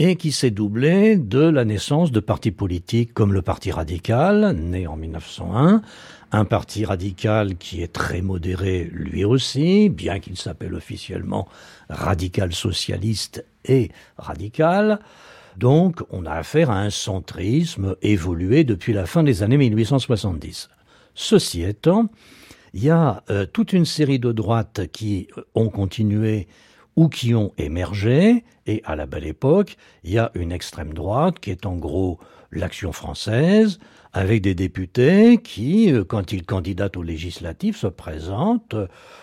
et 0.00 0.16
qui 0.16 0.32
s'est 0.32 0.50
doublé 0.50 1.16
de 1.16 1.38
la 1.38 1.64
naissance 1.64 2.10
de 2.10 2.18
partis 2.18 2.50
politiques 2.50 3.14
comme 3.14 3.32
le 3.32 3.42
Parti 3.42 3.70
radical, 3.70 4.56
né 4.58 4.88
en 4.88 4.96
1901, 4.96 5.82
un 6.32 6.46
parti 6.46 6.84
radical 6.84 7.56
qui 7.56 7.82
est 7.82 7.92
très 7.92 8.22
modéré 8.22 8.88
lui 8.90 9.24
aussi, 9.24 9.90
bien 9.90 10.18
qu'il 10.18 10.36
s'appelle 10.36 10.74
officiellement 10.74 11.46
radical 11.88 12.52
socialiste 12.54 13.44
et 13.66 13.90
radical. 14.16 14.98
Donc 15.58 16.02
on 16.10 16.24
a 16.24 16.32
affaire 16.32 16.70
à 16.70 16.80
un 16.80 16.90
centrisme 16.90 17.96
évolué 18.00 18.64
depuis 18.64 18.94
la 18.94 19.04
fin 19.04 19.22
des 19.22 19.42
années 19.42 19.58
1870. 19.58 20.70
Ceci 21.14 21.62
étant, 21.62 22.08
il 22.72 22.84
y 22.84 22.90
a 22.90 23.22
euh, 23.28 23.44
toute 23.44 23.74
une 23.74 23.84
série 23.84 24.18
de 24.18 24.32
droites 24.32 24.86
qui 24.92 25.28
ont 25.54 25.68
continué 25.68 26.48
ou 26.96 27.08
qui 27.08 27.34
ont 27.34 27.52
émergé, 27.58 28.44
et 28.66 28.82
à 28.84 28.96
la 28.96 29.06
belle 29.06 29.26
époque, 29.26 29.76
il 30.04 30.12
y 30.12 30.18
a 30.18 30.30
une 30.34 30.52
extrême 30.52 30.94
droite 30.94 31.38
qui 31.40 31.50
est 31.50 31.66
en 31.66 31.76
gros 31.76 32.18
l'action 32.50 32.92
française, 32.92 33.78
avec 34.12 34.42
des 34.42 34.54
députés 34.54 35.38
qui, 35.38 35.92
euh, 35.92 36.04
quand 36.04 36.32
ils 36.32 36.44
candidatent 36.44 36.96
aux 36.96 37.02
législatives, 37.02 37.76
se 37.76 37.86
présentent 37.86 38.76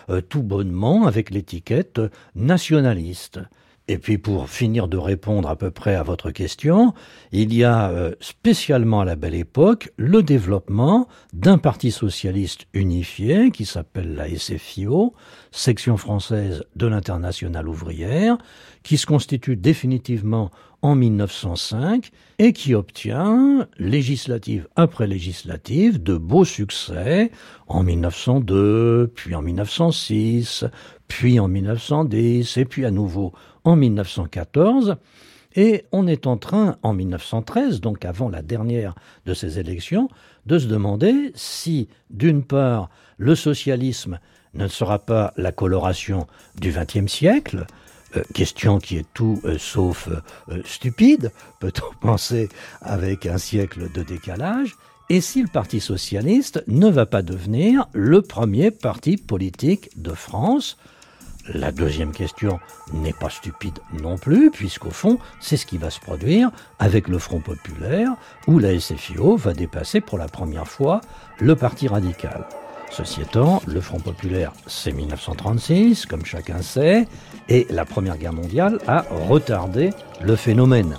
euh, 0.08 0.20
tout 0.20 0.42
bonnement 0.42 1.06
avec 1.06 1.30
l'étiquette 1.30 2.00
nationaliste. 2.34 3.40
Et 3.90 3.98
puis 3.98 4.18
pour 4.18 4.48
finir 4.48 4.86
de 4.86 4.96
répondre 4.96 5.48
à 5.48 5.56
peu 5.56 5.72
près 5.72 5.96
à 5.96 6.04
votre 6.04 6.30
question, 6.30 6.94
il 7.32 7.52
y 7.52 7.64
a 7.64 7.90
euh, 7.90 8.14
spécialement 8.20 9.00
à 9.00 9.04
la 9.04 9.16
belle 9.16 9.34
époque 9.34 9.90
le 9.96 10.22
développement 10.22 11.08
d'un 11.32 11.58
parti 11.58 11.90
socialiste 11.90 12.66
unifié 12.72 13.50
qui 13.50 13.66
s'appelle 13.66 14.14
la 14.14 14.28
SFIO, 14.28 15.12
section 15.50 15.96
française 15.96 16.62
de 16.76 16.86
l'internationale 16.86 17.68
ouvrière, 17.68 18.38
qui 18.84 18.96
se 18.96 19.06
constitue 19.06 19.56
définitivement 19.56 20.52
en 20.82 20.94
1905 20.94 22.10
et 22.38 22.52
qui 22.52 22.74
obtient, 22.74 23.68
législative 23.78 24.68
après 24.76 25.06
législative, 25.06 26.02
de 26.02 26.16
beaux 26.16 26.44
succès 26.44 27.30
en 27.66 27.82
1902, 27.82 29.12
puis 29.14 29.34
en 29.34 29.42
1906, 29.42 30.64
puis 31.08 31.38
en 31.38 31.48
1910, 31.48 32.56
et 32.56 32.64
puis 32.64 32.84
à 32.86 32.90
nouveau 32.90 33.32
en 33.64 33.76
1914. 33.76 34.96
Et 35.56 35.84
on 35.90 36.06
est 36.06 36.26
en 36.26 36.36
train, 36.36 36.76
en 36.82 36.94
1913, 36.94 37.80
donc 37.80 38.04
avant 38.04 38.28
la 38.28 38.40
dernière 38.40 38.94
de 39.26 39.34
ces 39.34 39.58
élections, 39.58 40.08
de 40.46 40.58
se 40.58 40.66
demander 40.66 41.32
si, 41.34 41.88
d'une 42.10 42.44
part, 42.44 42.88
le 43.18 43.34
socialisme 43.34 44.20
ne 44.54 44.68
sera 44.68 45.00
pas 45.00 45.32
la 45.36 45.52
coloration 45.52 46.26
du 46.60 46.72
XXe 46.72 47.12
siècle, 47.12 47.66
euh, 48.16 48.22
question 48.34 48.78
qui 48.78 48.96
est 48.96 49.06
tout 49.14 49.40
euh, 49.44 49.56
sauf 49.58 50.08
euh, 50.08 50.62
stupide, 50.64 51.32
peut-on 51.60 51.94
penser 52.00 52.48
avec 52.80 53.26
un 53.26 53.38
siècle 53.38 53.90
de 53.92 54.02
décalage, 54.02 54.76
et 55.08 55.20
si 55.20 55.42
le 55.42 55.48
Parti 55.48 55.80
socialiste 55.80 56.62
ne 56.68 56.88
va 56.88 57.04
pas 57.04 57.22
devenir 57.22 57.88
le 57.92 58.22
premier 58.22 58.70
parti 58.70 59.16
politique 59.16 59.90
de 60.00 60.12
France, 60.12 60.76
la 61.52 61.72
deuxième 61.72 62.12
question 62.12 62.60
n'est 62.92 63.12
pas 63.12 63.30
stupide 63.30 63.80
non 64.00 64.18
plus, 64.18 64.50
puisqu'au 64.50 64.90
fond, 64.90 65.18
c'est 65.40 65.56
ce 65.56 65.66
qui 65.66 65.78
va 65.78 65.90
se 65.90 65.98
produire 65.98 66.50
avec 66.78 67.08
le 67.08 67.18
Front 67.18 67.40
populaire, 67.40 68.12
où 68.46 68.58
la 68.58 68.78
SFIO 68.78 69.36
va 69.36 69.52
dépasser 69.52 70.00
pour 70.00 70.18
la 70.18 70.28
première 70.28 70.68
fois 70.68 71.00
le 71.38 71.56
Parti 71.56 71.88
radical. 71.88 72.46
Ceci 72.90 73.22
étant, 73.22 73.62
le 73.66 73.80
Front 73.80 74.00
populaire, 74.00 74.52
c'est 74.66 74.92
1936, 74.92 76.06
comme 76.06 76.24
chacun 76.24 76.60
sait, 76.62 77.06
et 77.50 77.66
la 77.68 77.84
Première 77.84 78.16
Guerre 78.16 78.32
mondiale 78.32 78.78
a 78.86 79.04
retardé 79.28 79.90
le 80.22 80.36
phénomène. 80.36 80.96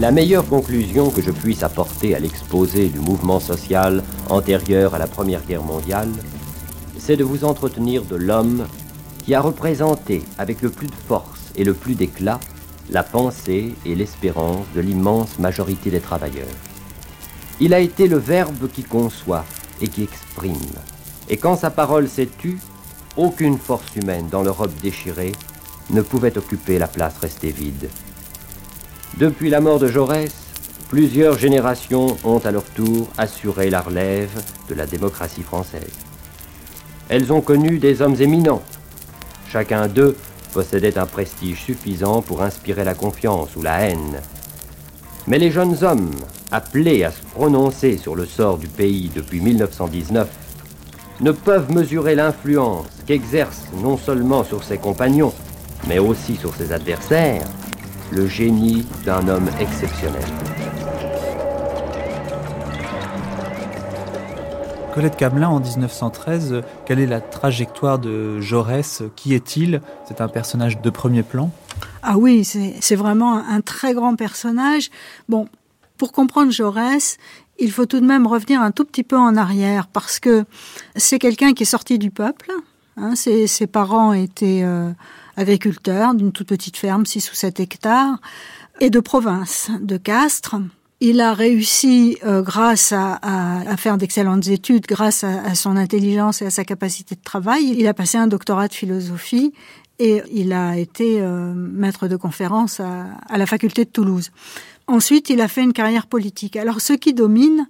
La 0.00 0.10
meilleure 0.10 0.46
conclusion 0.46 1.10
que 1.10 1.22
je 1.22 1.30
puisse 1.30 1.62
apporter 1.62 2.14
à 2.14 2.18
l'exposé 2.18 2.88
du 2.88 2.98
mouvement 2.98 3.40
social 3.40 4.02
antérieur 4.28 4.94
à 4.94 4.98
la 4.98 5.06
Première 5.06 5.44
Guerre 5.46 5.62
mondiale, 5.62 6.10
c'est 6.98 7.16
de 7.16 7.24
vous 7.24 7.44
entretenir 7.44 8.04
de 8.04 8.16
l'homme 8.16 8.66
qui 9.24 9.34
a 9.34 9.40
représenté 9.40 10.22
avec 10.36 10.60
le 10.60 10.70
plus 10.70 10.88
de 10.88 10.94
force 10.94 11.43
et 11.56 11.64
le 11.64 11.74
plus 11.74 11.94
d'éclat 11.94 12.40
la 12.90 13.02
pensée 13.02 13.74
et 13.86 13.94
l'espérance 13.94 14.66
de 14.74 14.80
l'immense 14.80 15.38
majorité 15.38 15.90
des 15.90 16.00
travailleurs. 16.00 16.46
Il 17.60 17.72
a 17.72 17.80
été 17.80 18.08
le 18.08 18.18
verbe 18.18 18.68
qui 18.72 18.82
conçoit 18.82 19.44
et 19.80 19.88
qui 19.88 20.02
exprime. 20.02 20.56
Et 21.28 21.36
quand 21.36 21.56
sa 21.56 21.70
parole 21.70 22.08
s'est 22.08 22.28
tue, 22.38 22.58
aucune 23.16 23.58
force 23.58 23.94
humaine 23.96 24.28
dans 24.30 24.42
l'Europe 24.42 24.72
déchirée 24.82 25.32
ne 25.90 26.02
pouvait 26.02 26.36
occuper 26.36 26.78
la 26.78 26.88
place 26.88 27.14
restée 27.20 27.52
vide. 27.52 27.88
Depuis 29.18 29.50
la 29.50 29.60
mort 29.60 29.78
de 29.78 29.86
Jaurès, 29.86 30.32
plusieurs 30.88 31.38
générations 31.38 32.16
ont 32.24 32.38
à 32.38 32.50
leur 32.50 32.64
tour 32.64 33.08
assuré 33.16 33.70
la 33.70 33.80
relève 33.80 34.42
de 34.68 34.74
la 34.74 34.86
démocratie 34.86 35.42
française. 35.42 35.92
Elles 37.08 37.32
ont 37.32 37.40
connu 37.40 37.78
des 37.78 38.02
hommes 38.02 38.20
éminents. 38.20 38.62
Chacun 39.48 39.86
d'eux 39.88 40.16
possédait 40.54 40.98
un 40.98 41.06
prestige 41.06 41.60
suffisant 41.60 42.22
pour 42.22 42.40
inspirer 42.40 42.84
la 42.84 42.94
confiance 42.94 43.56
ou 43.56 43.62
la 43.62 43.80
haine. 43.80 44.20
Mais 45.26 45.38
les 45.38 45.50
jeunes 45.50 45.82
hommes, 45.82 46.12
appelés 46.52 47.02
à 47.02 47.10
se 47.10 47.22
prononcer 47.34 47.98
sur 47.98 48.14
le 48.14 48.24
sort 48.24 48.58
du 48.58 48.68
pays 48.68 49.10
depuis 49.12 49.40
1919, 49.40 50.28
ne 51.20 51.32
peuvent 51.32 51.72
mesurer 51.72 52.14
l'influence 52.14 52.86
qu'exercent 53.04 53.66
non 53.82 53.96
seulement 53.96 54.44
sur 54.44 54.62
ses 54.62 54.78
compagnons, 54.78 55.34
mais 55.88 55.98
aussi 55.98 56.36
sur 56.36 56.54
ses 56.54 56.72
adversaires, 56.72 57.46
le 58.12 58.28
génie 58.28 58.86
d'un 59.04 59.26
homme 59.26 59.48
exceptionnel. 59.58 60.22
Colette 64.94 65.16
Camelin, 65.16 65.48
en 65.48 65.58
1913, 65.58 66.62
quelle 66.86 67.00
est 67.00 67.06
la 67.08 67.20
trajectoire 67.20 67.98
de 67.98 68.40
Jaurès? 68.40 69.02
Qui 69.16 69.34
est-il? 69.34 69.80
C'est 70.06 70.20
un 70.20 70.28
personnage 70.28 70.80
de 70.80 70.88
premier 70.88 71.24
plan 71.24 71.50
Ah 72.04 72.16
oui, 72.16 72.44
c'est 72.44 72.94
vraiment 72.94 73.38
un 73.38 73.60
très 73.60 73.92
grand 73.92 74.14
personnage. 74.14 74.90
Bon, 75.28 75.48
pour 75.98 76.12
comprendre 76.12 76.52
Jaurès, 76.52 77.16
il 77.58 77.72
faut 77.72 77.86
tout 77.86 77.98
de 77.98 78.06
même 78.06 78.24
revenir 78.28 78.62
un 78.62 78.70
tout 78.70 78.84
petit 78.84 79.02
peu 79.02 79.18
en 79.18 79.34
arrière 79.34 79.88
parce 79.88 80.20
que 80.20 80.44
c'est 80.94 81.18
quelqu'un 81.18 81.54
qui 81.54 81.64
est 81.64 81.66
sorti 81.66 81.98
du 81.98 82.12
peuple. 82.12 82.52
Hein, 82.96 83.16
ses, 83.16 83.48
ses, 83.48 83.66
parents 83.66 84.12
étaient 84.12 84.62
euh, 84.62 84.92
agriculteurs 85.36 86.14
d'une 86.14 86.30
toute 86.30 86.46
petite 86.46 86.76
ferme, 86.76 87.04
6 87.04 87.32
ou 87.32 87.34
7 87.34 87.58
hectares, 87.58 88.20
et 88.78 88.90
de 88.90 89.00
province, 89.00 89.72
de 89.80 89.96
Castres. 89.96 90.54
Il 91.06 91.20
a 91.20 91.34
réussi, 91.34 92.16
euh, 92.24 92.40
grâce 92.40 92.90
à, 92.90 93.20
faire 93.76 93.98
d'excellentes 93.98 94.48
études, 94.48 94.86
grâce 94.86 95.22
à, 95.22 95.42
à, 95.42 95.54
son 95.54 95.76
intelligence 95.76 96.40
et 96.40 96.46
à 96.46 96.50
sa 96.50 96.64
capacité 96.64 97.14
de 97.14 97.20
travail. 97.20 97.74
Il 97.76 97.86
a 97.88 97.92
passé 97.92 98.16
un 98.16 98.26
doctorat 98.26 98.68
de 98.68 98.72
philosophie 98.72 99.52
et 99.98 100.22
il 100.32 100.54
a 100.54 100.78
été 100.78 101.20
euh, 101.20 101.52
maître 101.52 102.08
de 102.08 102.16
conférence 102.16 102.80
à, 102.80 103.04
à, 103.28 103.36
la 103.36 103.44
faculté 103.44 103.84
de 103.84 103.90
Toulouse. 103.90 104.30
Ensuite, 104.86 105.28
il 105.28 105.42
a 105.42 105.48
fait 105.48 105.62
une 105.62 105.74
carrière 105.74 106.06
politique. 106.06 106.56
Alors, 106.56 106.80
ce 106.80 106.94
qui 106.94 107.12
domine, 107.12 107.66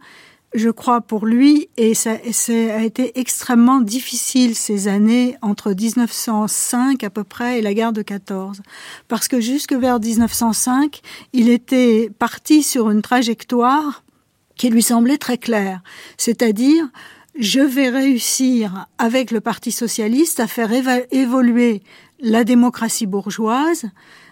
je 0.54 0.70
crois, 0.70 1.00
pour 1.00 1.26
lui, 1.26 1.68
et 1.76 1.94
ça, 1.94 2.12
a 2.12 2.82
été 2.82 3.18
extrêmement 3.18 3.80
difficile 3.80 4.54
ces 4.54 4.86
années 4.86 5.36
entre 5.42 5.72
1905 5.72 7.02
à 7.02 7.10
peu 7.10 7.24
près 7.24 7.58
et 7.58 7.62
la 7.62 7.74
guerre 7.74 7.92
de 7.92 8.02
14. 8.02 8.62
Parce 9.08 9.26
que 9.26 9.40
jusque 9.40 9.72
vers 9.72 9.98
1905, 9.98 11.00
il 11.32 11.48
était 11.48 12.10
parti 12.18 12.62
sur 12.62 12.90
une 12.90 13.02
trajectoire 13.02 14.04
qui 14.56 14.70
lui 14.70 14.82
semblait 14.82 15.18
très 15.18 15.38
claire. 15.38 15.82
C'est-à-dire, 16.16 16.84
je 17.38 17.60
vais 17.60 17.88
réussir 17.88 18.86
avec 18.98 19.30
le 19.30 19.40
Parti 19.40 19.72
socialiste 19.72 20.40
à 20.40 20.46
faire 20.46 20.70
évoluer 21.10 21.82
la 22.20 22.44
démocratie 22.44 23.06
bourgeoise 23.06 23.86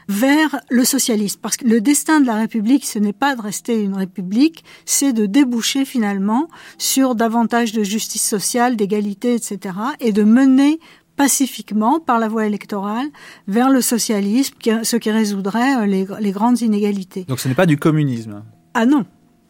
vers 0.09 0.61
le 0.71 0.85
socialisme. 0.85 1.41
Parce 1.43 1.57
que 1.57 1.67
le 1.67 1.81
destin 1.81 2.21
de 2.21 2.27
la 2.27 2.35
République, 2.35 2.85
ce 2.85 2.99
n'est 2.99 3.13
pas 3.13 3.37
de 3.37 3.43
rester 3.43 3.83
une 3.83 3.95
République, 3.95 4.65
c'est 4.85 5.13
de 5.13 5.27
déboucher 5.27 5.85
finalement 5.85 6.49
sur 6.79 7.15
davantage 7.15 7.73
de 7.73 7.83
justice 7.83 8.27
sociale, 8.27 8.77
d'égalité, 8.77 9.35
etc. 9.35 9.75
et 10.01 10.13
de 10.13 10.23
mener 10.23 10.81
pacifiquement, 11.17 12.01
par 12.01 12.19
la 12.19 12.27
voie 12.27 12.47
électorale, 12.47 13.07
vers 13.47 13.69
le 13.69 13.81
socialisme, 13.81 14.55
ce 14.83 14.97
qui 14.97 15.11
résoudrait 15.11 15.87
les, 15.87 16.07
les 16.21 16.33
grandes 16.33 16.63
inégalités. 16.63 17.25
Donc 17.25 17.39
ce 17.39 17.49
n'est 17.49 17.55
pas 17.55 17.67
du 17.67 17.77
communisme? 17.77 18.43
Ah 18.75 18.87
non, 18.87 19.05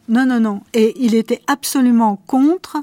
non, 0.08 0.26
non, 0.26 0.40
non. 0.40 0.60
Et 0.74 0.94
il 0.96 1.14
était 1.14 1.40
absolument 1.46 2.16
contre 2.26 2.78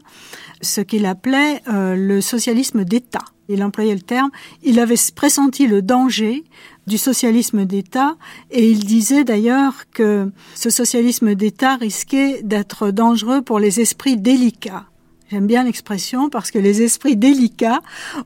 ce 0.61 0.81
qu'il 0.81 1.05
appelait 1.05 1.61
euh, 1.67 1.95
le 1.95 2.21
socialisme 2.21 2.85
d'État. 2.85 3.25
Il 3.49 3.63
employait 3.63 3.95
le 3.95 4.01
terme. 4.01 4.29
Il 4.63 4.79
avait 4.79 4.95
pressenti 5.15 5.67
le 5.67 5.81
danger 5.81 6.43
du 6.87 6.97
socialisme 6.97 7.65
d'État 7.65 8.15
et 8.51 8.69
il 8.69 8.85
disait 8.85 9.23
d'ailleurs 9.23 9.89
que 9.91 10.31
ce 10.55 10.69
socialisme 10.69 11.35
d'État 11.35 11.75
risquait 11.75 12.41
d'être 12.43 12.91
dangereux 12.91 13.41
pour 13.41 13.59
les 13.59 13.79
esprits 13.79 14.17
délicats. 14.17 14.85
J'aime 15.31 15.45
bien 15.45 15.63
l'expression 15.63 16.29
parce 16.29 16.49
que 16.49 16.57
les 16.57 16.81
esprits 16.81 17.15
délicats, 17.15 17.81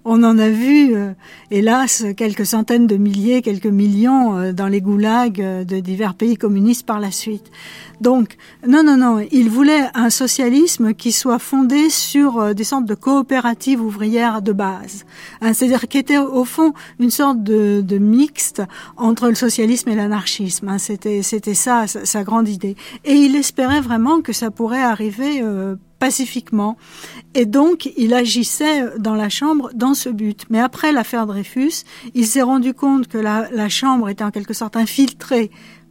on 0.05 0.23
en 0.23 0.37
a 0.37 0.47
vu, 0.47 0.95
euh, 0.95 1.11
hélas, 1.51 2.05
quelques 2.15 2.45
centaines 2.45 2.87
de 2.87 2.95
milliers, 2.95 3.41
quelques 3.41 3.65
millions 3.65 4.37
euh, 4.37 4.53
dans 4.53 4.67
les 4.67 4.79
goulags 4.79 5.41
euh, 5.41 5.65
de 5.65 5.81
divers 5.81 6.13
pays 6.13 6.37
communistes 6.37 6.85
par 6.85 7.01
la 7.01 7.11
suite. 7.11 7.51
Donc, 8.03 8.35
non, 8.67 8.83
non, 8.83 8.97
non, 8.97 9.25
il 9.31 9.49
voulait 9.49 9.85
un 9.93 10.09
socialisme 10.09 10.93
qui 10.93 11.13
soit 11.13 11.39
fondé 11.39 11.89
sur 11.89 12.39
euh, 12.39 12.53
des 12.53 12.65
sortes 12.65 12.85
de 12.85 12.95
coopératives 12.95 13.81
ouvrières 13.81 14.41
de 14.41 14.51
base. 14.51 15.05
Hein, 15.39 15.53
C'est-à-dire 15.53 15.87
qui 15.87 15.99
était 15.99 16.17
au 16.17 16.43
fond 16.43 16.73
une 16.99 17.11
sorte 17.11 17.41
de, 17.43 17.97
mixte 17.97 18.61
entre 18.97 19.29
le 19.29 19.35
socialisme 19.35 19.89
et 19.89 19.95
l'anarchisme. 19.95 20.67
Hein, 20.67 20.79
C'était 20.79 21.21
c'était 21.21 21.53
ça 21.53 21.87
sa, 21.87 22.05
sa, 22.05 22.23
grande 22.23 22.49
idée. 22.49 22.75
Et 23.05 23.13
il 23.13 23.35
espérait 23.35 23.79
vraiment 23.79 24.21
que 24.21 24.33
ça 24.33 24.51
pourrait 24.51 24.81
arriver 24.81 25.41
euh, 25.41 25.75
pacifiquement. 26.03 26.75
Et 27.33 27.45
donc, 27.45 27.89
il 27.95 28.13
agissait 28.13 28.99
dans 28.99 29.15
la 29.15 29.29
Chambre 29.29 29.69
dans 29.73 29.93
ce 29.93 30.09
but. 30.09 30.43
Mais 30.49 30.59
après 30.59 30.91
l'affaire 30.91 31.25
Dreyfus, 31.25 31.85
il 32.13 32.27
s'est 32.27 32.41
rendu 32.41 32.73
compte 32.73 33.07
que 33.07 33.17
la, 33.17 33.69
Chambre 33.69 34.09
était 34.09 34.25
en 34.25 34.29
quelque 34.29 34.53
sorte 34.53 34.75
infiltrée 34.75 35.49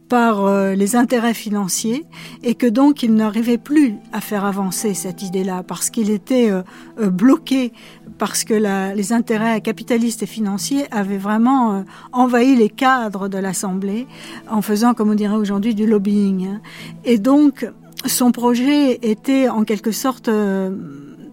par 0.09 0.45
euh, 0.45 0.75
les 0.75 0.95
intérêts 0.95 1.33
financiers 1.33 2.05
et 2.43 2.53
que 2.53 2.67
donc 2.67 3.01
il 3.01 3.15
n'arrivait 3.15 3.57
plus 3.57 3.95
à 4.11 4.21
faire 4.21 4.45
avancer 4.45 4.93
cette 4.93 5.23
idée-là 5.23 5.63
parce 5.63 5.89
qu'il 5.89 6.11
était 6.11 6.51
euh, 6.51 6.61
euh, 7.01 7.09
bloqué 7.09 7.73
parce 8.19 8.43
que 8.43 8.53
les 8.93 9.13
intérêts 9.13 9.61
capitalistes 9.61 10.21
et 10.21 10.27
financiers 10.27 10.85
avaient 10.91 11.17
vraiment 11.17 11.83
envahi 12.11 12.55
les 12.55 12.69
cadres 12.69 13.27
de 13.27 13.39
l'Assemblée 13.39 14.05
en 14.47 14.61
faisant, 14.61 14.93
comme 14.93 15.09
on 15.09 15.15
dirait 15.15 15.35
aujourd'hui, 15.35 15.73
du 15.73 15.87
lobbying. 15.87 16.59
Et 17.05 17.17
donc 17.17 17.65
son 18.05 18.31
projet 18.31 18.99
était 19.01 19.49
en 19.49 19.63
quelque 19.63 19.91
sorte 19.91 20.27
euh, 20.27 20.71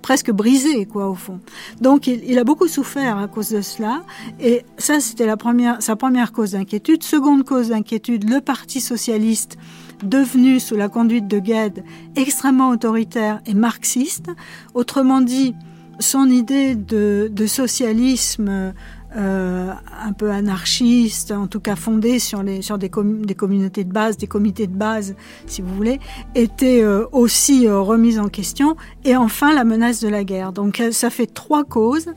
presque 0.02 0.30
brisé, 0.30 0.86
quoi, 0.86 1.08
au 1.08 1.14
fond. 1.14 1.40
Donc, 1.80 2.06
il, 2.06 2.38
a 2.38 2.44
beaucoup 2.44 2.68
souffert 2.68 3.18
à 3.18 3.28
cause 3.28 3.50
de 3.50 3.60
cela. 3.60 4.02
Et 4.40 4.64
ça, 4.78 5.00
c'était 5.00 5.26
la 5.26 5.36
première, 5.36 5.82
sa 5.82 5.96
première 5.96 6.32
cause 6.32 6.52
d'inquiétude. 6.52 7.02
Seconde 7.02 7.44
cause 7.44 7.68
d'inquiétude, 7.68 8.28
le 8.28 8.40
Parti 8.40 8.80
socialiste 8.80 9.56
devenu, 10.02 10.60
sous 10.60 10.76
la 10.76 10.88
conduite 10.88 11.28
de 11.28 11.38
Gued, 11.38 11.84
extrêmement 12.16 12.70
autoritaire 12.70 13.40
et 13.46 13.54
marxiste. 13.54 14.30
Autrement 14.74 15.20
dit, 15.20 15.54
son 15.98 16.30
idée 16.30 16.74
de, 16.74 17.30
de 17.30 17.46
socialisme 17.46 18.72
euh, 19.16 19.72
un 20.04 20.12
peu 20.12 20.30
anarchiste, 20.30 21.32
en 21.32 21.48
tout 21.48 21.58
cas 21.58 21.74
fondé 21.74 22.20
sur, 22.20 22.44
les, 22.44 22.62
sur 22.62 22.78
des, 22.78 22.88
com 22.88 23.26
des 23.26 23.34
communautés 23.34 23.82
de 23.82 23.92
base, 23.92 24.16
des 24.16 24.28
comités 24.28 24.68
de 24.68 24.76
base, 24.76 25.16
si 25.46 25.62
vous 25.62 25.74
voulez, 25.74 25.98
était 26.34 26.82
euh, 26.82 27.06
aussi 27.10 27.66
euh, 27.66 27.80
remise 27.80 28.20
en 28.20 28.28
question. 28.28 28.76
Et 29.04 29.16
enfin, 29.16 29.52
la 29.52 29.64
menace 29.64 30.00
de 30.00 30.08
la 30.08 30.22
guerre. 30.22 30.52
Donc 30.52 30.82
ça 30.92 31.10
fait 31.10 31.26
trois 31.26 31.64
causes 31.64 32.10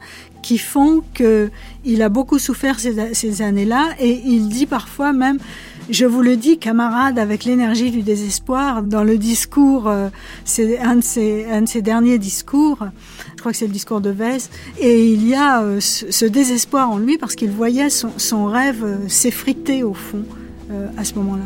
qui 0.43 0.58
font 0.58 1.01
qu'il 1.13 2.01
a 2.01 2.10
beaucoup 2.10 2.38
souffert 2.38 2.79
ces, 2.79 3.13
ces 3.15 3.41
années-là 3.41 3.95
et 3.99 4.21
il 4.25 4.49
dit 4.49 4.65
parfois 4.65 5.13
même 5.13 5.39
je 5.89 6.06
vous 6.06 6.21
le 6.21 6.38
dis, 6.38 6.58
camarades, 6.58 7.19
avec 7.19 7.43
l'énergie 7.43 7.91
du 7.91 8.03
désespoir, 8.03 8.84
dans 8.84 9.03
le 9.03 9.17
discours, 9.17 9.88
euh, 9.88 10.10
c'est 10.45 10.79
un, 10.79 10.95
de 10.95 11.03
ses, 11.03 11.45
un 11.51 11.63
de 11.63 11.67
ses 11.67 11.82
derniers 11.82 12.17
discours, 12.17 12.79
crois 13.43 13.51
que 13.51 13.58
c'est 13.58 13.67
le 13.67 13.73
discours 13.73 13.99
de 13.99 14.10
Vez, 14.10 14.38
et 14.79 15.06
il 15.12 15.27
y 15.27 15.36
a 15.36 15.62
euh, 15.62 15.82
ce, 15.82 16.10
ce, 16.12 16.23
désespoir 16.23 16.89
en 16.89 16.97
lui 16.97 17.17
parce 17.17 17.36
qu'il 17.36 17.51
voyait 17.51 17.89
son, 17.89 18.12
son 18.15 18.45
rêve 18.45 18.86
euh, 18.86 19.10
s'effriter 19.10 19.84
au 19.84 19.93
fond 19.93 20.23
euh, 20.71 20.88
à 20.95 21.03
ce 21.03 21.15
moment-là. 21.15 21.43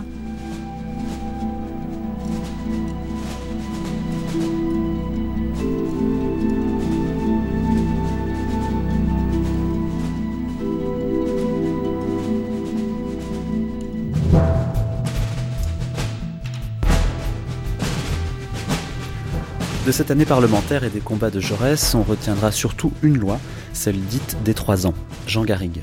De 19.88 19.94
cette 19.94 20.12
année 20.12 20.26
parlementaire 20.26 20.84
et 20.84 20.90
des 20.90 21.00
combats 21.00 21.30
de 21.30 21.40
Jaurès, 21.40 21.96
on 21.96 22.04
retiendra 22.04 22.52
surtout 22.52 22.92
une 23.04 23.18
loi, 23.18 23.40
celle 23.72 23.98
dite 23.98 24.36
des 24.44 24.54
trois 24.54 24.86
ans. 24.86 24.94
Jean 25.28 25.46
Garrigue. 25.46 25.82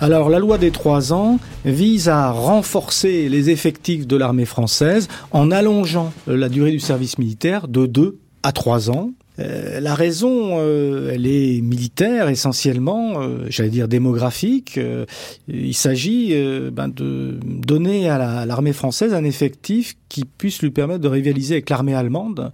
Alors 0.00 0.28
la 0.28 0.40
loi 0.40 0.58
des 0.58 0.72
trois 0.72 1.12
ans 1.12 1.38
vise 1.64 2.08
à 2.08 2.32
renforcer 2.32 3.28
les 3.28 3.50
effectifs 3.50 4.08
de 4.08 4.16
l'armée 4.16 4.44
française 4.44 5.06
en 5.30 5.52
allongeant 5.52 6.12
la 6.26 6.48
durée 6.48 6.72
du 6.72 6.80
service 6.80 7.16
militaire 7.16 7.68
de 7.68 7.86
deux 7.86 8.18
à 8.42 8.50
trois 8.50 8.90
ans. 8.90 9.12
Euh, 9.38 9.78
la 9.78 9.94
raison, 9.94 10.58
euh, 10.58 11.12
elle 11.12 11.26
est 11.26 11.60
militaire 11.60 12.28
essentiellement, 12.28 13.20
euh, 13.20 13.46
j'allais 13.48 13.70
dire 13.70 13.86
démographique. 13.86 14.78
Euh, 14.78 15.06
il 15.46 15.74
s'agit 15.74 16.30
euh, 16.32 16.70
ben, 16.72 16.88
de 16.88 17.38
donner 17.44 18.08
à 18.08 18.46
l'armée 18.46 18.70
la, 18.70 18.74
française 18.74 19.14
un 19.14 19.24
effectif 19.24 19.94
qui 20.08 20.24
puisse 20.24 20.60
lui 20.60 20.70
permettre 20.70 21.00
de 21.00 21.08
rivaliser 21.08 21.54
avec 21.54 21.70
l'armée 21.70 21.94
allemande 21.94 22.52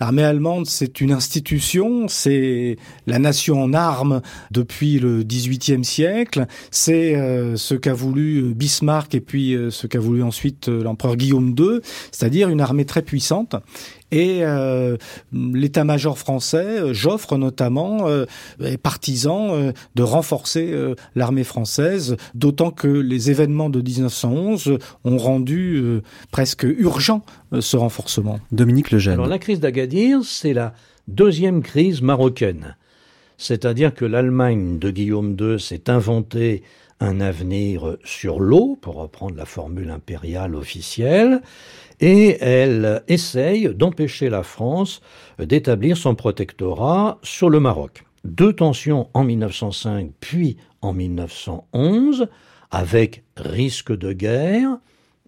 L'armée 0.00 0.22
allemande, 0.22 0.66
c'est 0.66 1.00
une 1.00 1.12
institution, 1.12 2.08
c'est 2.08 2.76
la 3.06 3.18
nation 3.18 3.62
en 3.62 3.72
armes 3.72 4.20
depuis 4.50 4.98
le 4.98 5.22
XVIIIe 5.22 5.84
siècle, 5.84 6.46
c'est 6.70 7.16
euh, 7.16 7.56
ce 7.56 7.74
qu'a 7.74 7.94
voulu 7.94 8.54
Bismarck 8.54 9.14
et 9.14 9.20
puis 9.20 9.54
euh, 9.54 9.70
ce 9.70 9.86
qu'a 9.86 10.00
voulu 10.00 10.22
ensuite 10.22 10.68
euh, 10.68 10.82
l'empereur 10.82 11.16
Guillaume 11.16 11.54
II, 11.58 11.80
c'est-à-dire 12.12 12.48
une 12.48 12.60
armée 12.60 12.84
très 12.84 13.02
puissante. 13.02 13.56
Et 14.12 14.40
euh, 14.42 14.96
l'état-major 15.32 16.18
français, 16.18 16.80
euh, 16.80 16.94
Joffre 16.94 17.36
notamment, 17.36 18.08
euh, 18.08 18.24
est 18.62 18.76
partisan 18.76 19.72
de 19.94 20.02
renforcer 20.02 20.74
l'armée 21.14 21.44
française, 21.44 22.16
d'autant 22.34 22.70
que 22.70 22.88
les 22.88 23.30
événements 23.30 23.70
de 23.70 23.80
1911 23.80 24.78
ont 25.04 25.16
rendu 25.18 26.00
presque 26.30 26.64
urgent 26.64 27.22
ce 27.58 27.76
renforcement. 27.76 28.40
Dominique 28.52 28.90
Lejeune. 28.90 29.14
Alors 29.14 29.26
la 29.26 29.38
crise 29.38 29.60
d'Agadir, 29.60 30.20
c'est 30.24 30.52
la 30.52 30.72
deuxième 31.08 31.62
crise 31.62 32.02
marocaine. 32.02 32.76
C'est-à-dire 33.38 33.94
que 33.94 34.04
l'Allemagne 34.04 34.78
de 34.78 34.90
Guillaume 34.90 35.36
II 35.38 35.60
s'est 35.60 35.90
inventée 35.90 36.62
un 37.00 37.20
avenir 37.20 37.96
sur 38.04 38.40
l'eau, 38.40 38.78
pour 38.80 38.94
reprendre 38.96 39.36
la 39.36 39.44
formule 39.44 39.90
impériale 39.90 40.54
officielle, 40.54 41.42
et 42.00 42.36
elle 42.40 43.02
essaye 43.08 43.74
d'empêcher 43.74 44.28
la 44.28 44.42
France 44.42 45.00
d'établir 45.38 45.96
son 45.96 46.14
protectorat 46.14 47.18
sur 47.22 47.50
le 47.50 47.60
Maroc. 47.60 48.04
Deux 48.24 48.52
tensions 48.52 49.08
en 49.14 49.24
1905 49.24 50.10
puis 50.20 50.56
en 50.82 50.92
1911, 50.92 52.28
avec 52.70 53.22
risque 53.36 53.96
de 53.96 54.12
guerre, 54.12 54.78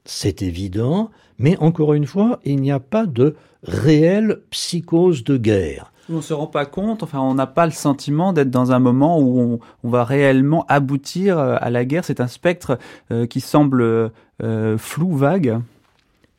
c'est 0.05 0.43
évident, 0.43 1.11
mais 1.39 1.57
encore 1.59 1.95
une 1.95 2.07
fois, 2.07 2.41
il 2.45 2.61
n'y 2.61 2.73
a 2.73 2.81
pas 2.81 3.07
de 3.07 3.37
réelle 3.63 4.41
psychose 4.51 5.25
de 5.25 5.37
guerre. 5.37 5.93
On 6.11 6.17
ne 6.17 6.21
se 6.23 6.33
rend 6.33 6.47
pas 6.47 6.65
compte, 6.65 7.03
enfin 7.03 7.21
on 7.21 7.35
n'a 7.35 7.47
pas 7.47 7.67
le 7.67 7.73
sentiment 7.73 8.33
d'être 8.33 8.51
dans 8.51 8.73
un 8.73 8.79
moment 8.79 9.21
où 9.21 9.61
on, 9.85 9.89
va 9.89 10.05
réellement 10.05 10.65
aboutir 10.67 11.39
à 11.39 11.69
la 11.69 11.85
guerre. 11.85 12.05
C'est 12.05 12.21
un 12.21 12.27
spectre 12.29 12.79
euh, 13.11 13.27
qui 13.27 13.43
semble 13.43 14.11
euh, 14.43 14.79
flou, 14.79 15.15
vague. 15.15 15.61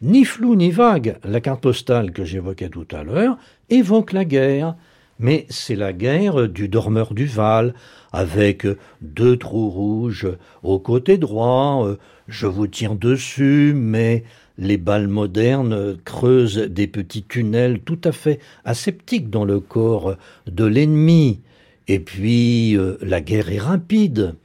Ni 0.01 0.23
flou 0.23 0.55
ni 0.55 0.71
vague, 0.71 1.17
la 1.25 1.41
carte 1.41 1.61
postale 1.61 2.11
que 2.11 2.23
j'évoquais 2.23 2.69
tout 2.69 2.87
à 2.93 3.03
l'heure 3.03 3.37
évoque 3.69 4.13
la 4.13 4.23
guerre. 4.23 4.75
Mais 5.19 5.45
c'est 5.49 5.75
la 5.75 5.91
guerre 5.91 6.47
du 6.47 6.69
dormeur 6.69 7.13
du 7.13 7.25
Val, 7.25 7.73
avec 8.13 8.65
deux 9.01 9.35
trous 9.35 9.69
rouges 9.69 10.29
au 10.63 10.79
côté 10.79 11.17
droit, 11.17 11.85
euh, 11.85 11.97
je 12.29 12.47
vous 12.47 12.67
tire 12.67 12.95
dessus, 12.95 13.73
mais 13.75 14.23
les 14.57 14.77
balles 14.77 15.09
modernes 15.09 15.97
creusent 16.05 16.57
des 16.57 16.87
petits 16.87 17.23
tunnels 17.23 17.81
tout 17.81 17.99
à 18.05 18.13
fait 18.13 18.39
aseptiques 18.63 19.29
dans 19.29 19.43
le 19.43 19.59
corps 19.59 20.15
de 20.47 20.63
l'ennemi. 20.63 21.41
Et 21.89 21.99
puis 21.99 22.77
euh, 22.77 22.97
la 23.01 23.19
guerre 23.19 23.51
est 23.51 23.59
rapide. 23.59 24.35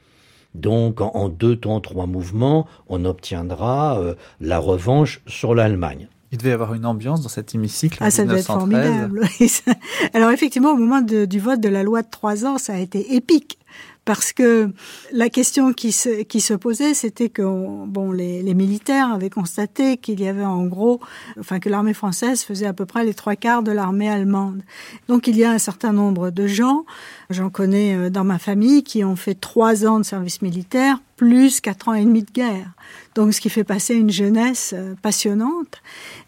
Donc 0.55 1.01
en 1.01 1.29
deux 1.29 1.55
temps, 1.57 1.79
trois 1.81 2.07
mouvements, 2.07 2.65
on 2.87 3.05
obtiendra 3.05 3.99
euh, 3.99 4.15
la 4.39 4.57
revanche 4.59 5.21
sur 5.27 5.53
l'Allemagne. 5.53 6.07
Il 6.31 6.37
devait 6.37 6.49
y 6.49 6.53
avoir 6.53 6.73
une 6.73 6.85
ambiance 6.85 7.21
dans 7.21 7.29
cet 7.29 7.55
hémicycle. 7.55 7.97
Ah, 8.01 8.09
ça 8.09 8.25
devait 8.25 8.39
être 8.39 8.47
formidable. 8.47 9.21
Alors 10.13 10.31
effectivement, 10.31 10.71
au 10.71 10.77
moment 10.77 11.01
de, 11.01 11.25
du 11.25 11.39
vote 11.39 11.61
de 11.61 11.69
la 11.69 11.83
loi 11.83 12.01
de 12.01 12.09
trois 12.09 12.45
ans, 12.45 12.57
ça 12.57 12.73
a 12.73 12.77
été 12.79 13.15
épique 13.15 13.59
parce 14.05 14.33
que 14.33 14.69
la 15.11 15.29
question 15.29 15.73
qui 15.73 15.91
se, 15.91 16.53
posait, 16.53 16.93
c'était 16.93 17.29
que 17.29 17.41
bon, 17.41 18.11
les, 18.11 18.53
militaires 18.53 19.11
avaient 19.11 19.31
constaté 19.31 19.97
qu'il 19.97 20.21
y 20.21 20.27
avait 20.27 20.45
en 20.45 20.65
gros, 20.67 21.01
enfin 21.39 21.59
que 21.59 21.69
l'armée 21.69 21.95
française 21.95 22.43
faisait 22.43 22.67
à 22.67 22.73
peu 22.73 22.85
près 22.85 23.03
les 23.03 23.15
trois 23.15 23.35
quarts 23.35 23.63
de 23.63 23.71
l'armée 23.71 24.07
allemande. 24.07 24.61
Donc 25.07 25.27
il 25.27 25.35
y 25.35 25.43
a 25.43 25.51
un 25.51 25.57
certain 25.57 25.91
nombre 25.91 26.29
de 26.29 26.45
gens, 26.45 26.85
j'en 27.31 27.49
connais 27.49 27.95
euh, 27.95 28.09
dans 28.11 28.23
ma 28.23 28.37
famille, 28.37 28.83
qui 28.83 29.03
ont 29.03 29.15
fait 29.15 29.35
trois 29.35 29.87
ans 29.87 29.97
de 29.97 30.05
service 30.05 30.43
militaire 30.43 30.99
plus 31.17 31.59
quatre 31.59 31.87
ans 31.87 31.93
et 31.93 32.05
demi 32.05 32.23
de 32.23 32.31
guerre. 32.31 32.71
Donc 33.15 33.33
ce 33.33 33.41
qui 33.41 33.49
fait 33.49 33.63
passer 33.63 33.95
une 33.95 34.11
jeunesse 34.11 34.73
euh, 34.77 34.93
passionnante. 35.01 35.81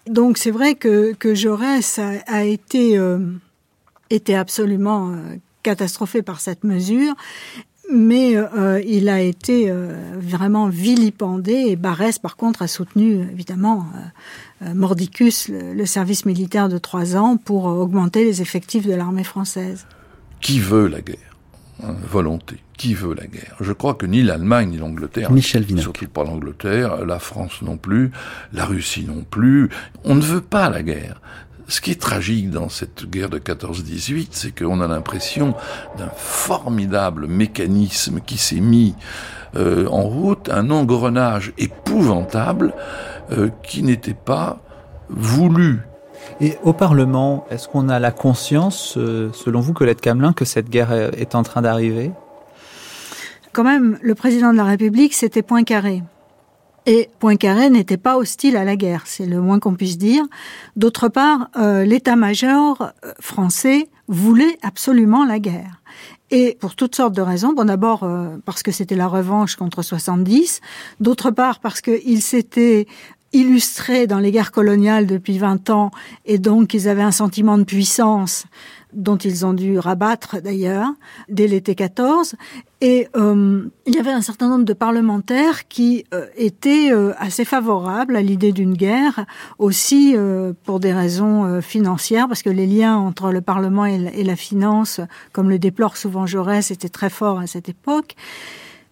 Donc 0.07 0.39
c'est 0.39 0.51
vrai 0.51 0.73
que, 0.73 1.13
que 1.13 1.35
Jaurès 1.35 1.99
a, 1.99 2.43
été, 2.43 2.97
euh, 2.97 3.19
était 4.09 4.35
absolument 4.35 5.13
catastrophé 5.67 6.21
par 6.21 6.39
cette 6.39 6.63
mesure 6.63 7.13
mais 7.93 8.35
euh, 8.35 8.81
il 8.85 9.09
a 9.09 9.21
été 9.21 9.69
euh, 9.69 9.93
vraiment 10.17 10.67
vilipendé 10.67 11.53
et 11.53 11.75
Barès 11.75 12.19
par 12.19 12.35
contre 12.35 12.61
a 12.61 12.67
soutenu 12.67 13.21
évidemment 13.31 13.85
euh, 14.61 14.73
Mordicus 14.73 15.47
le, 15.47 15.73
le, 15.73 15.85
service 15.85 16.25
militaire 16.25 16.69
de 16.69 16.77
trois 16.77 17.15
ans 17.15 17.37
pour 17.37 17.65
augmenter 17.65 18.25
les 18.25 18.41
effectifs 18.41 18.85
de 18.85 18.93
l'armée 18.93 19.23
française. 19.23 19.85
Qui 20.41 20.59
veut 20.59 20.87
la 20.87 21.01
guerre? 21.01 21.17
Hein, 21.83 21.95
Volonté. 22.09 22.57
Qui 22.75 22.93
veut 22.93 23.13
la 23.13 23.27
guerre? 23.27 23.55
Je 23.59 23.71
crois 23.71 23.93
que 23.93 24.05
ni 24.05 24.23
l'Allemagne 24.23 24.69
ni 24.69 24.77
l'Angleterre, 24.77 25.31
Michel 25.31 25.63
Vinac. 25.63 25.83
surtout 25.83 26.07
pas 26.07 26.23
l'Angleterre, 26.23 27.05
la 27.05 27.19
France 27.19 27.61
non 27.61 27.77
plus, 27.77 28.11
la 28.53 28.65
Russie 28.65 29.05
non 29.05 29.23
plus, 29.29 29.69
on 30.03 30.15
ne 30.15 30.21
veut 30.21 30.41
pas 30.41 30.69
la 30.69 30.83
guerre 30.83 31.21
ce 31.67 31.81
qui 31.81 31.91
est 31.91 32.01
tragique 32.01 32.49
dans 32.49 32.69
cette 32.69 33.09
guerre 33.09 33.29
de 33.29 33.39
14-18, 33.39 34.29
c'est 34.31 34.57
qu'on 34.57 34.79
a 34.81 34.87
l'impression 34.87 35.53
d'un 35.97 36.09
formidable 36.15 37.27
mécanisme 37.27 38.21
qui 38.25 38.37
s'est 38.37 38.61
mis 38.61 38.95
euh, 39.55 39.87
en 39.87 40.03
route, 40.03 40.49
un 40.49 40.69
engrenage 40.69 41.53
épouvantable 41.57 42.73
euh, 43.31 43.49
qui 43.63 43.83
n'était 43.83 44.13
pas 44.13 44.59
voulu. 45.09 45.79
Et 46.41 46.57
au 46.63 46.73
Parlement, 46.73 47.45
est-ce 47.49 47.67
qu'on 47.67 47.89
a 47.89 47.99
la 47.99 48.11
conscience, 48.11 48.95
euh, 48.97 49.29
selon 49.33 49.59
vous, 49.59 49.73
Colette 49.73 50.01
Camelin, 50.01 50.33
que 50.33 50.45
cette 50.45 50.69
guerre 50.69 50.91
est 50.91 51.35
en 51.35 51.43
train 51.43 51.61
d'arriver? 51.61 52.11
Quand 53.53 53.63
même, 53.63 53.97
le 54.01 54.15
président 54.15 54.51
de 54.51 54.57
la 54.57 54.65
République, 54.65 55.13
c'était 55.13 55.41
Poincaré. 55.41 56.03
Et 56.87 57.09
Poincaré 57.19 57.69
n'était 57.69 57.97
pas 57.97 58.17
hostile 58.17 58.55
à 58.55 58.63
la 58.63 58.77
guerre, 58.77 59.03
c'est 59.05 59.25
le 59.25 59.41
moins 59.41 59.59
qu'on 59.59 59.75
puisse 59.75 59.97
dire. 59.97 60.23
D'autre 60.77 61.09
part, 61.09 61.49
euh, 61.57 61.83
l'état-major 61.83 62.93
français 63.19 63.89
voulait 64.07 64.57
absolument 64.63 65.25
la 65.25 65.39
guerre. 65.39 65.81
Et 66.31 66.57
pour 66.61 66.75
toutes 66.75 66.95
sortes 66.95 67.13
de 67.13 67.21
raisons. 67.21 67.51
Bon, 67.51 67.65
d'abord 67.65 68.03
euh, 68.03 68.37
parce 68.45 68.63
que 68.63 68.71
c'était 68.71 68.95
la 68.95 69.07
revanche 69.07 69.57
contre 69.57 69.81
70. 69.81 70.61
D'autre 71.01 71.29
part 71.29 71.59
parce 71.59 71.81
qu'il 71.81 72.21
s'était 72.21 72.87
illustré 73.33 74.07
dans 74.07 74.19
les 74.19 74.31
guerres 74.31 74.53
coloniales 74.53 75.05
depuis 75.05 75.37
20 75.37 75.69
ans 75.69 75.91
et 76.25 76.37
donc 76.37 76.73
ils 76.73 76.87
avaient 76.87 77.01
un 77.01 77.11
sentiment 77.11 77.57
de 77.57 77.65
puissance 77.65 78.45
dont 78.93 79.17
ils 79.17 79.45
ont 79.45 79.53
dû 79.53 79.79
rabattre 79.79 80.41
d'ailleurs 80.41 80.89
dès 81.29 81.47
l'été 81.47 81.75
14. 81.75 82.35
Et 82.79 83.07
euh, 83.15 83.65
il 83.85 83.95
y 83.95 83.99
avait 83.99 84.11
un 84.11 84.21
certain 84.21 84.49
nombre 84.49 84.63
de 84.63 84.73
parlementaires 84.73 85.67
qui 85.67 86.05
euh, 86.13 86.27
étaient 86.35 86.91
euh, 86.91 87.13
assez 87.17 87.43
favorables 87.43 88.15
à 88.15 88.21
l'idée 88.21 88.51
d'une 88.51 88.75
guerre, 88.75 89.25
aussi 89.57 90.15
pour 90.63 90.79
des 90.79 90.93
raisons 90.93 91.61
financières, 91.61 92.27
parce 92.27 92.43
que 92.43 92.49
les 92.49 92.67
liens 92.67 92.95
entre 92.95 93.31
le 93.31 93.41
Parlement 93.41 93.85
et 93.85 94.23
la, 94.23 94.35
finance, 94.35 95.01
comme 95.31 95.49
le 95.49 95.59
déplore 95.59 95.97
souvent 95.97 96.25
Jaurès, 96.25 96.71
étaient 96.71 96.89
très 96.89 97.09
forts 97.09 97.39
à 97.39 97.47
cette 97.47 97.69
époque. 97.69 98.15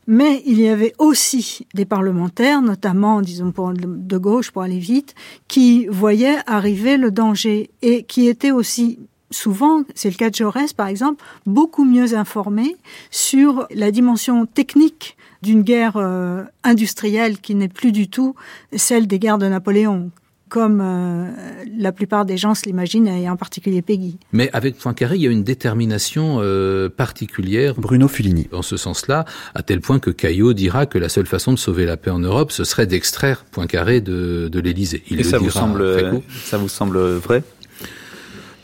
Mais 0.08 0.43
il 0.45 0.60
y 0.60 0.67
avait 0.67 0.93
aussi 0.99 1.65
des 1.73 1.86
parlementaires, 1.86 2.62
notamment, 2.62 3.21
disons, 3.21 3.51
de 3.75 4.17
gauche, 4.17 4.51
pour 4.51 4.62
aller 4.62 4.79
vite, 4.79 5.15
qui 5.47 5.88
voyaient 5.88 6.38
arriver 6.45 6.97
le 6.97 7.12
danger 7.12 7.71
et 7.81 8.03
qui 8.03 8.27
étaient 8.27 8.51
aussi 8.51 8.99
souvent, 9.36 9.84
c'est 9.93 10.10
le 10.10 10.15
cas 10.15 10.30
de 10.30 10.36
Jaurès 10.36 10.74
par 10.74 10.88
exemple, 10.88 11.24
beaucoup 11.45 11.86
mieux 11.86 12.15
informés 12.15 12.76
sur 13.12 13.67
la 13.74 13.91
dimension 13.91 14.45
technique 14.45 15.17
d'une 15.41 15.62
guerre 15.62 15.98
euh, 15.98 16.43
industrielle 16.63 17.38
qui 17.39 17.54
n'est 17.56 17.67
plus 17.67 17.91
du 17.91 18.08
tout 18.08 18.36
celle 18.76 19.08
des 19.08 19.19
guerres 19.19 19.38
de 19.38 19.48
Napoléon 19.48 20.12
comme 20.48 20.80
euh, 20.82 21.32
la 21.78 21.91
plupart 21.91 22.24
des 22.24 22.38
gens 22.38 22.54
se 22.54 22.65
l'imaginent, 22.65 23.08
et 23.08 23.30
en 23.30 23.36
particulier 23.36 23.82
Peggy. 23.82 24.17
Mais 24.32 24.50
avec 24.54 24.78
Poincaré, 24.78 25.15
il 25.15 25.21
y 25.21 25.28
a 25.28 25.32
une 25.32 25.43
détermination 25.43 26.38
euh, 26.39 26.88
particulière. 26.88 27.74
Bruno 27.76 28.08
Fulini. 28.08 28.48
En 28.52 28.62
ce 28.62 28.78
sens-là, 28.78 29.26
à 29.56 29.63
tel 29.63 29.82
point 29.82 30.00
que 30.00 30.12
Caillot 30.12 30.54
dira 30.54 30.86
que 30.86 30.98
la 30.98 31.10
seule 31.10 31.26
façon 31.26 31.52
de 31.52 31.58
sauver 31.58 31.86
la 31.86 31.98
paix 31.98 32.12
en 32.12 32.19
Europe, 32.19 32.52
ce 32.52 32.63
serait 32.63 32.86
d'extraire 32.86 33.43
Poincaré 33.52 34.02
de, 34.02 34.48
de 34.50 34.60
l'Élysée. 34.60 35.04
Il 35.10 35.19
et 35.19 35.24
ça 35.24 35.39
vous 35.39 35.50
semble, 35.50 36.21
ça 36.43 36.58
vous 36.58 36.69
semble 36.69 37.00
vrai? 37.00 37.43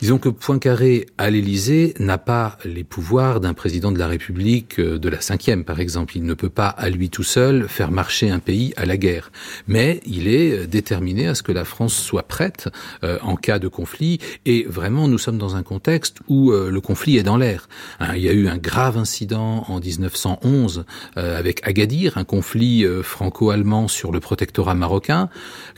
Disons 0.02 0.18
que 0.18 0.28
Poincaré 0.28 1.06
à 1.16 1.30
l'Élysée 1.30 1.94
n'a 2.00 2.18
pas 2.18 2.58
les 2.64 2.82
pouvoirs 2.82 3.38
d'un 3.38 3.54
président 3.54 3.92
de 3.92 4.00
la 4.00 4.08
République 4.08 4.80
de 4.80 5.08
la 5.08 5.20
cinquième, 5.20 5.62
par 5.62 5.78
exemple. 5.78 6.16
Il 6.16 6.24
ne 6.24 6.34
peut 6.34 6.48
pas 6.48 6.66
à 6.66 6.90
lui 6.90 7.08
tout 7.08 7.22
seul 7.22 7.68
faire 7.68 7.92
marcher 7.92 8.28
un 8.28 8.40
pays 8.40 8.74
à 8.76 8.84
la 8.84 8.96
guerre. 8.96 9.30
Mais 9.68 10.00
il 10.04 10.26
est 10.26 10.66
déterminé 10.66 11.28
à 11.28 11.36
ce 11.36 11.44
que 11.44 11.52
la 11.52 11.64
France 11.64 11.94
soit 11.94 12.24
prête 12.24 12.68
euh, 13.04 13.20
en 13.22 13.36
cas 13.36 13.60
de 13.60 13.68
conflit. 13.68 14.18
Et 14.44 14.64
vraiment, 14.68 15.06
nous 15.06 15.18
sommes 15.18 15.38
dans 15.38 15.54
un 15.54 15.62
contexte 15.62 16.18
où 16.26 16.50
euh, 16.50 16.68
le 16.68 16.80
conflit 16.80 17.16
est 17.16 17.22
dans 17.22 17.36
l'air. 17.36 17.68
Hein, 18.00 18.16
il 18.16 18.22
y 18.22 18.28
a 18.28 18.32
eu 18.32 18.48
un 18.48 18.58
grave 18.58 18.98
incident 18.98 19.64
en 19.68 19.78
1911 19.78 20.84
euh, 21.16 21.38
avec 21.38 21.64
Agadir, 21.64 22.18
un 22.18 22.24
conflit 22.24 22.84
euh, 22.84 23.04
franco-allemand 23.04 23.86
sur 23.86 24.10
le 24.10 24.18
protectorat 24.18 24.74
marocain. 24.74 25.28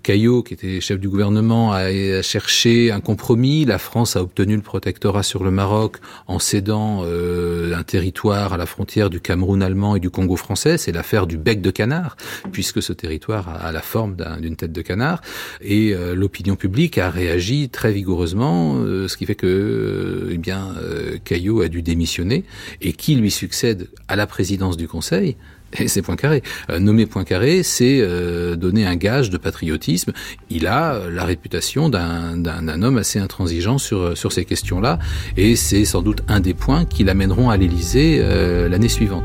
Caillot, 0.02 0.42
qui 0.42 0.54
était 0.54 0.80
chef 0.80 0.98
du 0.98 1.10
gouvernement, 1.10 1.74
a, 1.74 1.88
a 1.88 2.22
cherché 2.22 2.90
un 2.90 3.00
compromis. 3.00 3.66
La 3.66 3.76
France 3.76 4.13
A 4.16 4.22
obtenu 4.22 4.54
le 4.54 4.62
protectorat 4.62 5.22
sur 5.22 5.42
le 5.42 5.50
Maroc 5.50 5.96
en 6.26 6.38
cédant 6.38 7.02
euh, 7.04 7.74
un 7.74 7.82
territoire 7.82 8.52
à 8.52 8.56
la 8.56 8.66
frontière 8.66 9.10
du 9.10 9.20
Cameroun 9.20 9.62
allemand 9.62 9.96
et 9.96 10.00
du 10.00 10.10
Congo 10.10 10.36
français. 10.36 10.78
C'est 10.78 10.92
l'affaire 10.92 11.26
du 11.26 11.36
bec 11.36 11.60
de 11.60 11.70
canard, 11.70 12.16
puisque 12.52 12.82
ce 12.82 12.92
territoire 12.92 13.48
a, 13.48 13.72
la 13.72 13.80
forme 13.80 14.16
d'une 14.40 14.56
tête 14.56 14.72
de 14.72 14.82
canard. 14.82 15.20
Et 15.60 15.94
euh, 15.94 16.14
l'opinion 16.14 16.54
publique 16.54 16.98
a 16.98 17.10
réagi 17.10 17.68
très 17.70 17.92
vigoureusement, 17.92 18.76
euh, 18.76 19.08
ce 19.08 19.16
qui 19.16 19.26
fait 19.26 19.34
que, 19.34 20.30
eh 20.32 21.18
Caillot 21.24 21.62
a 21.62 21.68
dû 21.68 21.82
démissionner. 21.82 22.44
Et 22.82 22.92
qui 22.92 23.16
lui 23.16 23.30
succède 23.30 23.88
à 24.06 24.16
la 24.16 24.26
présidence 24.26 24.76
du 24.76 24.86
Conseil 24.86 25.36
et 25.78 25.88
c'est 25.88 26.02
Poincaré. 26.02 26.42
Euh, 26.70 26.78
nommer 26.78 27.06
Poincaré, 27.06 27.62
c'est 27.62 27.98
euh, 28.00 28.56
donner 28.56 28.86
un 28.86 28.96
gage 28.96 29.30
de 29.30 29.38
patriotisme. 29.38 30.12
Il 30.50 30.66
a 30.66 30.94
euh, 30.94 31.10
la 31.10 31.24
réputation 31.24 31.88
d'un 31.88 32.82
homme 32.82 32.98
assez 32.98 33.18
intransigeant 33.18 33.78
sur, 33.78 34.32
ces 34.32 34.44
questions-là, 34.44 34.98
et 35.36 35.56
c'est 35.56 35.84
sans 35.84 36.02
doute 36.02 36.22
un 36.28 36.40
des 36.40 36.54
points 36.54 36.84
qui 36.84 37.04
l'amèneront 37.04 37.50
à 37.50 37.56
l'Élysée 37.56 38.22
l'année 38.68 38.88
suivante. 38.88 39.24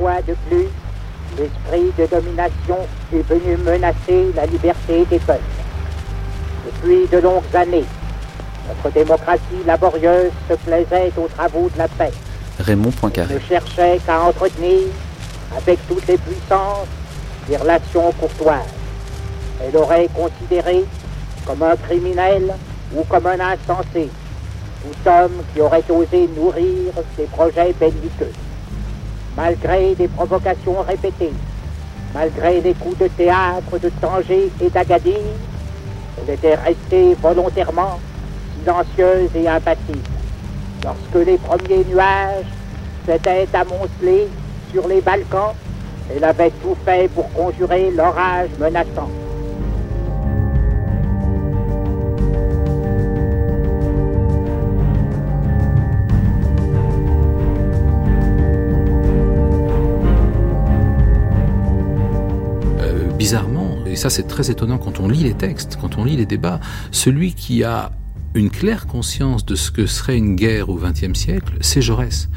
De 0.00 0.34
plus, 0.48 0.66
l'esprit 1.38 1.92
de 1.98 2.06
domination 2.10 2.78
est 3.12 3.28
venu 3.28 3.56
menacer 3.64 4.32
la 4.34 4.46
liberté 4.46 5.04
des 5.10 5.18
peuples. 5.18 5.40
Depuis 6.66 7.06
de 7.10 7.18
longues 7.18 7.42
années, 7.54 7.84
notre 8.68 8.94
démocratie 8.94 9.64
laborieuse 9.66 10.32
se 10.48 10.54
plaisait 10.54 11.12
aux 11.16 11.28
travaux 11.28 11.68
de 11.72 11.78
la 11.78 11.88
paix. 11.88 12.12
Raymond 12.60 12.90
Poincaré. 12.92 13.34
Ne 13.34 13.40
cherchait 13.40 14.00
qu'à 14.04 14.20
entretenir, 14.22 14.88
avec 15.56 15.78
toutes 15.88 16.06
les 16.06 16.18
puissances, 16.18 16.86
des 17.48 17.56
relations 17.56 18.12
courtoises. 18.12 18.74
Elle 19.62 19.76
aurait 19.76 20.08
considéré 20.14 20.84
comme 21.46 21.62
un 21.62 21.76
criminel 21.76 22.54
ou 22.94 23.02
comme 23.04 23.26
un 23.26 23.40
insensé 23.40 24.10
tout 24.82 25.08
homme 25.08 25.42
qui 25.52 25.60
aurait 25.60 25.84
osé 25.88 26.28
nourrir 26.36 26.92
ses 27.16 27.24
projets 27.24 27.72
belliqueux. 27.78 28.32
Malgré 29.36 29.94
des 29.94 30.08
provocations 30.08 30.82
répétées, 30.86 31.32
malgré 32.14 32.60
des 32.60 32.74
coups 32.74 32.98
de 32.98 33.08
théâtre 33.08 33.78
de 33.80 33.88
Tanger 34.00 34.50
et 34.60 34.70
d'Agadir, 34.70 35.18
elle 36.20 36.34
était 36.34 36.54
restée 36.54 37.14
volontairement 37.20 37.98
silencieuse 38.58 39.30
et 39.34 39.48
impassible. 39.48 40.17
Lorsque 40.84 41.26
les 41.26 41.38
premiers 41.38 41.84
nuages 41.84 42.44
s'étaient 43.04 43.48
amoncelés 43.52 44.28
sur 44.72 44.86
les 44.86 45.00
Balkans, 45.00 45.54
elle 46.14 46.24
avait 46.24 46.50
tout 46.62 46.76
fait 46.84 47.10
pour 47.10 47.30
conjurer 47.32 47.90
l'orage 47.90 48.48
menaçant. 48.58 49.10
Euh, 62.80 63.10
bizarrement, 63.18 63.76
et 63.86 63.96
ça 63.96 64.08
c'est 64.08 64.26
très 64.28 64.50
étonnant 64.50 64.78
quand 64.78 65.00
on 65.00 65.08
lit 65.08 65.24
les 65.24 65.34
textes, 65.34 65.76
quand 65.80 65.98
on 65.98 66.04
lit 66.04 66.16
les 66.16 66.26
débats, 66.26 66.60
celui 66.90 67.34
qui 67.34 67.64
a 67.64 67.90
une 68.34 68.50
claire 68.50 68.86
conscience 68.86 69.44
de 69.44 69.54
ce 69.54 69.70
que 69.70 69.86
serait 69.86 70.16
une 70.16 70.36
guerre 70.36 70.68
au 70.68 70.76
XXe 70.76 71.18
siècle, 71.18 71.54
c'est 71.60 71.82
Jaurès. 71.82 72.28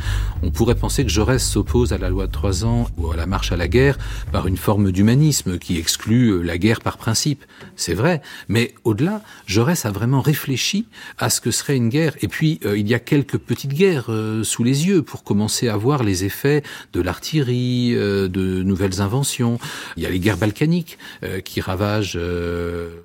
On 0.44 0.50
pourrait 0.50 0.76
penser 0.76 1.04
que 1.04 1.12
Jaurès 1.12 1.44
s'oppose 1.44 1.94
à 1.94 1.98
la 1.98 2.10
loi 2.10 2.26
de 2.26 2.32
trois 2.32 2.66
ans 2.66 2.88
ou 2.98 3.12
à 3.12 3.16
la 3.16 3.28
marche 3.28 3.52
à 3.52 3.58
la 3.58 3.68
guerre 3.68 3.98
par 4.32 4.48
une 4.48 4.58
forme 4.58 4.92
d'humanisme 4.92 5.60
qui 5.60 5.78
exclut 5.78 6.30
euh, 6.30 6.42
la 6.42 6.58
guerre 6.58 6.82
par 6.82 6.98
principe. 6.98 7.46
C'est 7.76 7.94
vrai, 7.94 8.22
mais 8.48 8.74
au-delà, 8.84 9.22
Jaurès 9.46 9.86
a 9.86 9.92
vraiment 9.92 10.22
réfléchi 10.22 10.88
à 11.20 11.30
ce 11.30 11.42
que 11.42 11.52
serait 11.52 11.76
une 11.76 11.90
guerre. 11.90 12.16
Et 12.22 12.28
puis, 12.28 12.60
euh, 12.66 12.78
il 12.78 12.88
y 12.88 12.96
a 12.96 13.00
quelques 13.00 13.38
petites 13.38 13.74
guerres 13.74 14.06
euh, 14.10 14.44
sous 14.44 14.64
les 14.64 14.88
yeux 14.88 15.04
pour 15.04 15.24
commencer 15.24 15.68
à 15.68 15.78
voir 15.78 16.04
les 16.04 16.24
effets 16.26 16.64
de 16.94 17.02
l'artillerie, 17.02 17.94
de 17.94 18.64
nouvelles 18.64 19.02
inventions. 19.02 19.60
Il 19.98 20.04
y 20.04 20.06
a 20.06 20.10
les 20.10 20.20
guerres 20.20 20.38
balkaniques 20.38 20.98
qui 21.46 21.62
ravagent 21.62 22.20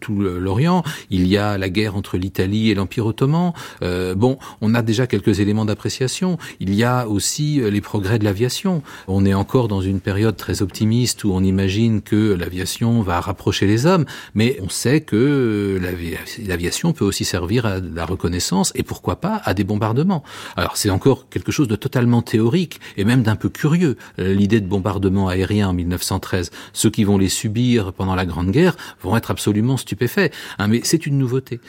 tout 0.01 0.21
l'Orient. 0.21 0.83
Il 1.11 1.27
y 1.27 1.37
a 1.37 1.59
la 1.59 1.69
guerre 1.69 1.97
entre 1.97 2.17
l'Italie 2.17 2.71
et 2.71 2.75
l'Empire 2.77 3.07
ottoman. 3.07 3.53
bon, 3.81 4.39
on 4.61 4.75
a 4.75 4.83
déjà 4.83 5.07
quelques 5.07 5.41
éléments 5.41 5.65
d'appréciation. 5.65 6.39
Il 6.61 6.75
y 6.75 6.85
a 6.85 7.09
aussi 7.09 7.61
euh, 7.61 7.71
les 7.71 7.81
progrès 7.81 8.19
de 8.19 8.25
l'aviation. 8.25 8.83
On 9.09 9.25
est 9.25 9.35
encore 9.35 9.69
dans 9.69 9.81
une 9.81 10.01
période 10.01 10.37
très 10.37 10.63
optimiste 10.63 11.25
où 11.25 11.33
on 11.33 11.43
imagine 11.43 12.03
que 12.03 12.35
l'aviation 12.35 13.03
va 13.03 13.21
rapprocher 13.21 13.67
les 13.67 13.87
hommes, 13.87 14.05
mais 14.35 14.59
on 14.63 14.69
sait 14.69 15.01
que 15.01 15.17
euh, 15.17 16.15
l'aviation 16.47 16.93
peut 16.93 17.05
aussi 17.05 17.25
servir 17.25 17.67
à 17.67 17.81
la 17.81 18.05
reconnaissance 18.05 18.73
et 18.75 18.83
pourquoi 18.83 19.17
pas 19.17 19.41
à 19.45 19.55
des 19.55 19.65
bombardements. 19.65 20.23
Alors 20.57 20.77
c'est 20.77 20.91
encore 20.91 21.29
quelque 21.29 21.53
chose 21.53 21.69
de 21.69 21.77
totalement 21.77 22.23
théorique 22.23 22.81
et 22.97 23.05
même 23.05 23.23
d'un 23.23 23.37
peu 23.37 23.49
curieux, 23.49 23.97
euh, 24.19 24.35
l'idée 24.35 24.61
de 24.61 24.67
bombardement 24.69 25.29
aérien 25.29 25.69
en 25.69 25.73
1913. 25.73 26.51
Ceux 26.73 26.91
qui 26.91 27.05
vont 27.05 27.19
les 27.19 27.29
subir 27.29 27.93
pendant 27.93 28.15
la 28.15 28.27
Grande 28.27 28.51
Guerre 28.51 28.77
vont 29.03 29.17
être 29.17 29.31
absolument 29.31 29.77
stupéfaits. 29.77 30.33
Hein, 30.59 30.69
mais 30.69 30.81
c'est 30.85 31.07
une 31.07 31.19
nouveauté. 31.19 31.61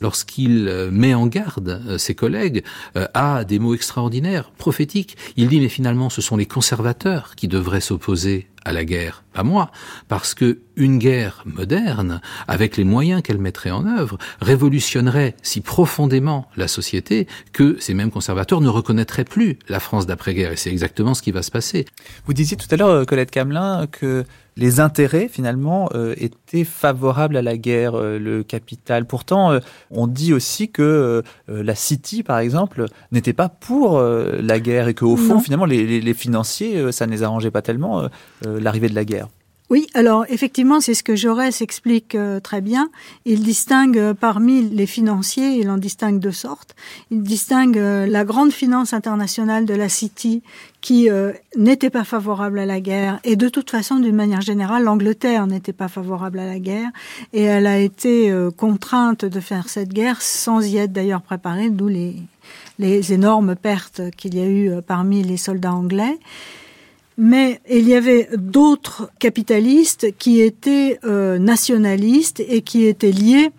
Lorsqu'il 0.00 0.64
met 0.90 1.14
en 1.14 1.26
garde 1.26 1.96
ses 1.98 2.14
collègues, 2.14 2.64
a 2.94 3.44
des 3.44 3.58
mots 3.58 3.74
extraordinaires 3.74 4.50
prophétique. 4.50 5.16
Il 5.36 5.48
dit 5.48 5.60
mais 5.60 5.68
finalement 5.68 6.10
ce 6.10 6.22
sont 6.22 6.36
les 6.36 6.46
conservateurs 6.46 7.34
qui 7.36 7.48
devraient 7.48 7.80
s'opposer 7.80 8.48
à 8.64 8.72
la 8.72 8.84
guerre, 8.84 9.24
pas 9.32 9.42
moi, 9.42 9.70
parce 10.08 10.34
que 10.34 10.58
une 10.76 10.98
guerre 10.98 11.42
moderne, 11.44 12.20
avec 12.48 12.76
les 12.76 12.84
moyens 12.84 13.22
qu'elle 13.22 13.38
mettrait 13.38 13.70
en 13.70 13.86
œuvre, 13.86 14.18
révolutionnerait 14.40 15.34
si 15.42 15.60
profondément 15.60 16.48
la 16.56 16.68
société 16.68 17.26
que 17.52 17.76
ces 17.80 17.94
mêmes 17.94 18.10
conservateurs 18.10 18.60
ne 18.60 18.68
reconnaîtraient 18.68 19.24
plus 19.24 19.58
la 19.68 19.80
France 19.80 20.06
d'après-guerre. 20.06 20.52
Et 20.52 20.56
c'est 20.56 20.70
exactement 20.70 21.14
ce 21.14 21.22
qui 21.22 21.32
va 21.32 21.42
se 21.42 21.50
passer. 21.50 21.84
Vous 22.26 22.32
disiez 22.32 22.56
tout 22.56 22.68
à 22.70 22.76
l'heure, 22.76 22.88
euh, 22.88 23.04
Colette 23.04 23.30
Camelin, 23.30 23.86
que 23.86 24.24
les 24.56 24.80
intérêts 24.80 25.28
finalement 25.28 25.88
euh, 25.94 26.14
étaient 26.18 26.64
favorables 26.64 27.36
à 27.36 27.42
la 27.42 27.56
guerre, 27.56 27.94
euh, 27.94 28.18
le 28.18 28.42
capital. 28.42 29.06
Pourtant, 29.06 29.52
euh, 29.52 29.60
on 29.90 30.06
dit 30.06 30.34
aussi 30.34 30.70
que 30.70 31.22
la 31.48 31.74
City, 31.74 32.22
par 32.22 32.38
exemple, 32.38 32.86
n'était 33.10 33.32
pas 33.32 33.48
pour 33.48 34.00
la 34.00 34.60
guerre 34.60 34.88
et 34.88 34.94
qu'au 34.94 35.16
fond, 35.16 35.40
finalement, 35.40 35.64
les, 35.64 36.00
les, 36.00 36.14
financiers, 36.14 36.92
ça 36.92 37.06
ne 37.06 37.12
les 37.12 37.22
arrangeait 37.22 37.50
pas 37.50 37.62
tellement 37.62 38.08
l'arrivée 38.58 38.88
de 38.88 38.94
la 38.94 39.04
guerre. 39.04 39.28
Oui, 39.72 39.86
alors 39.94 40.26
effectivement, 40.28 40.82
c'est 40.82 40.92
ce 40.92 41.02
que 41.02 41.16
Jaurès 41.16 41.62
explique 41.62 42.14
euh, 42.14 42.40
très 42.40 42.60
bien. 42.60 42.90
Il 43.24 43.42
distingue 43.42 43.96
euh, 43.96 44.12
parmi 44.12 44.68
les 44.68 44.84
financiers, 44.84 45.52
il 45.52 45.70
en 45.70 45.78
distingue 45.78 46.18
de 46.18 46.30
sortes. 46.30 46.76
Il 47.10 47.22
distingue 47.22 47.78
euh, 47.78 48.06
la 48.06 48.24
grande 48.24 48.52
finance 48.52 48.92
internationale 48.92 49.64
de 49.64 49.72
la 49.72 49.88
City 49.88 50.42
qui 50.82 51.08
n'était 51.56 51.88
pas 51.90 52.02
favorable 52.02 52.58
à 52.58 52.66
la 52.66 52.80
guerre 52.80 53.20
et 53.22 53.36
de 53.36 53.48
toute 53.48 53.70
façon, 53.70 54.00
d'une 54.00 54.16
manière 54.16 54.40
générale, 54.40 54.82
l'Angleterre 54.82 55.46
n'était 55.46 55.72
pas 55.72 55.86
favorable 55.86 56.40
à 56.40 56.44
la 56.44 56.58
guerre 56.58 56.90
et 57.32 57.42
elle 57.42 57.68
a 57.68 57.78
été 57.78 58.34
contrainte 58.56 59.24
de 59.24 59.38
faire 59.38 59.68
cette 59.68 59.90
guerre 59.90 60.20
sans 60.20 60.60
y 60.66 60.78
être 60.78 60.92
d'ailleurs 60.92 61.22
préparée, 61.22 61.70
d'où 61.70 61.86
les, 61.86 62.16
les 62.80 63.12
énormes 63.12 63.54
pertes 63.54 64.02
qu'il 64.16 64.34
y 64.34 64.40
a 64.40 64.46
eu 64.46 64.82
parmi 64.84 65.22
les 65.22 65.36
soldats 65.36 65.72
anglais 65.72 66.18
mais 67.18 67.60
il 67.70 67.88
y 67.88 67.94
avait 67.94 68.28
d'autres 68.36 69.10
capitalistes 69.18 70.08
qui 70.18 70.40
étaient 70.40 70.98
euh, 71.04 71.38
nationalistes 71.38 72.40
et 72.40 72.62
qui 72.62 72.86
étaient 72.86 73.12
liés 73.12 73.50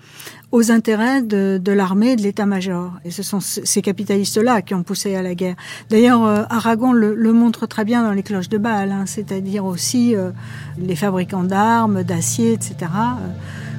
aux 0.51 0.71
intérêts 0.71 1.23
de, 1.23 1.71
l'armée 1.71 2.11
et 2.11 2.15
de 2.15 2.21
l'état-major. 2.21 2.91
Et 3.05 3.11
ce 3.11 3.23
sont 3.23 3.39
ces 3.39 3.81
capitalistes-là 3.81 4.61
qui 4.61 4.75
ont 4.75 4.83
poussé 4.83 5.15
à 5.15 5.23
la 5.23 5.33
guerre. 5.33 5.55
D'ailleurs, 5.89 6.23
euh, 6.25 6.43
Aragon 6.49 6.93
le, 6.93 7.15
le, 7.15 7.33
montre 7.33 7.65
très 7.65 7.85
bien 7.85 8.03
dans 8.03 8.11
les 8.11 8.21
cloches 8.21 8.49
de 8.49 8.59
Bâle, 8.59 8.91
hein, 8.91 9.05
c'est-à-dire 9.07 9.65
aussi 9.65 10.15
euh, 10.15 10.29
les 10.77 10.95
fabricants 10.95 11.43
d'armes, 11.43 12.03
d'acier, 12.03 12.53
etc. 12.53 12.91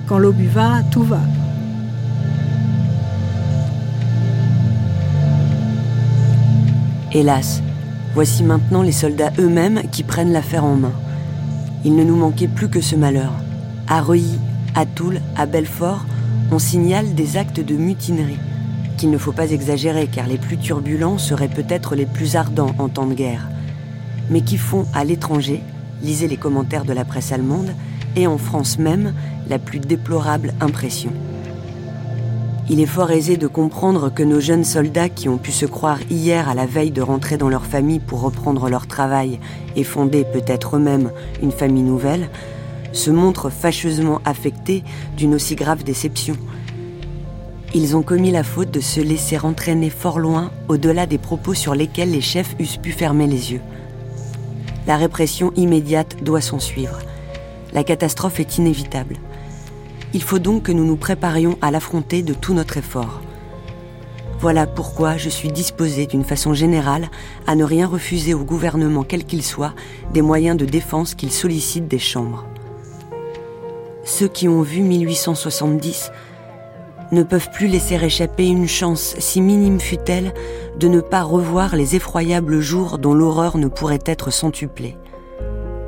quand 0.09 0.18
l'obus 0.18 0.49
va, 0.49 0.83
tout 0.91 1.05
va. 1.05 1.20
Hélas, 7.12 7.62
Voici 8.15 8.45
maintenant 8.45 8.83
les 8.83 8.93
soldats 8.93 9.33
eux-mêmes 9.41 9.83
qui 9.91 10.05
prennent 10.05 10.33
l'affaire 10.33 10.65
en 10.65 10.77
main. 10.77 10.93
Il 11.85 11.97
ne 11.97 12.05
nous 12.05 12.15
manquait 12.15 12.47
plus 12.47 12.69
que 12.69 12.81
ce 12.81 12.95
malheur. 12.95 13.33
À 13.89 14.01
Reuilly, 14.01 14.39
à 14.77 14.87
Toul, 14.87 15.21
à 15.37 15.47
Belfort, 15.47 16.07
on 16.53 16.61
signale 16.61 17.17
des 17.17 17.37
actes 17.37 17.59
de 17.59 17.75
mutinerie, 17.75 18.39
qu'il 18.97 19.11
ne 19.11 19.19
faut 19.19 19.33
pas 19.33 19.51
exagérer 19.51 20.07
car 20.07 20.29
les 20.29 20.39
plus 20.39 20.59
turbulents 20.59 21.19
seraient 21.19 21.49
peut-être 21.49 21.97
les 21.97 22.07
plus 22.07 22.37
ardents 22.37 22.75
en 22.79 22.89
temps 22.89 23.07
de 23.07 23.15
guerre, 23.15 23.49
mais 24.31 24.43
qui 24.43 24.59
font 24.59 24.87
à 24.95 25.03
l'étranger, 25.03 25.61
lisez 26.01 26.29
les 26.29 26.37
commentaires 26.37 26.85
de 26.85 26.93
la 26.93 27.05
presse 27.05 27.33
allemande, 27.33 27.75
et 28.15 28.29
en 28.29 28.39
France 28.39 28.79
même, 28.79 29.12
la 29.49 29.59
plus 29.59 29.81
déplorable 29.81 30.55
impression. 30.61 31.11
Il 32.71 32.81
est 32.81 32.87
fort 32.87 33.11
aisé 33.11 33.37
de 33.37 33.47
comprendre 33.47 34.09
que 34.09 34.23
nos 34.23 34.41
jeunes 34.41 34.65
soldats 34.65 35.11
qui 35.11 35.29
ont 35.29 35.37
pu 35.37 35.53
se 35.53 35.67
croire 35.67 35.99
hier 36.11 36.49
à 36.49 36.55
la 36.55 36.65
veille 36.65 36.91
de 36.91 37.03
rentrer 37.03 37.37
dans 37.37 37.51
leur 37.51 37.67
famille 37.67 38.01
pour 38.01 38.23
reprendre 38.23 38.71
leur 38.71 38.87
travail 38.87 39.39
et 39.77 39.85
fonder 39.85 40.25
peut-être 40.25 40.77
eux-mêmes 40.77 41.12
une 41.43 41.53
famille 41.53 41.83
nouvelle, 41.83 42.31
se 42.93 43.11
montrent 43.11 43.51
fâcheusement 43.51 44.23
affectés 44.25 44.83
d'une 45.17 45.35
aussi 45.35 45.57
grave 45.57 45.85
déception. 45.85 46.37
Ils 47.75 47.97
ont 47.97 48.03
commis 48.03 48.31
la 48.31 48.45
faute 48.45 48.71
de 48.71 48.81
se 48.81 49.01
laisser 49.01 49.37
entraîner 49.39 49.91
fort 49.91 50.19
loin, 50.19 50.51
au-delà 50.69 51.05
des 51.07 51.19
propos 51.19 51.53
sur 51.53 51.75
lesquels 51.75 52.12
les 52.12 52.21
chefs 52.23 52.55
eussent 52.61 52.79
pu 52.79 52.93
fermer 52.93 53.27
les 53.27 53.53
yeux. 53.53 53.62
La 54.87 54.97
répression 54.97 55.53
immédiate 55.57 56.23
doit 56.23 56.41
s'en 56.41 56.61
suivre. 56.61 57.01
La 57.75 57.85
catastrophe 57.85 58.41
est 58.41 58.57
inévitable. 58.57 59.17
Il 60.15 60.23
faut 60.23 60.39
donc 60.39 60.62
que 60.62 60.73
nous 60.73 60.87
nous 60.87 60.97
préparions 60.97 61.59
à 61.61 61.73
l'affronter 61.73 62.23
de 62.23 62.35
tout 62.35 62.55
notre 62.55 62.77
effort. 62.77 63.21
Voilà 64.39 64.65
pourquoi 64.65 65.17
je 65.17 65.29
suis 65.29 65.51
disposé 65.51 66.07
d'une 66.07 66.23
façon 66.23 66.55
générale 66.55 67.09
à 67.49 67.57
ne 67.57 67.65
rien 67.65 67.89
refuser 67.89 68.33
au 68.33 68.45
gouvernement 68.45 69.03
quel 69.03 69.25
qu'il 69.25 69.43
soit 69.43 69.75
des 70.12 70.23
moyens 70.23 70.57
de 70.57 70.67
défense 70.67 71.17
qu'il 71.17 71.33
sollicite 71.33 71.89
des 71.89 71.99
chambres. 71.99 72.47
Ceux 74.05 74.29
qui 74.29 74.49
ont 74.49 74.62
vu 74.62 74.83
1870 74.83 76.12
ne 77.11 77.23
peuvent 77.25 77.51
plus 77.51 77.67
laisser 77.67 77.97
échapper 77.97 78.47
une 78.47 78.69
chance, 78.69 79.17
si 79.19 79.41
minime 79.41 79.81
fût-elle, 79.81 80.33
de 80.79 80.87
ne 80.87 81.01
pas 81.01 81.23
revoir 81.23 81.75
les 81.75 81.97
effroyables 81.97 82.61
jours 82.61 82.99
dont 82.99 83.15
l'horreur 83.15 83.59
ne 83.59 83.67
pourrait 83.67 83.99
être 84.07 84.31
centuplée. 84.31 84.97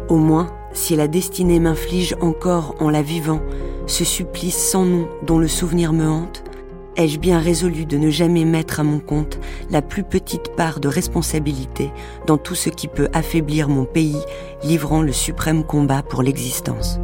Au 0.09 0.17
moins, 0.17 0.49
si 0.73 0.97
la 0.97 1.09
destinée 1.09 1.61
m'inflige 1.61 2.17
encore 2.21 2.75
en 2.81 2.91
la 2.91 3.03
vivant 3.03 3.41
ce 3.87 4.05
supplice 4.05 4.57
sans 4.57 4.85
nom 4.85 5.09
dont 5.23 5.39
le 5.39 5.49
souvenir 5.49 5.93
me 5.93 6.09
hante, 6.09 6.43
ai-je 6.97 7.19
bien 7.19 7.39
résolu 7.39 7.87
de 7.87 7.97
ne 7.97 8.11
jamais 8.11 8.45
mettre 8.45 8.81
à 8.81 8.85
mon 8.85 8.99
compte 8.99 9.39
la 9.71 9.83
plus 9.83 10.03
petite 10.03 10.55
part 10.57 10.81
de 10.81 10.89
responsabilité 10.89 11.93
dans 12.27 12.39
tout 12.39 12.55
ce 12.55 12.71
qui 12.71 12.89
peut 12.89 13.09
affaiblir 13.13 13.69
mon 13.69 13.85
pays, 13.85 14.21
livrant 14.65 15.03
le 15.03 15.13
suprême 15.13 15.65
combat 15.65 16.03
pour 16.03 16.23
l'existence? 16.23 16.99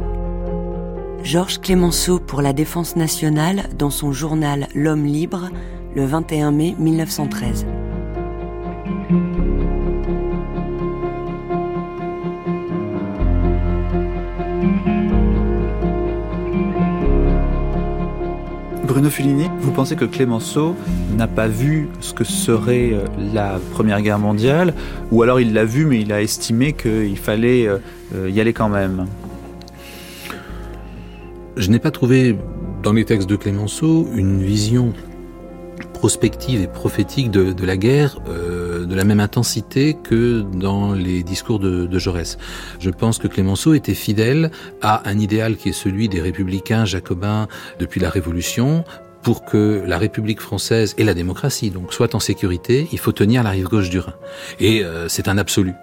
Georges 1.23 1.61
Clémenceau 1.61 2.19
pour 2.19 2.41
la 2.41 2.51
Défense 2.51 2.97
nationale 2.97 3.69
dans 3.77 3.89
son 3.89 4.11
journal 4.11 4.67
L'homme 4.75 5.05
libre, 5.05 5.49
le 5.95 6.05
21 6.05 6.51
mai 6.51 6.75
1913. 6.77 7.65
Bruno 18.93 19.09
Fulini, 19.09 19.49
vous 19.59 19.71
pensez 19.71 19.95
que 19.95 20.05
Clémenceau 20.05 20.75
n'a 21.17 21.25
pas 21.25 21.47
vu 21.47 21.89
ce 21.99 22.13
que 22.13 22.23
serait 22.23 22.91
euh, 22.93 23.05
la 23.33 23.59
Première 23.71 23.99
Guerre 24.03 24.19
mondiale, 24.19 24.75
ou 25.11 25.23
alors 25.23 25.39
il 25.39 25.51
l'a 25.51 25.65
vu 25.65 25.87
mais 25.87 25.99
il 25.99 26.13
a 26.13 26.21
estimé 26.21 26.73
qu'il 26.73 27.17
fallait 27.17 27.67
euh, 27.67 28.29
y 28.29 28.39
aller 28.39 28.53
quand 28.53 28.69
même? 28.69 29.07
Je 31.57 31.71
n'ai 31.71 31.79
pas 31.79 31.89
trouvé 31.89 32.37
dans 32.83 32.93
les 32.93 33.03
textes 33.03 33.27
de 33.27 33.35
Clémenceau 33.35 34.07
une 34.13 34.43
vision 34.43 34.93
prospective 36.03 36.59
et 36.59 36.67
prophétique 36.67 37.31
de, 37.31 37.53
de 37.53 37.65
la 37.65 37.77
guerre 37.77 38.19
euh, 38.27 38.83
de 38.85 38.93
la 38.93 39.05
même 39.05 39.21
intensité 39.21 39.93
que 39.93 40.41
dans 40.41 40.91
les 40.91 41.23
discours 41.23 41.59
de, 41.59 41.85
de, 41.85 41.97
Jaurès. 41.97 42.37
Je 42.81 42.89
pense 42.89 43.19
que 43.19 43.29
Clémenceau 43.29 43.73
était 43.73 43.93
fidèle 43.93 44.51
à 44.81 45.09
un 45.09 45.17
idéal 45.17 45.55
qui 45.55 45.69
est 45.69 45.71
celui 45.71 46.09
des 46.09 46.19
républicains 46.19 46.83
jacobins 46.83 47.47
depuis 47.79 48.01
la 48.01 48.09
Révolution. 48.09 48.83
Pour 49.21 49.45
que 49.45 49.81
la 49.87 49.97
République 49.97 50.41
française 50.41 50.93
et 50.97 51.05
la 51.05 51.13
démocratie 51.13 51.69
donc 51.69 51.93
soient 51.93 52.13
en 52.17 52.19
sécurité, 52.19 52.89
il 52.91 52.99
faut 52.99 53.13
tenir 53.13 53.41
la 53.41 53.51
rive 53.51 53.69
gauche 53.69 53.89
du 53.89 53.99
Rhin. 53.99 54.15
Et 54.59 54.83
euh, 54.83 55.07
c'est 55.07 55.29
un 55.29 55.37
absolu. 55.37 55.73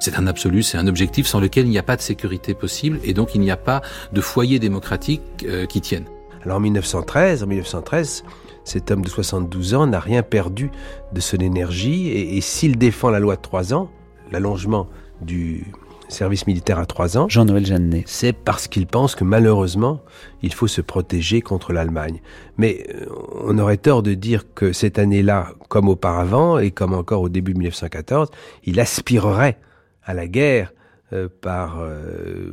C'est 0.00 0.16
un 0.16 0.26
absolu, 0.26 0.62
c'est 0.62 0.78
un 0.78 0.86
objectif 0.86 1.26
sans 1.26 1.40
lequel 1.40 1.66
il 1.66 1.70
n'y 1.70 1.78
a 1.78 1.82
pas 1.82 1.96
de 1.96 2.00
sécurité 2.00 2.54
possible 2.54 3.00
et 3.04 3.12
donc 3.12 3.34
il 3.34 3.42
n'y 3.42 3.50
a 3.50 3.58
pas 3.58 3.82
de 4.14 4.22
foyer 4.22 4.58
démocratique 4.58 5.20
euh, 5.44 5.66
qui 5.66 5.82
tienne. 5.82 6.06
Alors 6.42 6.56
en 6.56 6.60
1913, 6.60 7.42
en 7.42 7.46
1913, 7.48 8.24
cet 8.68 8.90
homme 8.90 9.04
de 9.04 9.08
72 9.08 9.74
ans 9.74 9.86
n'a 9.86 10.00
rien 10.00 10.22
perdu 10.22 10.70
de 11.12 11.20
son 11.20 11.38
énergie 11.38 12.08
et, 12.08 12.36
et 12.36 12.40
s'il 12.40 12.78
défend 12.78 13.10
la 13.10 13.18
loi 13.18 13.36
de 13.36 13.40
3 13.40 13.74
ans, 13.74 13.90
l'allongement 14.30 14.86
du 15.20 15.64
service 16.08 16.46
militaire 16.46 16.78
à 16.78 16.86
3 16.86 17.18
ans, 17.18 17.28
Jean-Noël 17.28 17.66
Jeannet, 17.66 18.04
c'est 18.06 18.32
parce 18.32 18.66
qu'il 18.68 18.86
pense 18.86 19.14
que 19.14 19.24
malheureusement, 19.24 20.00
il 20.42 20.52
faut 20.52 20.66
se 20.66 20.80
protéger 20.80 21.40
contre 21.40 21.72
l'Allemagne. 21.72 22.20
Mais 22.56 22.86
euh, 22.94 23.06
on 23.44 23.58
aurait 23.58 23.76
tort 23.76 24.02
de 24.02 24.14
dire 24.14 24.52
que 24.54 24.72
cette 24.72 24.98
année-là, 24.98 25.52
comme 25.68 25.88
auparavant 25.88 26.58
et 26.58 26.70
comme 26.70 26.94
encore 26.94 27.22
au 27.22 27.28
début 27.28 27.52
de 27.52 27.58
1914, 27.58 28.28
il 28.64 28.80
aspirerait 28.80 29.58
à 30.04 30.14
la 30.14 30.26
guerre 30.26 30.72
euh, 31.12 31.28
par 31.40 31.80
euh, 31.80 32.52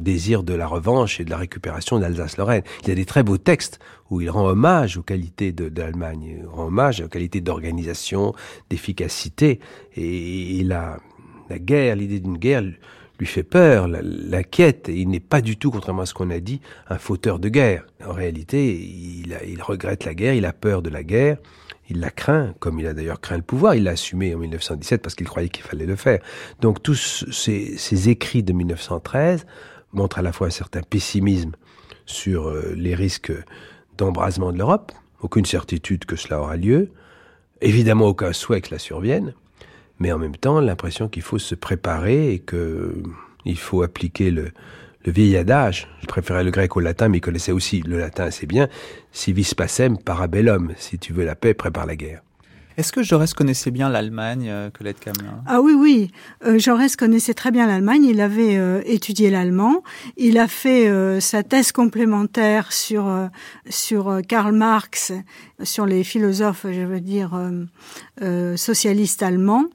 désir 0.00 0.42
de 0.42 0.54
la 0.54 0.66
revanche 0.66 1.20
et 1.20 1.24
de 1.24 1.30
la 1.30 1.36
récupération 1.36 1.98
d'Alsace-Lorraine. 1.98 2.62
Il 2.82 2.88
y 2.88 2.92
a 2.92 2.94
des 2.94 3.04
très 3.04 3.22
beaux 3.22 3.38
textes 3.38 3.78
où 4.10 4.20
il 4.20 4.30
rend 4.30 4.46
hommage 4.46 4.96
aux 4.96 5.02
qualités 5.02 5.52
de, 5.52 5.68
de 5.68 5.80
l'Allemagne, 5.80 6.44
rend 6.46 6.66
hommage 6.66 7.00
aux 7.00 7.08
qualités 7.08 7.40
d'organisation, 7.40 8.34
d'efficacité. 8.70 9.60
Et, 9.96 10.58
et 10.58 10.64
la, 10.64 10.98
la 11.48 11.58
guerre, 11.58 11.96
l'idée 11.96 12.20
d'une 12.20 12.38
guerre 12.38 12.62
lui 13.20 13.26
fait 13.26 13.44
peur, 13.44 13.86
l'inquiète, 13.86 14.90
il 14.92 15.08
n'est 15.08 15.20
pas 15.20 15.40
du 15.40 15.56
tout, 15.56 15.70
contrairement 15.70 16.02
à 16.02 16.06
ce 16.06 16.14
qu'on 16.14 16.30
a 16.30 16.40
dit, 16.40 16.60
un 16.88 16.98
fauteur 16.98 17.38
de 17.38 17.48
guerre. 17.48 17.86
En 18.04 18.12
réalité, 18.12 18.74
il, 18.74 19.34
a, 19.34 19.44
il 19.44 19.62
regrette 19.62 20.04
la 20.04 20.14
guerre, 20.14 20.34
il 20.34 20.44
a 20.44 20.52
peur 20.52 20.82
de 20.82 20.90
la 20.90 21.04
guerre, 21.04 21.38
il 21.88 22.00
la 22.00 22.10
craint, 22.10 22.54
comme 22.60 22.80
il 22.80 22.86
a 22.86 22.94
d'ailleurs 22.94 23.20
craint 23.20 23.36
le 23.36 23.42
pouvoir. 23.42 23.74
Il 23.74 23.84
l'a 23.84 23.92
assumé 23.92 24.34
en 24.34 24.38
1917 24.38 25.02
parce 25.02 25.14
qu'il 25.14 25.26
croyait 25.26 25.48
qu'il 25.48 25.64
fallait 25.64 25.86
le 25.86 25.96
faire. 25.96 26.20
Donc 26.60 26.82
tous 26.82 27.24
ces, 27.30 28.08
écrits 28.08 28.42
de 28.42 28.52
1913 28.52 29.46
montrent 29.92 30.18
à 30.18 30.22
la 30.22 30.32
fois 30.32 30.46
un 30.46 30.50
certain 30.50 30.82
pessimisme 30.82 31.52
sur 32.06 32.48
euh, 32.48 32.74
les 32.76 32.94
risques 32.94 33.32
d'embrasement 33.96 34.52
de 34.52 34.58
l'Europe, 34.58 34.92
aucune 35.20 35.44
certitude 35.44 36.04
que 36.04 36.16
cela 36.16 36.40
aura 36.40 36.56
lieu, 36.56 36.90
évidemment 37.60 38.06
aucun 38.06 38.32
souhait 38.32 38.60
que 38.60 38.68
cela 38.68 38.78
survienne, 38.78 39.34
mais 39.98 40.10
en 40.12 40.18
même 40.18 40.36
temps 40.36 40.60
l'impression 40.60 41.08
qu'il 41.08 41.22
faut 41.22 41.38
se 41.38 41.54
préparer 41.54 42.32
et 42.32 42.38
que 42.40 42.94
il 43.44 43.58
faut 43.58 43.82
appliquer 43.82 44.30
le, 44.30 44.52
le 45.04 45.12
vieil 45.12 45.36
adage, 45.36 45.88
je 46.00 46.06
préférais 46.06 46.44
le 46.44 46.50
grec 46.50 46.76
au 46.76 46.80
latin, 46.80 47.08
mais 47.08 47.18
il 47.18 47.20
connaissait 47.20 47.52
aussi 47.52 47.82
le 47.82 47.98
latin 47.98 48.24
assez 48.24 48.46
bien, 48.46 48.68
si 49.12 49.32
vis 49.32 49.54
pacem 49.54 49.98
parabellum, 49.98 50.72
si 50.76 50.98
tu 50.98 51.12
veux 51.12 51.24
la 51.24 51.34
paix, 51.34 51.54
prépare 51.54 51.86
la 51.86 51.96
guerre. 51.96 52.22
Est-ce 52.76 52.90
que 52.90 53.04
Jaurès 53.04 53.32
connaissait 53.34 53.70
bien 53.70 53.88
l'Allemagne, 53.88 54.48
euh, 54.48 54.68
Colette 54.68 54.98
Camelin? 54.98 55.44
Ah 55.46 55.60
oui, 55.60 55.74
oui. 55.74 56.10
Euh, 56.44 56.58
Jaurès 56.58 56.96
connaissait 56.96 57.34
très 57.34 57.52
bien 57.52 57.68
l'Allemagne. 57.68 58.04
Il 58.04 58.20
avait 58.20 58.56
euh, 58.56 58.82
étudié 58.84 59.30
l'allemand. 59.30 59.84
Il 60.16 60.38
a 60.38 60.48
fait 60.48 60.88
euh, 60.88 61.20
sa 61.20 61.44
thèse 61.44 61.70
complémentaire 61.70 62.72
sur 62.72 63.06
euh, 63.06 63.28
sur 63.68 64.20
Karl 64.26 64.52
Marx, 64.52 65.12
sur 65.62 65.86
les 65.86 66.02
philosophes, 66.02 66.66
je 66.68 66.82
veux 66.82 67.00
dire 67.00 67.40
euh, 68.22 68.56
socialistes 68.56 69.22
allemands 69.22 69.66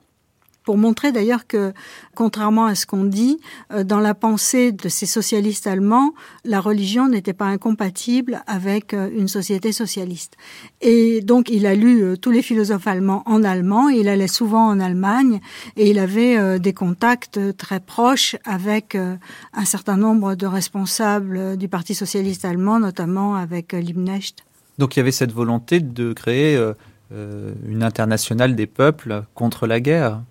pour 0.63 0.77
montrer 0.77 1.11
d'ailleurs 1.11 1.47
que, 1.47 1.73
contrairement 2.15 2.65
à 2.65 2.75
ce 2.75 2.85
qu'on 2.85 3.03
dit, 3.03 3.39
euh, 3.71 3.83
dans 3.83 3.99
la 3.99 4.13
pensée 4.13 4.71
de 4.71 4.89
ces 4.89 5.05
socialistes 5.05 5.67
allemands, 5.67 6.13
la 6.45 6.59
religion 6.59 7.07
n'était 7.07 7.33
pas 7.33 7.45
incompatible 7.45 8.43
avec 8.45 8.93
euh, 8.93 9.09
une 9.15 9.27
société 9.27 9.71
socialiste. 9.71 10.35
Et 10.81 11.21
donc 11.21 11.49
il 11.49 11.65
a 11.65 11.75
lu 11.75 12.03
euh, 12.03 12.17
tous 12.17 12.31
les 12.31 12.41
philosophes 12.41 12.87
allemands 12.87 13.23
en 13.25 13.43
allemand, 13.43 13.89
il 13.89 14.07
allait 14.07 14.27
souvent 14.27 14.67
en 14.67 14.79
Allemagne, 14.79 15.39
et 15.75 15.89
il 15.89 15.97
avait 15.97 16.59
des 16.59 16.73
contacts 16.73 17.39
très 17.57 17.79
proches 17.79 18.35
avec 18.45 18.95
un 18.95 19.65
certain 19.65 19.97
nombre 19.97 20.35
de 20.35 20.45
responsables 20.45 21.57
du 21.57 21.67
Parti 21.67 21.95
socialiste 21.95 22.45
allemand, 22.45 22.79
notamment 22.79 23.35
avec 23.35 23.73
Liebknecht. 23.73 24.43
Donc 24.77 24.95
il 24.95 24.99
y 24.99 25.01
avait 25.01 25.11
cette 25.11 25.31
volonté 25.31 25.79
de 25.79 26.13
créer 26.13 26.57
une 27.11 27.83
internationale 27.83 28.55
des 28.55 28.67
peuples 28.67 29.23
contre 29.33 29.67
la 29.67 29.79
guerre 29.79 30.21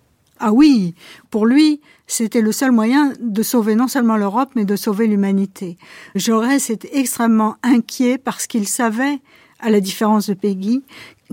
ah 0.41 0.53
oui, 0.53 0.95
pour 1.31 1.47
lui, 1.47 1.81
c'était 2.07 2.41
le 2.41 2.53
seul 2.53 2.73
moyen 2.73 3.13
de 3.21 3.43
sauver 3.43 3.75
non 3.75 3.89
seulement 3.89 4.17
l'Europe, 4.17 4.51
mais 4.55 4.65
de 4.65 4.77
sauver 4.77 5.07
l'humanité. 5.07 5.77
Jaurès 6.15 6.71
était 6.71 6.99
extrêmement 6.99 7.57
inquiet 7.63 8.19
parce 8.19 8.47
qu'il 8.47 8.67
savait, 8.67 9.21
à 9.61 9.71
la 9.71 9.81
différence 9.81 10.29
de 10.29 10.35
Peggy, 10.35 10.83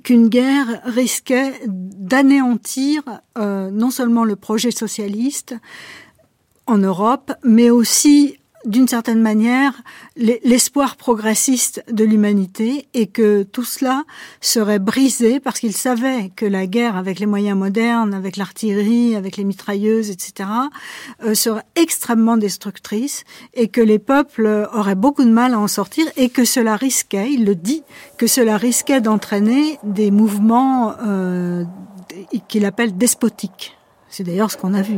qu'une 0.03 0.27
guerre 0.27 0.81
risquait 0.83 1.53
d'anéantir 1.67 3.03
euh, 3.37 3.69
non 3.71 3.91
seulement 3.91 4.25
le 4.25 4.35
projet 4.35 4.71
socialiste 4.71 5.55
en 6.67 6.77
Europe, 6.77 7.31
mais 7.43 7.69
aussi 7.69 8.37
d'une 8.65 8.87
certaine 8.87 9.21
manière 9.21 9.73
l'espoir 10.15 10.95
progressiste 10.95 11.83
de 11.91 12.03
l'humanité 12.03 12.87
et 12.93 13.07
que 13.07 13.43
tout 13.43 13.63
cela 13.63 14.03
serait 14.41 14.79
brisé 14.79 15.39
parce 15.39 15.59
qu'il 15.59 15.75
savait 15.75 16.31
que 16.35 16.45
la 16.45 16.67
guerre 16.67 16.95
avec 16.95 17.19
les 17.19 17.25
moyens 17.25 17.57
modernes, 17.57 18.13
avec 18.13 18.37
l'artillerie, 18.37 19.15
avec 19.15 19.37
les 19.37 19.43
mitrailleuses, 19.43 20.09
etc., 20.09 20.49
euh, 21.23 21.33
serait 21.33 21.63
extrêmement 21.75 22.37
destructrice 22.37 23.23
et 23.53 23.67
que 23.67 23.81
les 23.81 23.99
peuples 23.99 24.69
auraient 24.73 24.95
beaucoup 24.95 25.23
de 25.23 25.31
mal 25.31 25.53
à 25.53 25.59
en 25.59 25.67
sortir 25.67 26.05
et 26.17 26.29
que 26.29 26.45
cela 26.45 26.75
risquait, 26.75 27.31
il 27.31 27.45
le 27.45 27.55
dit, 27.55 27.83
que 28.17 28.27
cela 28.27 28.57
risquait 28.57 29.01
d'entraîner 29.01 29.79
des 29.83 30.11
mouvements 30.11 30.93
euh, 31.05 31.63
qu'il 32.47 32.65
appelle 32.65 32.97
despotiques. 32.97 33.77
C'est 34.09 34.23
d'ailleurs 34.23 34.51
ce 34.51 34.57
qu'on 34.57 34.73
a 34.73 34.81
vu. 34.81 34.97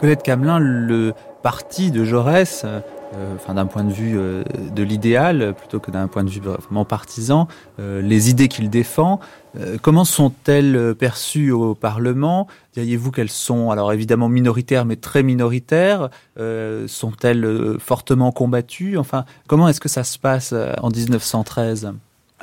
Colette 0.00 0.22
Camelin, 0.22 0.58
le 0.58 1.14
parti 1.44 1.90
de 1.90 2.04
Jaurès 2.04 2.64
enfin 3.36 3.54
d'un 3.54 3.66
point 3.66 3.84
de 3.84 3.92
vue 3.92 4.18
de 4.18 4.82
l'idéal 4.82 5.54
plutôt 5.56 5.78
que 5.78 5.90
d'un 5.90 6.08
point 6.08 6.24
de 6.24 6.30
vue 6.30 6.40
vraiment 6.40 6.84
partisan, 6.84 7.46
les 7.78 8.30
idées 8.30 8.48
qu'il 8.48 8.70
défend. 8.70 9.20
comment 9.82 10.04
sont-elles 10.04 10.96
perçues 10.98 11.52
au 11.52 11.74
Parlement? 11.76 12.48
Diriez-vous 12.72 13.12
qu'elles 13.12 13.30
sont 13.30 13.70
alors 13.70 13.92
évidemment 13.92 14.28
minoritaires, 14.28 14.84
mais 14.84 14.96
très 14.96 15.22
minoritaires 15.22 16.08
Sont-elles 16.88 17.76
fortement 17.78 18.32
combattues? 18.32 18.96
Enfin, 18.96 19.24
comment 19.46 19.68
est-ce 19.68 19.80
que 19.80 19.88
ça 19.90 20.02
se 20.02 20.18
passe 20.18 20.52
en 20.82 20.88
1913 20.88 21.92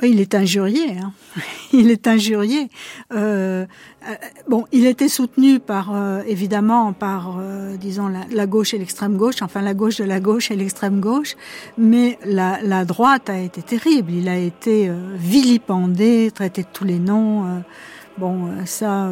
il 0.02 0.20
est 0.20 0.34
injurié. 0.34 0.98
Hein. 0.98 1.12
Il 1.72 1.90
est 1.90 2.06
injurié. 2.06 2.68
Euh, 3.14 3.64
euh, 4.08 4.14
bon, 4.48 4.66
il 4.72 4.86
était 4.86 5.08
soutenu 5.08 5.60
par, 5.60 5.94
euh, 5.94 6.22
évidemment, 6.26 6.92
par, 6.92 7.38
euh, 7.38 7.76
disons, 7.76 8.08
la, 8.08 8.46
gauche 8.46 8.74
et 8.74 8.78
l'extrême 8.78 9.16
gauche, 9.16 9.42
enfin 9.42 9.62
la 9.62 9.74
gauche 9.74 9.96
de 9.96 10.04
la 10.04 10.20
gauche 10.20 10.50
et 10.50 10.56
l'extrême 10.56 11.00
gauche, 11.00 11.36
mais 11.78 12.18
la, 12.24 12.60
la, 12.62 12.84
droite 12.84 13.30
a 13.30 13.38
été 13.38 13.62
terrible. 13.62 14.12
Il 14.12 14.28
a 14.28 14.36
été 14.36 14.90
vilipendé, 15.14 16.30
traité 16.34 16.62
de 16.62 16.68
tous 16.72 16.84
les 16.84 16.98
noms. 16.98 17.62
Bon, 18.18 18.50
ça, 18.66 19.10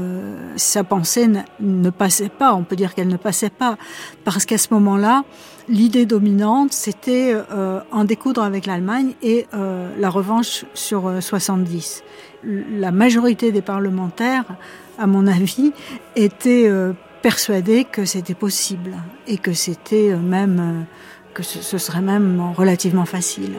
sa 0.57 0.85
pensée 0.85 1.29
ne 1.61 1.91
passait 1.91 2.29
pas. 2.29 2.55
On 2.55 2.65
peut 2.65 2.77
dire 2.77 2.95
qu'elle 2.95 3.09
ne 3.09 3.17
passait 3.17 3.51
pas, 3.51 3.79
parce 4.25 4.45
qu'à 4.45 4.59
ce 4.59 4.75
moment-là, 4.75 5.25
l'idée 5.71 6.05
dominante, 6.05 6.73
c'était 6.73 7.33
euh, 7.35 7.81
en 7.93 8.05
découdre 8.05 8.43
avec 8.43 8.67
l'Allemagne 8.67 9.13
et 9.23 9.47
euh, 9.55 9.89
la 9.99 10.11
revanche 10.11 10.65
sur 10.75 11.11
70. 11.21 12.03
Euh, 12.45 12.63
la 12.73 12.91
majorité 12.91 13.53
des 13.53 13.63
parlementaires, 13.63 14.45
à 14.99 15.07
mon 15.07 15.27
avis, 15.27 15.73
étaient 16.17 16.71
persuadés 17.23 17.85
que 17.85 18.05
c'était 18.05 18.35
possible 18.35 18.97
et 19.27 19.39
que 19.39 19.53
c'était 19.53 20.15
même 20.17 20.87
que 21.33 21.43
ce, 21.43 21.79
serait 21.79 22.01
même 22.01 22.43
relativement 22.57 23.05
facile. 23.05 23.53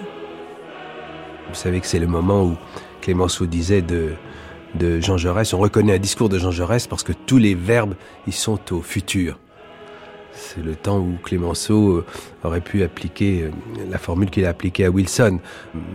Vous 1.47 1.55
savez 1.55 1.79
que 1.79 1.87
c'est 1.87 1.99
le 1.99 2.07
moment 2.07 2.43
où 2.43 2.57
Clémenceau 3.01 3.45
disait 3.45 3.81
de 3.81 4.13
de 4.75 5.01
Jean 5.01 5.17
Jaurès, 5.17 5.53
on 5.53 5.57
reconnaît 5.57 5.95
un 5.95 5.99
discours 5.99 6.29
de 6.29 6.37
Jean 6.37 6.51
Jaurès 6.51 6.87
parce 6.87 7.03
que 7.03 7.11
tous 7.11 7.37
les 7.37 7.55
verbes 7.55 7.95
ils 8.25 8.33
sont 8.33 8.73
au 8.73 8.81
futur. 8.81 9.37
C'est 10.53 10.61
le 10.61 10.75
temps 10.75 10.99
où 10.99 11.17
Clémenceau 11.23 11.99
euh, 11.99 12.05
aurait 12.43 12.59
pu 12.59 12.83
appliquer 12.83 13.43
euh, 13.43 13.51
la 13.89 13.97
formule 13.97 14.29
qu'il 14.29 14.45
a 14.45 14.49
appliquée 14.49 14.83
à 14.83 14.89
Wilson. 14.89 15.39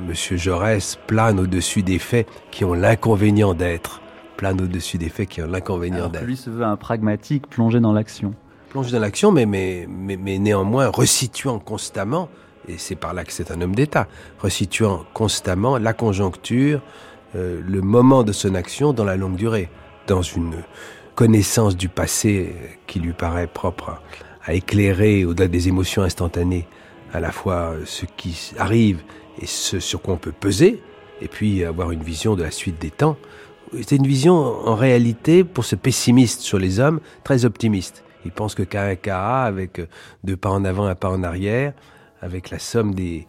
Monsieur 0.08 0.38
Jaurès 0.38 0.98
plane 1.06 1.38
au-dessus 1.38 1.82
des 1.82 1.98
faits 1.98 2.26
qui 2.50 2.64
ont 2.64 2.72
l'inconvénient 2.72 3.52
d'être. 3.52 4.00
Plane 4.38 4.58
au-dessus 4.62 4.96
des 4.96 5.10
faits 5.10 5.28
qui 5.28 5.42
ont 5.42 5.46
l'inconvénient 5.46 6.08
d'être. 6.08 6.24
Lui 6.24 6.38
se 6.38 6.48
veut 6.48 6.64
un 6.64 6.76
pragmatique 6.76 7.48
plongé 7.48 7.80
dans 7.80 7.92
l'action. 7.92 8.32
Plongé 8.70 8.92
dans 8.92 9.00
l'action, 9.00 9.30
mais, 9.30 9.44
mais, 9.44 9.86
mais, 9.90 10.16
mais 10.16 10.38
néanmoins 10.38 10.88
resituant 10.88 11.58
constamment, 11.58 12.30
et 12.66 12.78
c'est 12.78 12.96
par 12.96 13.12
là 13.12 13.24
que 13.24 13.34
c'est 13.34 13.50
un 13.50 13.60
homme 13.60 13.74
d'État, 13.74 14.08
resituant 14.38 15.04
constamment 15.12 15.76
la 15.76 15.92
conjoncture, 15.92 16.80
euh, 17.34 17.60
le 17.62 17.82
moment 17.82 18.22
de 18.22 18.32
son 18.32 18.54
action 18.54 18.94
dans 18.94 19.04
la 19.04 19.16
longue 19.16 19.36
durée, 19.36 19.68
dans 20.06 20.22
une 20.22 20.54
connaissance 21.14 21.76
du 21.76 21.90
passé 21.90 22.54
qui 22.86 23.00
lui 23.00 23.12
paraît 23.12 23.48
propre 23.48 24.00
à 24.46 24.54
éclairer 24.54 25.24
au-delà 25.24 25.48
des 25.48 25.68
émotions 25.68 26.02
instantanées 26.02 26.66
à 27.12 27.20
la 27.20 27.32
fois 27.32 27.74
ce 27.84 28.06
qui 28.16 28.52
arrive 28.58 29.02
et 29.40 29.46
ce 29.46 29.80
sur 29.80 30.00
quoi 30.00 30.14
on 30.14 30.18
peut 30.18 30.32
peser, 30.32 30.82
et 31.20 31.28
puis 31.28 31.64
avoir 31.64 31.90
une 31.90 32.02
vision 32.02 32.34
de 32.34 32.42
la 32.42 32.50
suite 32.50 32.80
des 32.80 32.90
temps. 32.90 33.16
C'est 33.82 33.96
une 33.96 34.06
vision 34.06 34.34
en 34.34 34.74
réalité, 34.74 35.44
pour 35.44 35.64
ce 35.64 35.76
pessimiste 35.76 36.40
sur 36.40 36.58
les 36.58 36.80
hommes, 36.80 37.00
très 37.24 37.44
optimiste. 37.44 38.04
Il 38.24 38.30
pense 38.30 38.54
que 38.54 38.62
Karakara, 38.62 39.44
avec 39.44 39.80
deux 40.24 40.36
pas 40.36 40.50
en 40.50 40.64
avant, 40.64 40.86
un 40.86 40.94
pas 40.94 41.10
en 41.10 41.22
arrière, 41.22 41.72
avec 42.22 42.50
la 42.50 42.58
somme 42.58 42.94
des, 42.94 43.26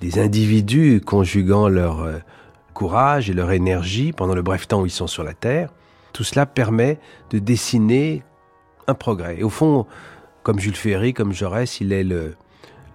des 0.00 0.18
individus 0.18 1.00
conjuguant 1.04 1.68
leur 1.68 2.02
euh, 2.02 2.18
courage 2.72 3.30
et 3.30 3.32
leur 3.32 3.52
énergie 3.52 4.12
pendant 4.12 4.34
le 4.34 4.42
bref 4.42 4.66
temps 4.66 4.82
où 4.82 4.86
ils 4.86 4.90
sont 4.90 5.06
sur 5.06 5.22
la 5.22 5.34
Terre, 5.34 5.70
tout 6.12 6.24
cela 6.24 6.46
permet 6.46 6.98
de 7.30 7.38
dessiner 7.38 8.22
un 8.86 8.94
progrès. 8.94 9.38
Et 9.38 9.42
au 9.42 9.50
fond, 9.50 9.86
comme 10.44 10.60
Jules 10.60 10.76
Ferry, 10.76 11.14
comme 11.14 11.32
Jaurès, 11.32 11.80
il 11.80 11.92
est 11.92 12.04
le, 12.04 12.36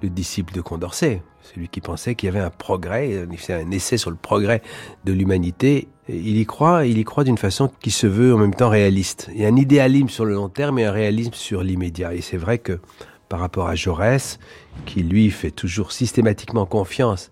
disciple 0.01 0.53
de 0.53 0.61
Condorcet, 0.61 1.21
celui 1.41 1.67
qui 1.67 1.81
pensait 1.81 2.15
qu'il 2.15 2.27
y 2.27 2.29
avait 2.29 2.39
un 2.45 2.51
progrès, 2.51 3.27
fait 3.35 3.53
un 3.53 3.71
essai 3.71 3.97
sur 3.97 4.11
le 4.11 4.15
progrès 4.15 4.61
de 5.03 5.11
l'humanité. 5.11 5.89
Il 6.07 6.37
y 6.37 6.45
croit, 6.45 6.85
il 6.85 6.97
y 6.97 7.03
croit 7.03 7.25
d'une 7.25 7.37
façon 7.37 7.69
qui 7.81 7.91
se 7.91 8.07
veut 8.07 8.33
en 8.33 8.37
même 8.37 8.55
temps 8.55 8.69
réaliste. 8.69 9.29
Il 9.33 9.41
y 9.41 9.45
a 9.45 9.49
un 9.49 9.55
idéalisme 9.57 10.07
sur 10.07 10.23
le 10.23 10.35
long 10.35 10.47
terme 10.47 10.79
et 10.79 10.85
un 10.85 10.91
réalisme 10.91 11.33
sur 11.33 11.63
l'immédiat. 11.63 12.13
Et 12.13 12.21
c'est 12.21 12.37
vrai 12.37 12.59
que 12.59 12.79
par 13.27 13.39
rapport 13.39 13.67
à 13.67 13.75
Jaurès, 13.75 14.39
qui 14.85 15.03
lui 15.03 15.29
fait 15.31 15.51
toujours 15.51 15.91
systématiquement 15.91 16.65
confiance 16.65 17.29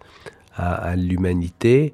à, 0.56 0.96
l'humanité 0.96 1.94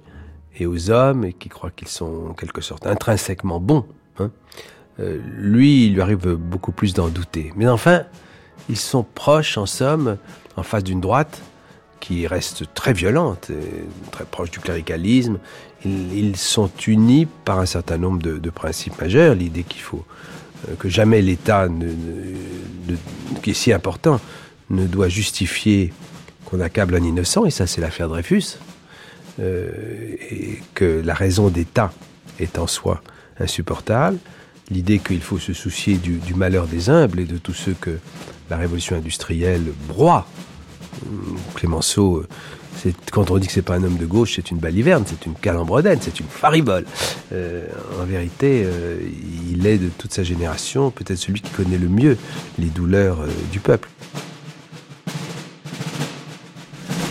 et 0.55 0.65
aux 0.65 0.89
hommes 0.89 1.25
et 1.25 1.33
qui 1.33 1.49
croit 1.49 1.71
qu'ils 1.71 1.89
sont 1.89 2.29
en 2.29 2.33
quelque 2.33 2.61
sorte 2.61 2.87
intrinsèquement 2.87 3.59
bons, 3.59 3.85
hein, 4.19 4.31
euh, 4.99 5.19
lui, 5.37 5.87
il 5.87 5.95
lui 5.95 6.01
arrive 6.01 6.35
beaucoup 6.35 6.71
plus 6.71 6.93
d'en 6.93 7.07
douter. 7.07 7.51
Mais 7.55 7.67
enfin, 7.67 8.03
ils 8.69 8.77
sont 8.77 9.03
proches, 9.03 9.57
en 9.57 9.65
somme, 9.65 10.17
en 10.55 10.63
face 10.63 10.83
d'une 10.83 11.01
droite 11.01 11.41
qui 11.99 12.27
reste 12.27 12.65
très 12.73 12.91
violente, 12.91 13.49
très 14.11 14.25
proche 14.25 14.51
du 14.51 14.59
cléricalisme. 14.59 15.39
Ils, 15.85 16.35
sont 16.35 16.69
unis 16.85 17.27
par 17.45 17.59
un 17.59 17.65
certain 17.65 17.97
nombre 17.97 18.21
de, 18.21 18.49
principes 18.49 18.99
majeurs. 18.99 19.35
L'idée 19.35 19.63
qu'il 19.63 19.81
faut 19.81 20.05
euh, 20.67 20.75
que 20.77 20.89
jamais 20.89 21.21
l'État, 21.21 21.69
qui 23.41 23.51
est 23.51 23.53
si 23.53 23.71
important, 23.71 24.19
ne 24.69 24.85
doit 24.85 25.07
justifier 25.07 25.93
qu'on 26.45 26.59
accable 26.59 26.95
un 26.95 27.03
innocent, 27.03 27.45
et 27.45 27.51
ça 27.51 27.67
c'est 27.67 27.79
l'affaire 27.79 28.09
Dreyfus, 28.09 28.57
euh, 29.39 29.71
et 30.29 30.59
que 30.73 31.01
la 31.03 31.13
raison 31.13 31.47
d'État 31.47 31.93
est 32.39 32.59
en 32.59 32.67
soi 32.67 33.01
insupportable 33.39 34.17
l'idée 34.71 34.99
qu'il 34.99 35.21
faut 35.21 35.39
se 35.39 35.53
soucier 35.53 35.95
du, 35.95 36.33
malheur 36.35 36.67
des 36.67 36.89
humbles 36.89 37.19
et 37.19 37.25
de 37.25 37.37
tous 37.37 37.53
ceux 37.53 37.73
que 37.73 37.97
la 38.49 38.57
révolution 38.57 38.95
industrielle 38.95 39.73
broie. 39.87 40.27
Clémenceau, 41.55 42.23
quand 43.11 43.31
on 43.31 43.37
dit 43.37 43.47
que 43.47 43.53
c'est 43.53 43.61
pas 43.61 43.75
un 43.75 43.83
homme 43.83 43.97
de 43.97 44.05
gauche, 44.05 44.33
c'est 44.35 44.51
une 44.51 44.57
baliverne, 44.57 45.03
c'est 45.05 45.25
une 45.25 45.35
calembredène, 45.35 45.99
c'est 46.01 46.19
une 46.19 46.27
faribole. 46.27 46.85
Euh, 47.31 47.67
en 48.01 48.05
vérité, 48.05 48.63
euh, 48.65 48.97
il 49.51 49.65
est 49.67 49.77
de 49.77 49.89
toute 49.89 50.13
sa 50.13 50.23
génération 50.23 50.91
peut-être 50.91 51.17
celui 51.17 51.41
qui 51.41 51.51
connaît 51.51 51.77
le 51.77 51.89
mieux 51.89 52.17
les 52.59 52.67
douleurs 52.67 53.21
euh, 53.21 53.27
du 53.51 53.59
peuple. 53.59 53.89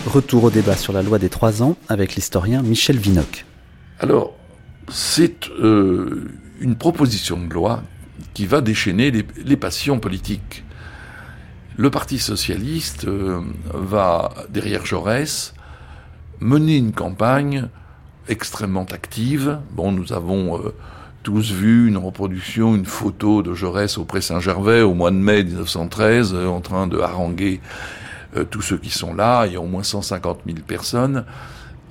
Retour 0.07 0.45
au 0.45 0.51
débat 0.51 0.77
sur 0.77 0.93
la 0.93 1.03
loi 1.03 1.19
des 1.19 1.29
trois 1.29 1.63
ans 1.63 1.77
avec 1.89 2.17
l'historien 2.17 2.63
Michel 2.63 2.99
Vinocq. 2.99 3.47
Alors, 4.01 4.35
c'est 4.91 5.49
une 6.63 6.77
proposition 6.77 7.39
de 7.39 7.53
loi 7.53 7.83
qui 8.35 8.47
va 8.47 8.61
déchaîner 8.61 9.11
les, 9.11 9.57
passions 9.57 9.99
politiques. 9.99 10.65
Le 11.77 11.91
Parti 11.91 12.19
socialiste 12.19 13.05
euh, 13.07 13.41
va, 13.75 14.31
derrière 14.49 14.87
Jaurès, 14.87 15.55
mener 16.41 16.77
une 16.77 16.93
campagne 16.93 17.69
extrêmement 18.29 18.87
active. 18.93 19.59
Bon, 19.73 19.91
nous 19.91 20.13
avons 20.13 20.59
euh, 20.59 20.75
tous 21.23 21.51
vu 21.51 21.89
une 21.89 21.97
reproduction, 21.97 22.77
une 22.77 22.87
photo 22.87 23.43
de 23.43 23.55
Jaurès 23.55 23.99
au 23.99 24.05
Pré-Saint-Gervais 24.05 24.83
au 24.83 24.95
mois 24.95 25.11
de 25.11 25.17
mai 25.17 25.43
1913, 25.43 26.33
euh, 26.35 26.47
en 26.47 26.61
train 26.61 26.87
de 26.87 26.99
haranguer 27.01 27.61
tous 28.51 28.63
ceux 28.63 28.79
qui 28.79 28.89
sont 28.89 29.13
là. 29.13 29.45
Il 29.47 29.53
y 29.53 29.57
a 29.57 29.61
au 29.61 29.67
moins 29.67 29.83
150 29.83 30.41
000 30.47 30.61
personnes 30.67 31.27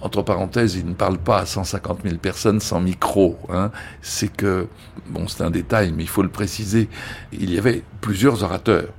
entre 0.02 0.22
parenthèses, 0.22 0.76
il 0.76 0.86
ne 0.86 0.94
parle 0.94 1.18
pas 1.18 1.40
à 1.40 1.46
150 1.46 2.00
000 2.04 2.16
personnes 2.18 2.60
sans 2.60 2.80
micro. 2.80 3.38
Hein. 3.50 3.72
C'est 4.02 4.32
que, 4.32 4.68
bon, 5.08 5.28
c'est 5.28 5.44
un 5.44 5.52
détail, 5.52 5.94
mais 5.96 6.04
il 6.04 6.10
faut 6.10 6.24
le 6.24 6.30
préciser, 6.30 6.90
il 7.32 7.54
y 7.54 7.58
avait 7.58 7.84
plusieurs 8.02 8.44
orateurs. 8.44 8.90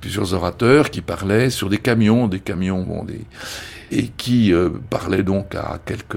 Plusieurs 0.00 0.34
orateurs 0.34 0.90
qui 0.90 1.00
parlaient 1.00 1.50
sur 1.50 1.68
des 1.68 1.78
camions, 1.78 2.26
des 2.26 2.40
camions, 2.40 2.82
bon, 2.82 3.04
des, 3.04 3.20
et 3.92 4.08
qui 4.08 4.52
euh, 4.52 4.70
parlaient 4.90 5.22
donc 5.22 5.54
à 5.54 5.78
quelques 5.84 6.16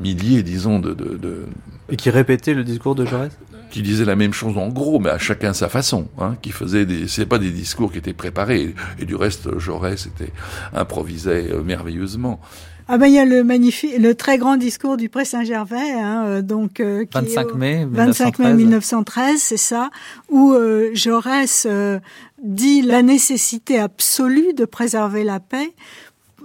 milliers, 0.00 0.42
disons, 0.42 0.78
de, 0.78 0.94
de, 0.94 1.16
de... 1.16 1.44
Et 1.90 1.96
qui 1.96 2.10
répétaient 2.10 2.54
le 2.54 2.64
discours 2.64 2.94
de 2.94 3.04
Jaurès? 3.04 3.30
Qui 3.70 3.82
disaient 3.82 4.06
la 4.06 4.16
même 4.16 4.32
chose 4.32 4.56
en 4.56 4.68
gros, 4.68 4.98
mais 4.98 5.10
à 5.10 5.18
chacun 5.18 5.52
sa 5.52 5.68
façon, 5.68 6.08
hein, 6.18 6.36
qui 6.40 6.52
faisait 6.52 6.86
des, 6.86 7.08
c'est 7.08 7.26
pas 7.26 7.38
des 7.38 7.50
discours 7.50 7.92
qui 7.92 7.98
étaient 7.98 8.14
préparés, 8.14 8.74
et, 8.98 9.04
du 9.04 9.14
reste, 9.14 9.58
Jaurès 9.58 10.06
était 10.06 10.32
improvisait 10.72 11.52
euh, 11.52 11.62
merveilleusement. 11.62 12.40
Ah 12.88 12.98
ben 12.98 13.06
il 13.06 13.14
y 13.14 13.18
a 13.18 13.24
le 13.24 13.44
magnifique, 13.44 13.96
le 13.98 14.14
très 14.14 14.38
grand 14.38 14.56
discours 14.56 14.96
du 14.96 15.08
Pré 15.08 15.24
Saint-Gervais, 15.24 15.92
hein, 15.92 16.24
euh, 16.26 16.42
donc 16.42 16.80
euh, 16.80 17.04
25 17.12 17.54
mai 17.54 17.86
25 17.88 18.38
mai 18.40 18.54
1913, 18.54 19.40
c'est 19.40 19.56
ça, 19.56 19.90
où 20.28 20.52
euh, 20.52 20.90
Jaurès 20.92 21.66
euh, 21.68 22.00
dit 22.42 22.82
la 22.82 23.02
nécessité 23.02 23.78
absolue 23.78 24.52
de 24.54 24.64
préserver 24.64 25.22
la 25.22 25.38
paix, 25.38 25.72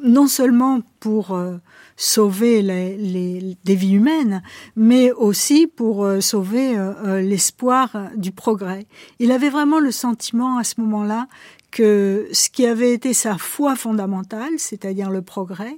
non 0.03 0.27
seulement 0.27 0.81
pour 0.99 1.39
sauver 1.95 2.61
les, 2.61 2.95
les, 2.97 3.57
des 3.63 3.75
vies 3.75 3.93
humaines, 3.93 4.43
mais 4.75 5.11
aussi 5.11 5.65
pour 5.65 6.07
sauver 6.19 6.75
l'espoir 7.23 7.89
du 8.15 8.31
progrès. 8.31 8.85
Il 9.17 9.31
avait 9.31 9.49
vraiment 9.49 9.79
le 9.79 9.89
sentiment 9.89 10.59
à 10.59 10.63
ce 10.63 10.79
moment-là 10.81 11.27
que 11.71 12.27
ce 12.31 12.49
qui 12.49 12.65
avait 12.65 12.93
été 12.93 13.13
sa 13.13 13.37
foi 13.37 13.75
fondamentale, 13.75 14.53
c'est-à-dire 14.57 15.09
le 15.09 15.21
progrès, 15.21 15.77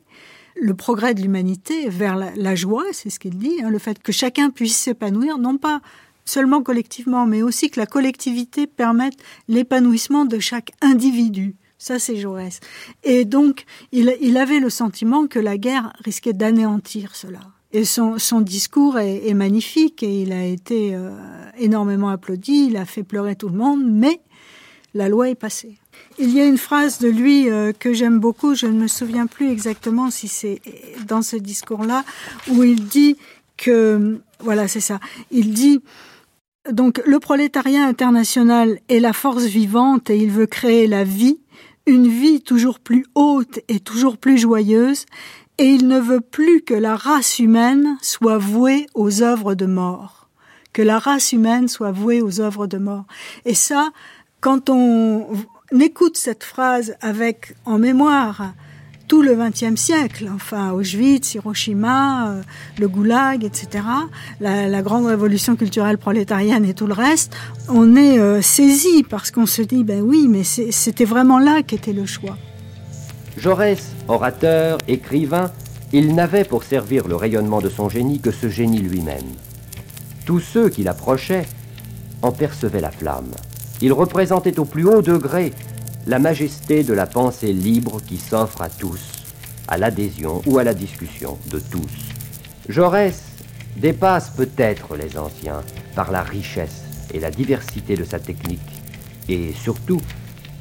le 0.61 0.73
progrès 0.73 1.13
de 1.13 1.21
l'humanité 1.21 1.89
vers 1.89 2.15
la, 2.15 2.55
joie, 2.55 2.85
c'est 2.91 3.09
ce 3.09 3.19
qu'il 3.19 3.37
dit, 3.37 3.61
hein, 3.63 3.69
le 3.69 3.79
fait 3.79 4.01
que 4.01 4.11
chacun 4.11 4.49
puisse 4.49 4.77
s'épanouir, 4.77 5.37
non 5.37 5.57
pas 5.57 5.81
seulement 6.25 6.61
collectivement, 6.61 7.25
mais 7.25 7.41
aussi 7.41 7.69
que 7.69 7.79
la 7.79 7.85
collectivité 7.85 8.67
permette 8.67 9.15
l'épanouissement 9.47 10.25
de 10.25 10.39
chaque 10.39 10.71
individu. 10.81 11.55
Ça, 11.77 11.97
c'est 11.97 12.17
Jaurès. 12.17 12.59
Et 13.03 13.25
donc, 13.25 13.65
il, 13.91 14.37
avait 14.37 14.59
le 14.59 14.69
sentiment 14.69 15.27
que 15.27 15.39
la 15.39 15.57
guerre 15.57 15.93
risquait 16.03 16.33
d'anéantir 16.33 17.15
cela. 17.15 17.39
Et 17.71 17.85
son, 17.85 18.17
discours 18.41 18.99
est, 18.99 19.33
magnifique 19.33 20.03
et 20.03 20.23
il 20.23 20.33
a 20.33 20.43
été 20.43 20.93
euh, 20.93 21.11
énormément 21.57 22.09
applaudi, 22.09 22.67
il 22.69 22.77
a 22.77 22.85
fait 22.85 23.03
pleurer 23.03 23.35
tout 23.35 23.47
le 23.47 23.57
monde, 23.57 23.81
mais 23.85 24.19
la 24.93 25.07
loi 25.07 25.29
est 25.29 25.35
passée. 25.35 25.77
Il 26.21 26.33
y 26.33 26.41
a 26.41 26.45
une 26.45 26.57
phrase 26.57 26.99
de 26.99 27.07
lui 27.07 27.49
euh, 27.49 27.71
que 27.71 27.93
j'aime 27.93 28.19
beaucoup, 28.19 28.53
je 28.53 28.65
ne 28.65 28.73
me 28.73 28.87
souviens 28.87 29.25
plus 29.25 29.49
exactement 29.49 30.11
si 30.11 30.27
c'est 30.27 30.61
dans 31.07 31.21
ce 31.21 31.37
discours-là, 31.37 32.03
où 32.49 32.63
il 32.63 32.83
dit 32.83 33.15
que, 33.55 34.19
voilà, 34.41 34.67
c'est 34.67 34.81
ça, 34.81 34.99
il 35.31 35.53
dit, 35.53 35.81
donc 36.69 37.01
le 37.05 37.19
prolétariat 37.19 37.85
international 37.85 38.79
est 38.89 38.99
la 38.99 39.13
force 39.13 39.45
vivante 39.45 40.09
et 40.09 40.17
il 40.17 40.29
veut 40.29 40.45
créer 40.45 40.87
la 40.87 41.05
vie, 41.05 41.39
une 41.85 42.09
vie 42.09 42.41
toujours 42.41 42.81
plus 42.81 43.05
haute 43.15 43.61
et 43.69 43.79
toujours 43.79 44.17
plus 44.17 44.37
joyeuse, 44.37 45.05
et 45.57 45.69
il 45.69 45.87
ne 45.87 45.99
veut 45.99 46.21
plus 46.21 46.61
que 46.61 46.73
la 46.73 46.97
race 46.97 47.39
humaine 47.39 47.97
soit 48.01 48.37
vouée 48.37 48.87
aux 48.93 49.23
œuvres 49.23 49.55
de 49.55 49.65
mort, 49.65 50.29
que 50.73 50.81
la 50.81 50.99
race 50.99 51.31
humaine 51.31 51.69
soit 51.69 51.93
vouée 51.93 52.21
aux 52.21 52.41
œuvres 52.41 52.67
de 52.67 52.77
mort. 52.77 53.05
Et 53.45 53.53
ça, 53.53 53.91
quand 54.41 54.69
on 54.69 55.27
écoute 55.77 56.17
cette 56.17 56.43
phrase 56.43 56.95
avec 57.01 57.55
en 57.65 57.77
mémoire 57.77 58.53
tout 59.07 59.23
le 59.23 59.35
XXe 59.35 59.75
siècle, 59.75 60.29
enfin 60.33 60.71
Auschwitz, 60.71 61.33
Hiroshima, 61.33 62.29
euh, 62.29 62.41
le 62.77 62.87
Goulag, 62.87 63.43
etc., 63.43 63.83
la, 64.39 64.81
grande 64.83 65.07
révolution 65.07 65.55
culturelle 65.55 65.97
prolétarienne 65.97 66.63
et 66.63 66.75
tout 66.75 66.85
le 66.85 66.93
reste, 66.93 67.35
on 67.69 67.95
est 67.95 68.19
euh, 68.19 68.41
saisi 68.43 69.03
parce 69.03 69.31
qu'on 69.31 69.47
se 69.47 69.63
dit, 69.63 69.83
ben 69.83 70.01
oui, 70.01 70.27
mais 70.29 70.43
c'était 70.43 71.05
vraiment 71.05 71.39
là 71.39 71.63
qu'était 71.63 71.91
le 71.91 72.05
choix. 72.05 72.37
Jaurès, 73.35 73.95
orateur, 74.07 74.77
écrivain, 74.87 75.51
il 75.91 76.13
n'avait 76.13 76.43
pour 76.43 76.63
servir 76.63 77.07
le 77.07 77.15
rayonnement 77.15 77.61
de 77.61 77.69
son 77.69 77.89
génie 77.89 78.19
que 78.19 78.31
ce 78.31 78.47
génie 78.47 78.79
lui-même. 78.79 79.25
Tous 80.25 80.39
ceux 80.39 80.69
qui 80.69 80.83
l'approchaient 80.83 81.47
en 82.21 82.31
percevaient 82.31 82.81
la 82.81 82.91
flamme. 82.91 83.31
Il 83.81 83.93
représentait 83.93 84.59
au 84.59 84.65
plus 84.65 84.85
haut 84.85 85.01
degré 85.01 85.53
la 86.05 86.19
majesté 86.19 86.83
de 86.83 86.93
la 86.93 87.07
pensée 87.07 87.53
libre 87.53 88.01
qui 88.05 88.17
s'offre 88.17 88.61
à 88.61 88.69
tous, 88.69 88.99
à 89.67 89.77
l'adhésion 89.77 90.41
ou 90.45 90.57
à 90.57 90.63
la 90.63 90.73
discussion 90.73 91.37
de 91.49 91.59
tous. 91.59 92.09
Jaurès 92.67 93.23
dépasse 93.77 94.31
peut-être 94.31 94.97
les 94.97 95.17
anciens 95.17 95.61
par 95.95 96.11
la 96.11 96.21
richesse 96.21 96.83
et 97.13 97.19
la 97.19 97.31
diversité 97.31 97.95
de 97.95 98.03
sa 98.03 98.19
technique, 98.19 98.59
et 99.29 99.53
surtout 99.53 100.01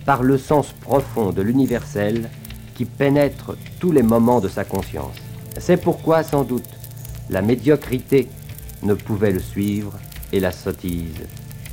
par 0.04 0.22
le 0.22 0.38
sens 0.38 0.72
profond 0.80 1.32
de 1.32 1.42
l'universel 1.42 2.30
qui 2.74 2.84
pénètre 2.84 3.56
tous 3.80 3.90
les 3.90 4.02
moments 4.02 4.40
de 4.40 4.48
sa 4.48 4.64
conscience. 4.64 5.16
C'est 5.58 5.76
pourquoi, 5.76 6.22
sans 6.22 6.44
doute, 6.44 6.68
la 7.30 7.42
médiocrité 7.42 8.28
ne 8.82 8.94
pouvait 8.94 9.32
le 9.32 9.40
suivre 9.40 9.98
et 10.32 10.38
la 10.38 10.52
sottise 10.52 11.26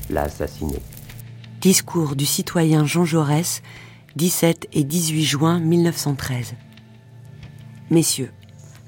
l'a 0.09 0.23
assassiné. 0.23 0.79
Discours 1.65 2.15
du 2.15 2.27
citoyen 2.27 2.85
Jean 2.85 3.05
Jaurès, 3.05 3.63
17 4.17 4.67
et 4.73 4.83
18 4.83 5.23
juin 5.23 5.59
1913. 5.59 6.53
Messieurs, 7.89 8.29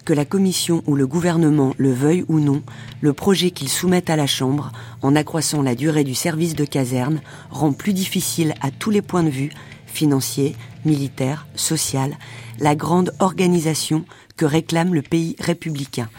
que 0.05 0.13
la 0.13 0.25
Commission 0.25 0.83
ou 0.85 0.93
le 0.93 1.07
gouvernement 1.07 1.73
le 1.79 1.91
veuille 1.91 2.23
ou 2.27 2.39
non, 2.39 2.61
le 3.01 3.13
projet 3.13 3.49
qu'il 3.49 3.67
soumet 3.67 4.11
à 4.11 4.15
la 4.15 4.27
Chambre, 4.27 4.71
en 5.01 5.15
accroissant 5.15 5.63
la 5.63 5.73
durée 5.73 6.03
du 6.03 6.13
service 6.13 6.53
de 6.53 6.65
caserne, 6.65 7.21
rend 7.49 7.73
plus 7.73 7.93
difficile 7.93 8.53
à 8.61 8.69
tous 8.69 8.91
les 8.91 9.01
points 9.01 9.23
de 9.23 9.31
vue, 9.31 9.49
financiers, 9.87 10.55
militaires, 10.85 11.47
social, 11.55 12.15
la 12.59 12.75
grande 12.75 13.11
organisation 13.17 14.05
que 14.35 14.45
réclame 14.45 14.93
le 14.93 15.01
pays 15.01 15.35
républicain, 15.39 16.09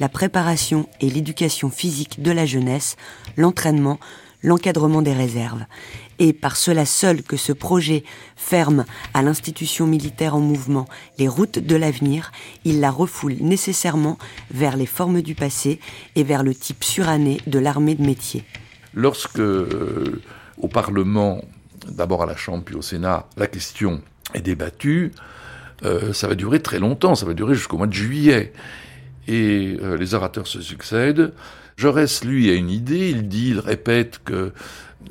la 0.00 0.08
préparation 0.08 0.88
et 1.00 1.10
l'éducation 1.10 1.70
physique 1.70 2.20
de 2.20 2.32
la 2.32 2.44
jeunesse, 2.44 2.96
l'entraînement, 3.36 4.00
l'encadrement 4.42 5.02
des 5.02 5.12
réserves, 5.12 5.64
et 6.18 6.32
par 6.32 6.56
cela 6.56 6.84
seul 6.84 7.22
que 7.22 7.36
ce 7.36 7.52
projet 7.52 8.04
ferme 8.36 8.84
à 9.14 9.22
l'institution 9.22 9.86
militaire 9.86 10.34
en 10.34 10.40
mouvement 10.40 10.86
les 11.18 11.28
routes 11.28 11.58
de 11.58 11.76
l'avenir, 11.76 12.32
il 12.64 12.80
la 12.80 12.90
refoule 12.90 13.36
nécessairement 13.40 14.18
vers 14.50 14.76
les 14.76 14.86
formes 14.86 15.22
du 15.22 15.34
passé 15.34 15.80
et 16.16 16.24
vers 16.24 16.42
le 16.42 16.54
type 16.54 16.84
suranné 16.84 17.40
de 17.46 17.58
l'armée 17.58 17.94
de 17.94 18.04
métier. 18.04 18.44
Lorsque, 18.94 19.38
euh, 19.38 20.20
au 20.58 20.68
Parlement, 20.68 21.42
d'abord 21.88 22.22
à 22.22 22.26
la 22.26 22.36
Chambre 22.36 22.64
puis 22.64 22.74
au 22.74 22.82
Sénat, 22.82 23.26
la 23.36 23.46
question 23.46 24.02
est 24.34 24.40
débattue, 24.40 25.12
euh, 25.84 26.12
ça 26.12 26.26
va 26.26 26.34
durer 26.34 26.60
très 26.60 26.78
longtemps, 26.78 27.14
ça 27.14 27.26
va 27.26 27.34
durer 27.34 27.54
jusqu'au 27.54 27.76
mois 27.76 27.86
de 27.86 27.92
juillet. 27.92 28.52
Et 29.28 29.76
euh, 29.82 29.96
les 29.96 30.14
orateurs 30.14 30.46
se 30.46 30.60
succèdent. 30.60 31.32
Jaurès, 31.78 32.24
lui, 32.24 32.50
a 32.50 32.54
une 32.54 32.70
idée, 32.70 33.10
il 33.10 33.28
dit, 33.28 33.50
il 33.50 33.60
répète 33.60 34.20
que 34.24 34.52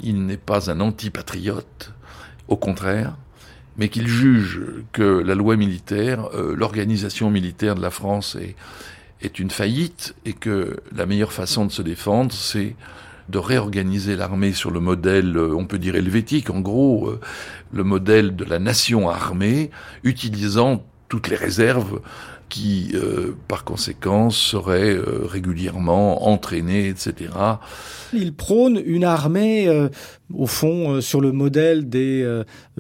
il 0.03 0.25
n'est 0.25 0.35
pas 0.35 0.69
un 0.69 0.81
antipatriote, 0.81 1.93
au 2.49 2.57
contraire, 2.57 3.15
mais 3.77 3.87
qu'il 3.87 4.09
juge 4.09 4.59
que 4.91 5.01
la 5.01 5.33
loi 5.33 5.55
militaire, 5.55 6.27
euh, 6.33 6.57
l'organisation 6.57 7.31
militaire 7.31 7.75
de 7.75 7.81
la 7.81 7.89
France 7.89 8.35
est, 9.21 9.39
une 9.39 9.49
faillite 9.49 10.13
et 10.25 10.33
que 10.33 10.81
la 10.93 11.05
meilleure 11.05 11.31
façon 11.31 11.65
de 11.65 11.71
se 11.71 11.81
défendre, 11.81 12.33
c'est 12.33 12.75
de 13.29 13.37
réorganiser 13.37 14.17
l'armée 14.17 14.51
sur 14.51 14.69
le 14.69 14.81
modèle, 14.81 15.37
euh, 15.37 15.55
on 15.55 15.65
peut 15.65 15.79
dire 15.79 15.95
helvétique, 15.95 16.49
en 16.49 16.59
gros, 16.59 17.07
euh, 17.07 17.21
le 17.71 17.85
modèle 17.85 18.35
de 18.35 18.43
la 18.43 18.59
nation 18.59 19.09
armée, 19.09 19.71
utilisant 20.03 20.83
toutes 21.07 21.29
les 21.29 21.37
réserves 21.37 22.01
qui, 22.49 22.91
euh, 22.93 23.35
par 23.47 23.63
conséquent, 23.63 24.29
serait 24.29 24.93
euh, 24.93 25.25
régulièrement 25.25 26.27
entraîné, 26.27 26.87
etc. 26.87 27.29
Il 28.13 28.33
prône 28.33 28.81
une 28.85 29.03
armée, 29.03 29.67
euh, 29.67 29.89
au 30.33 30.47
fond, 30.47 31.01
sur 31.01 31.21
le 31.21 31.31
modèle 31.31 31.89
des 31.89 32.25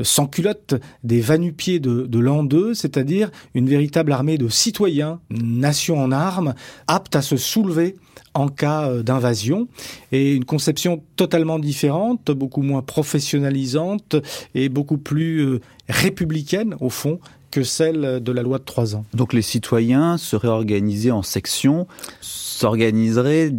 sans-culottes, 0.01 0.75
des 1.03 1.21
vanupiers 1.21 1.79
de, 1.79 2.05
de 2.05 2.19
l'an 2.19 2.43
2, 2.43 2.73
c'est-à-dire 2.73 3.29
une 3.53 3.69
véritable 3.69 4.11
armée 4.11 4.37
de 4.37 4.49
citoyens, 4.49 5.19
nation 5.29 5.99
en 5.99 6.11
armes, 6.11 6.55
apte 6.87 7.15
à 7.15 7.21
se 7.21 7.37
soulever 7.37 7.95
en 8.33 8.49
cas 8.49 9.01
d'invasion 9.01 9.67
et 10.11 10.35
une 10.35 10.45
conception 10.45 11.01
totalement 11.15 11.57
différente, 11.57 12.31
beaucoup 12.31 12.61
moins 12.61 12.81
professionnalisante 12.81 14.17
et 14.53 14.67
beaucoup 14.69 14.97
plus 14.97 15.59
républicaine 15.87 16.75
au 16.81 16.89
fond 16.89 17.19
que 17.51 17.63
celle 17.63 18.21
de 18.21 18.31
la 18.31 18.41
loi 18.41 18.57
de 18.59 18.63
trois 18.63 18.95
ans. 18.95 19.05
Donc 19.13 19.33
les 19.33 19.41
citoyens 19.41 20.17
seraient 20.17 20.47
organisés 20.47 21.11
en 21.11 21.23
sections, 21.23 21.87
s'organiseraient 22.21 23.51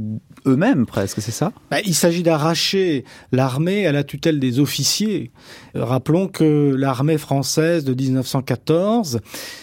eux-mêmes 0.46 0.86
presque, 0.86 1.20
c'est 1.20 1.32
ça? 1.32 1.52
Bah, 1.70 1.78
Il 1.84 1.94
s'agit 1.94 2.22
d'arracher 2.22 3.04
l'armée 3.32 3.86
à 3.86 3.92
la 3.92 4.04
tutelle 4.04 4.40
des 4.40 4.60
officiers. 4.60 5.30
Rappelons 5.74 6.28
que 6.28 6.74
l'armée 6.76 7.18
française 7.18 7.84
de 7.84 7.94
1914, 7.94 9.20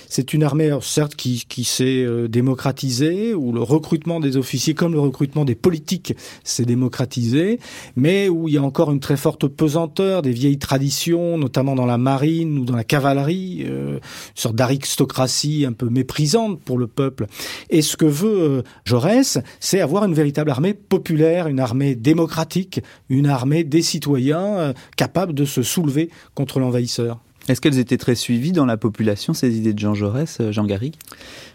c'est 0.08 0.34
une 0.34 0.44
armée, 0.44 0.72
certes, 0.82 1.16
qui, 1.16 1.44
qui 1.48 1.64
s'est 1.64 2.04
euh, 2.04 2.28
démocratisée, 2.28 3.34
où 3.34 3.52
le 3.52 3.62
recrutement 3.62 4.20
des 4.20 4.38
officiers, 4.38 4.74
comme 4.74 4.94
le 4.94 5.00
recrutement 5.00 5.46
des 5.46 5.56
politiques, 5.56 6.16
s'est 6.44 6.66
démocratisé, 6.66 7.60
mais 7.96 8.30
où 8.30 8.48
il 8.48 8.54
y 8.54 8.58
a 8.58 8.64
encore 8.64 8.92
une 8.92 9.00
très 9.00 9.18
forte 9.18 9.48
pesanteur 9.48 10.22
des 10.22 10.32
vieilles 10.32 10.58
traditions, 10.58 11.38
notamment 11.38 11.76
dans 11.76 11.86
la 11.86 11.98
marine 11.98 12.60
ou 12.60 12.66
dans 12.66 12.76
la 12.76 12.84
cavalerie, 12.84 13.66
euh, 13.68 13.96
une 13.96 14.00
sorte 14.36 14.56
d'aristocratie 14.56 15.66
un 15.68 15.74
peu 15.74 15.90
méprisante 15.90 16.62
pour 16.62 16.78
le 16.78 16.88
peuple. 16.88 17.28
Et 17.70 17.82
ce 17.82 17.98
que 17.98 18.06
veut 18.06 18.42
euh, 18.42 18.62
Jaurès, 18.86 19.40
c'est 19.60 19.82
avoir 19.82 20.06
une 20.06 20.14
véritable 20.14 20.50
armée 20.50 20.64
populaire, 20.74 21.47
une 21.47 21.59
armée 21.59 21.95
démocratique, 21.95 22.82
une 23.09 23.28
armée 23.28 23.63
des 23.63 23.82
citoyens 23.82 24.74
capable 24.97 25.34
de 25.34 25.45
se 25.45 25.63
soulever 25.63 26.09
contre 26.34 26.59
l'envahisseur. 26.59 27.20
Est-ce 27.48 27.62
qu'elles 27.62 27.78
étaient 27.78 27.98
très 27.98 28.16
suivies 28.16 28.52
dans 28.52 28.66
la 28.66 28.78
population, 28.78 29.36
ces 29.36 29.56
idées 29.56 29.74
de 29.74 29.80
Jean 29.80 29.93
Jaurès, 29.93 30.39
euh, 30.41 30.52
Jean 30.52 30.66
Garry 30.66 30.93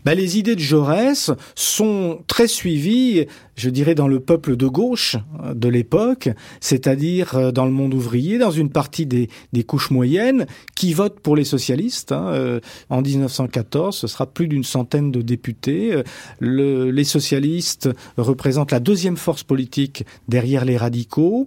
bah, 0.04 0.14
Les 0.14 0.38
idées 0.38 0.54
de 0.54 0.60
Jaurès 0.60 1.32
sont 1.56 2.20
très 2.28 2.46
suivies, 2.46 3.26
je 3.56 3.70
dirais, 3.70 3.96
dans 3.96 4.06
le 4.06 4.20
peuple 4.20 4.56
de 4.56 4.68
gauche 4.68 5.16
euh, 5.42 5.52
de 5.52 5.68
l'époque, 5.68 6.28
c'est-à-dire 6.60 7.34
euh, 7.34 7.50
dans 7.50 7.64
le 7.64 7.72
monde 7.72 7.92
ouvrier, 7.92 8.38
dans 8.38 8.52
une 8.52 8.70
partie 8.70 9.04
des, 9.04 9.28
des 9.52 9.64
couches 9.64 9.90
moyennes, 9.90 10.46
qui 10.76 10.94
votent 10.94 11.18
pour 11.18 11.34
les 11.34 11.44
socialistes. 11.44 12.12
Hein. 12.12 12.60
En 12.88 13.02
1914, 13.02 13.96
ce 13.96 14.06
sera 14.06 14.26
plus 14.26 14.46
d'une 14.46 14.64
centaine 14.64 15.10
de 15.10 15.22
députés. 15.22 16.02
Le, 16.38 16.90
les 16.90 17.04
socialistes 17.04 17.88
représentent 18.16 18.72
la 18.72 18.80
deuxième 18.80 19.16
force 19.16 19.42
politique 19.42 20.04
derrière 20.28 20.64
les 20.64 20.76
radicaux. 20.76 21.46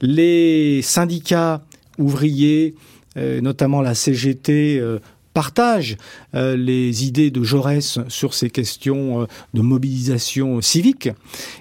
Les 0.00 0.80
syndicats 0.82 1.62
ouvriers 1.98 2.74
notamment 3.16 3.82
la 3.82 3.94
CGT, 3.94 4.80
partage 5.32 5.96
euh, 6.34 6.56
les 6.56 7.06
idées 7.06 7.30
de 7.30 7.42
Jaurès 7.42 7.98
sur 8.08 8.34
ces 8.34 8.50
questions 8.50 9.22
euh, 9.22 9.26
de 9.54 9.62
mobilisation 9.62 10.60
civique. 10.60 11.08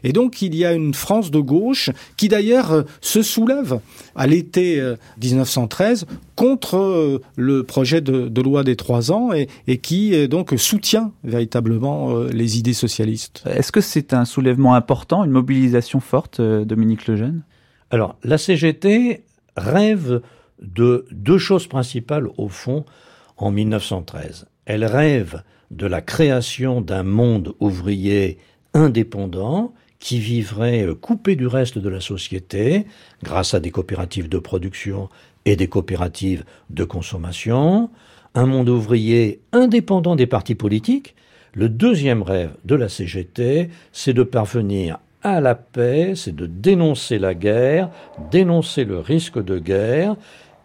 Et 0.04 0.14
donc 0.14 0.42
il 0.42 0.56
y 0.56 0.66
a 0.66 0.74
une 0.74 0.94
France 0.94 1.32
de 1.32 1.40
gauche 1.40 1.90
qui 2.18 2.28
d'ailleurs 2.28 2.72
euh, 2.72 2.84
se 3.02 3.22
soulève 3.22 3.80
à 4.16 4.28
l'été 4.28 4.82
1913 5.22 6.06
contre 6.36 7.22
le 7.36 7.64
projet 7.64 8.02
de, 8.02 8.42
loi 8.42 8.64
des 8.64 8.76
trois 8.76 9.12
ans 9.12 9.32
et, 9.34 9.48
et 9.68 9.78
qui 9.78 10.28
donc 10.28 10.54
soutient 10.58 11.12
véritablement 11.24 12.24
les 12.24 12.58
idées 12.58 12.74
socialistes. 12.74 13.44
Est-ce 13.46 13.72
que 13.72 13.82
c'est 13.82 14.14
un 14.14 14.26
soulèvement 14.26 14.76
important, 14.76 15.24
une 15.24 15.32
mobilisation 15.32 16.00
forte, 16.00 16.42
Dominique 16.42 17.08
Lejeune? 17.08 17.42
Alors 17.90 18.16
la 18.24 18.38
CGT 18.38 19.24
rêve 19.56 20.22
de 20.62 21.06
deux 21.12 21.38
choses 21.38 21.68
principales 21.68 22.28
au 22.38 22.48
fond 22.48 22.86
en 23.38 23.52
1913. 23.52 24.48
Elle 24.66 24.86
rêve 24.86 25.44
de 25.72 25.88
la 25.88 26.02
création 26.02 26.82
d'un 26.82 27.04
monde 27.04 27.54
ouvrier 27.60 28.38
indépendant 28.74 29.74
qui 30.00 30.20
vivrait 30.20 30.88
coupé 31.00 31.36
du 31.36 31.48
reste 31.48 31.78
de 31.78 31.90
la 31.90 32.02
société 32.02 32.86
grâce 33.24 33.54
à 33.54 33.60
des 33.60 33.72
coopératives 33.72 34.30
de 34.30 34.40
production 34.40 35.10
et 35.46 35.56
des 35.56 35.68
coopératives 35.68 36.44
de 36.70 36.84
consommation, 36.84 37.90
un 38.36 38.46
monde 38.46 38.70
ouvrier 38.70 39.42
indépendant 39.52 40.16
des 40.16 40.28
partis 40.28 40.56
politiques. 40.56 41.16
Le 41.54 41.70
deuxième 41.70 42.24
rêve 42.24 42.52
de 42.66 42.76
la 42.76 42.90
CGT, 42.90 43.70
c'est 43.92 44.14
de 44.14 44.24
parvenir 44.24 45.00
à 45.24 45.40
la 45.40 45.54
paix, 45.54 46.14
c'est 46.16 46.36
de 46.36 46.48
dénoncer 46.48 47.20
la 47.20 47.36
guerre, 47.36 47.90
dénoncer 48.32 48.86
le 48.86 49.00
risque 49.00 49.44
de 49.44 49.60
guerre 49.60 50.16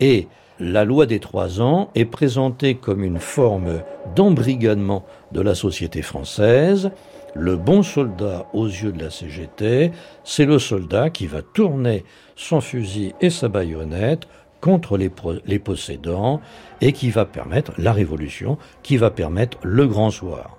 et 0.01 0.29
la 0.59 0.85
loi 0.85 1.05
des 1.07 1.21
trois 1.21 1.61
ans 1.61 1.91
est 1.95 2.07
présentée 2.07 2.77
comme 2.77 3.05
une 3.05 3.19
forme 3.19 3.83
d'embrigadement 4.15 5.05
de 5.33 5.43
la 5.43 5.55
société 5.55 6.01
française. 6.01 6.91
Le 7.35 7.57
bon 7.57 7.83
soldat 7.83 8.47
aux 8.55 8.67
yeux 8.67 8.93
de 8.93 9.05
la 9.05 9.11
CGT, 9.11 9.93
c'est 10.25 10.47
le 10.47 10.59
soldat 10.59 11.11
qui 11.11 11.27
va 11.27 11.43
tourner 11.43 12.05
son 12.37 12.63
fusil 12.63 13.15
et 13.21 13.29
sa 13.29 13.49
baïonnette 13.49 14.27
contre 14.63 14.97
les, 14.97 15.11
les 15.45 15.59
possédants 15.59 16.41
et 16.81 16.93
qui 16.93 17.11
va 17.11 17.27
permettre 17.27 17.73
la 17.77 17.93
révolution, 17.93 18.57
qui 18.83 18.97
va 18.97 19.11
permettre 19.11 19.59
le 19.63 19.87
grand 19.87 20.11
soir. 20.11 20.56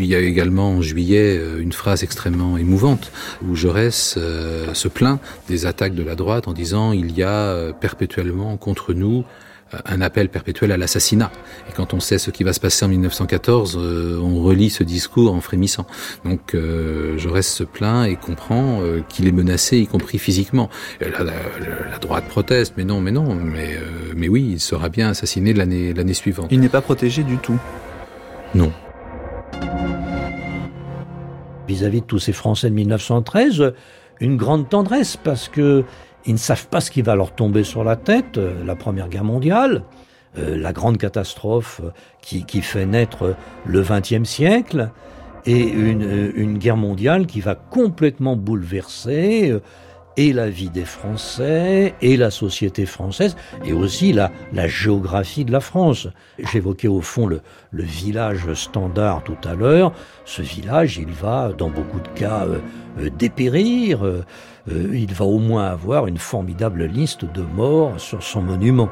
Il 0.00 0.06
y 0.06 0.14
a 0.14 0.18
également 0.18 0.70
en 0.70 0.80
juillet 0.80 1.36
euh, 1.38 1.60
une 1.60 1.74
phrase 1.74 2.02
extrêmement 2.02 2.56
émouvante 2.56 3.12
où 3.46 3.54
Jaurès 3.54 4.14
euh, 4.16 4.72
se 4.72 4.88
plaint 4.88 5.20
des 5.46 5.66
attaques 5.66 5.94
de 5.94 6.02
la 6.02 6.14
droite 6.14 6.48
en 6.48 6.54
disant 6.54 6.92
il 6.92 7.12
y 7.16 7.22
a 7.22 7.28
euh, 7.28 7.72
perpétuellement 7.72 8.56
contre 8.56 8.94
nous 8.94 9.24
un 9.84 10.00
appel 10.00 10.30
perpétuel 10.30 10.72
à 10.72 10.76
l'assassinat. 10.76 11.30
Et 11.68 11.72
quand 11.72 11.94
on 11.94 12.00
sait 12.00 12.18
ce 12.18 12.32
qui 12.32 12.42
va 12.42 12.52
se 12.52 12.58
passer 12.58 12.84
en 12.84 12.88
1914, 12.88 13.76
on 13.76 14.42
relit 14.42 14.68
ce 14.68 14.82
discours 14.82 15.32
en 15.32 15.40
frémissant. 15.40 15.86
Donc 16.24 16.56
Jaurès 17.16 17.46
se 17.46 17.62
plaint 17.62 18.10
et 18.10 18.16
comprend 18.16 18.82
qu'il 19.08 19.28
est 19.28 19.32
menacé, 19.32 19.78
y 19.78 19.86
compris 19.86 20.18
physiquement. 20.18 20.70
La, 21.00 21.98
droite 22.00 22.24
proteste, 22.26 22.74
mais 22.76 22.82
non, 22.82 23.00
mais 23.00 23.12
non, 23.12 23.32
mais, 23.36 23.78
mais 24.16 24.26
oui, 24.26 24.48
il 24.54 24.60
sera 24.60 24.88
bien 24.88 25.10
assassiné 25.10 25.52
l'année 25.52 25.94
l'année 25.94 26.14
suivante. 26.14 26.48
Il 26.50 26.58
n'est 26.58 26.68
pas 26.68 26.80
protégé 26.80 27.22
du 27.22 27.38
tout? 27.38 27.60
Non 28.56 28.72
vis-à-vis 31.70 32.00
de 32.00 32.06
tous 32.06 32.18
ces 32.18 32.32
Français 32.32 32.68
de 32.68 32.74
1913 32.74 33.72
une 34.20 34.36
grande 34.36 34.68
tendresse 34.68 35.16
parce 35.16 35.48
que 35.48 35.84
ils 36.26 36.34
ne 36.34 36.38
savent 36.38 36.66
pas 36.66 36.80
ce 36.80 36.90
qui 36.90 37.00
va 37.00 37.14
leur 37.14 37.32
tomber 37.34 37.64
sur 37.64 37.82
la 37.82 37.96
tête, 37.96 38.36
euh, 38.36 38.62
la 38.64 38.76
Première 38.76 39.08
Guerre 39.08 39.24
mondiale, 39.24 39.84
euh, 40.36 40.58
la 40.58 40.72
grande 40.72 40.98
catastrophe 40.98 41.80
qui, 42.20 42.44
qui 42.44 42.60
fait 42.60 42.84
naître 42.84 43.36
le 43.64 43.80
XXe 43.80 44.28
siècle, 44.28 44.90
et 45.46 45.62
une, 45.62 46.58
guerre 46.58 46.76
mondiale 46.76 47.26
qui 47.26 47.40
va 47.40 47.54
complètement 47.54 48.36
bouleverser 48.36 49.50
euh, 49.50 49.60
et 50.16 50.32
la 50.32 50.50
vie 50.50 50.70
des 50.70 50.84
Français, 50.84 51.94
et 52.00 52.16
la 52.16 52.30
société 52.30 52.86
française, 52.86 53.36
et 53.64 53.72
aussi 53.72 54.12
la, 54.12 54.30
géographie 54.66 55.44
de 55.44 55.52
la 55.52 55.60
France. 55.60 56.08
J'évoquais 56.38 56.88
au 56.88 57.00
fond 57.00 57.26
le, 57.26 57.40
le, 57.70 57.84
village 57.84 58.52
standard 58.54 59.22
tout 59.24 59.38
à 59.44 59.54
l'heure. 59.54 59.92
Ce 60.24 60.42
village, 60.42 60.98
il 60.98 61.10
va, 61.10 61.52
dans 61.56 61.70
beaucoup 61.70 62.00
de 62.00 62.08
cas, 62.08 62.44
euh, 62.46 62.58
euh, 62.98 63.10
dépérir. 63.10 64.04
Euh, 64.04 64.24
il 64.66 65.12
va 65.14 65.24
au 65.24 65.38
moins 65.38 65.66
avoir 65.66 66.06
une 66.06 66.18
formidable 66.18 66.84
liste 66.84 67.24
de 67.24 67.42
morts 67.42 67.98
sur 67.98 68.22
son 68.22 68.42
monument. 68.42 68.90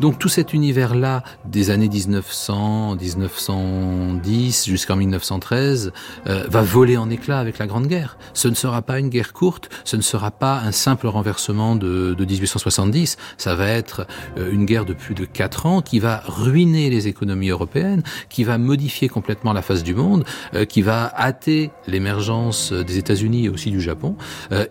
Donc 0.00 0.18
tout 0.18 0.28
cet 0.28 0.52
univers-là 0.52 1.22
des 1.46 1.70
années 1.70 1.88
1900, 1.88 2.96
1910 2.96 4.66
jusqu'en 4.66 4.96
1913 4.96 5.92
euh, 6.26 6.44
va 6.48 6.62
voler 6.62 6.98
en 6.98 7.08
éclats 7.08 7.38
avec 7.38 7.58
la 7.58 7.66
Grande 7.66 7.86
Guerre. 7.86 8.18
Ce 8.34 8.48
ne 8.48 8.54
sera 8.54 8.82
pas 8.82 8.98
une 8.98 9.08
guerre 9.08 9.32
courte, 9.32 9.70
ce 9.84 9.96
ne 9.96 10.02
sera 10.02 10.30
pas 10.30 10.60
un 10.60 10.72
simple 10.72 11.06
renversement 11.06 11.76
de, 11.76 12.12
de 12.12 12.24
1870, 12.24 13.16
ça 13.38 13.54
va 13.54 13.68
être 13.68 14.06
euh, 14.36 14.52
une 14.52 14.66
guerre 14.66 14.84
de 14.84 14.92
plus 14.92 15.14
de 15.14 15.24
quatre 15.24 15.64
ans 15.64 15.80
qui 15.80 15.98
va 15.98 16.22
ruiner 16.26 16.90
les 16.90 17.08
économies 17.08 17.48
européennes, 17.48 18.02
qui 18.28 18.44
va 18.44 18.58
modifier 18.58 19.08
complètement 19.08 19.54
la 19.54 19.62
face 19.62 19.82
du 19.82 19.94
monde, 19.94 20.24
euh, 20.54 20.66
qui 20.66 20.82
va 20.82 21.10
hâter 21.16 21.70
l'émergence 21.86 22.72
des 22.72 22.98
États-Unis 22.98 23.46
et 23.46 23.48
aussi 23.48 23.70
du 23.70 23.80
Japon. 23.80 24.16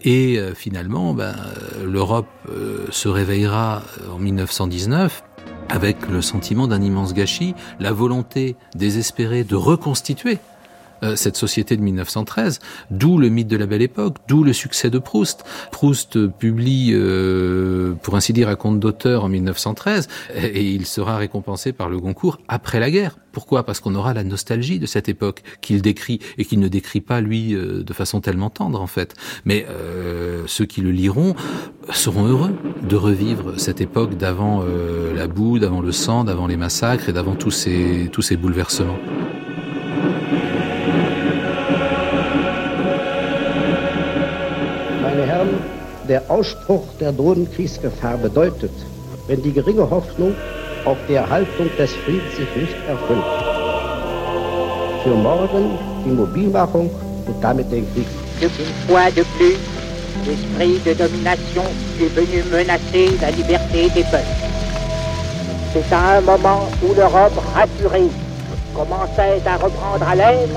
et 0.03 0.39
finalement, 0.55 1.13
ben, 1.13 1.35
l'Europe 1.83 2.27
se 2.91 3.07
réveillera 3.07 3.81
en 4.13 4.19
1919 4.19 5.14
avec 5.69 6.07
le 6.09 6.21
sentiment 6.21 6.67
d'un 6.67 6.81
immense 6.81 7.13
gâchis, 7.13 7.55
la 7.79 7.91
volonté 7.91 8.55
désespérée 8.75 9.43
de 9.43 9.55
reconstituer 9.55 10.39
euh, 11.05 11.15
cette 11.15 11.37
société 11.37 11.77
de 11.77 11.81
1913, 11.81 12.59
d'où 12.91 13.17
le 13.17 13.29
mythe 13.29 13.47
de 13.47 13.57
la 13.57 13.65
belle 13.65 13.81
époque, 13.81 14.17
d'où 14.27 14.43
le 14.43 14.53
succès 14.53 14.89
de 14.89 14.99
Proust. 14.99 15.43
Proust 15.71 16.27
publie, 16.27 16.91
euh, 16.93 17.93
pour 18.01 18.15
ainsi 18.15 18.33
dire, 18.33 18.49
un 18.49 18.55
conte 18.55 18.79
d'auteur 18.79 19.23
en 19.23 19.29
1913, 19.29 20.07
et 20.35 20.63
il 20.63 20.85
sera 20.85 21.17
récompensé 21.17 21.73
par 21.73 21.89
le 21.89 21.99
Goncourt 21.99 22.39
après 22.47 22.79
la 22.79 22.91
guerre. 22.91 23.17
Pourquoi? 23.31 23.65
Parce 23.65 23.79
qu'on 23.79 23.95
aura 23.95 24.13
la 24.13 24.23
nostalgie 24.23 24.79
de 24.79 24.85
cette 24.85 25.09
époque 25.09 25.41
qu'il 25.61 25.81
décrit, 25.81 26.19
et 26.37 26.45
qu'il 26.45 26.59
ne 26.59 26.67
décrit 26.67 27.01
pas, 27.01 27.21
lui, 27.21 27.53
euh, 27.53 27.83
de 27.83 27.93
façon 27.93 28.21
tellement 28.21 28.49
tendre, 28.49 28.81
en 28.81 28.87
fait. 28.87 29.13
Mais 29.45 29.65
ceux 30.47 30.65
qui 30.65 30.81
le 30.81 30.91
liront 30.91 31.35
seront 31.91 32.25
heureux 32.25 32.55
de 32.87 32.95
revivre 32.95 33.59
cette 33.59 33.81
époque 33.81 34.15
d'avant 34.15 34.63
la 35.15 35.27
boue, 35.27 35.59
d'avant 35.59 35.81
le 35.81 35.91
sang, 35.91 36.23
d'avant 36.23 36.47
les 36.47 36.57
massacres 36.57 37.09
et 37.09 37.13
d'avant 37.13 37.35
tous 37.35 37.51
ces, 37.51 38.09
tous 38.11 38.21
ces 38.21 38.37
bouleversements. 38.37 38.97
Der 46.07 46.21
Ausspruch 46.29 46.83
der 46.99 47.11
drohenden 47.11 47.51
Kriegsgefahr 47.53 48.17
bedeutet, 48.17 48.71
wenn 49.27 49.41
die 49.41 49.51
geringe 49.51 49.89
Hoffnung 49.89 50.35
auf 50.85 50.97
die 51.09 51.15
Erhaltung 51.15 51.69
des 51.77 51.93
Friedens 51.93 52.35
sich 52.35 52.55
nicht 52.55 52.75
erfüllt. 52.87 53.23
Für 55.03 55.15
morgen 55.15 55.77
die 56.05 56.11
Mobilmachung 56.11 56.89
und 57.27 57.35
damit 57.41 57.71
den 57.71 57.85
Krieg. 57.93 58.07
Une 58.41 58.49
fois 58.87 59.09
de 59.15 59.23
plus, 59.37 59.57
l'esprit 60.27 60.79
de 60.85 60.93
domination 60.93 61.63
est 61.99 62.13
venu 62.15 62.43
menacer 62.51 63.09
la 63.21 63.31
liberté 63.31 63.89
des 63.95 64.03
peuples. 64.03 64.35
C'est 65.73 65.93
à 65.93 66.17
un 66.17 66.21
moment 66.21 66.67
où 66.83 66.93
l'Europe 66.93 67.37
rassurée 67.53 68.09
commençait 68.73 69.41
à 69.45 69.55
reprendre 69.57 70.07
haleine 70.07 70.55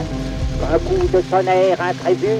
qu'un 0.61 0.79
coup 0.79 1.07
de 1.13 1.21
tonnerre 1.23 1.81
imprévu 1.81 2.37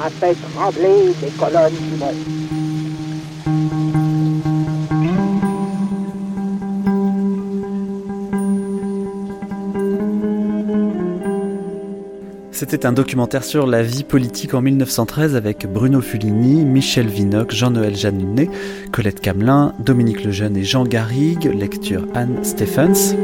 a 0.00 0.10
fait 0.10 0.36
trembler 0.54 1.12
les 1.22 1.30
colonnes 1.30 1.72
du. 1.72 2.42
C'était 12.52 12.86
un 12.86 12.92
documentaire 12.92 13.42
sur 13.42 13.66
la 13.66 13.82
vie 13.82 14.04
politique 14.04 14.54
en 14.54 14.62
1913 14.62 15.34
avec 15.34 15.66
Bruno 15.66 16.00
Fulini, 16.00 16.64
Michel 16.64 17.08
Vinoc, 17.08 17.50
Jean-Noël 17.50 17.96
Janunet, 17.96 18.48
Colette 18.92 19.20
Camelin, 19.20 19.74
Dominique 19.80 20.22
Lejeune 20.22 20.56
et 20.56 20.62
Jean 20.62 20.84
Garrigue, 20.84 21.52
lecture 21.52 22.06
Anne 22.14 22.44
Stephens. 22.44 23.16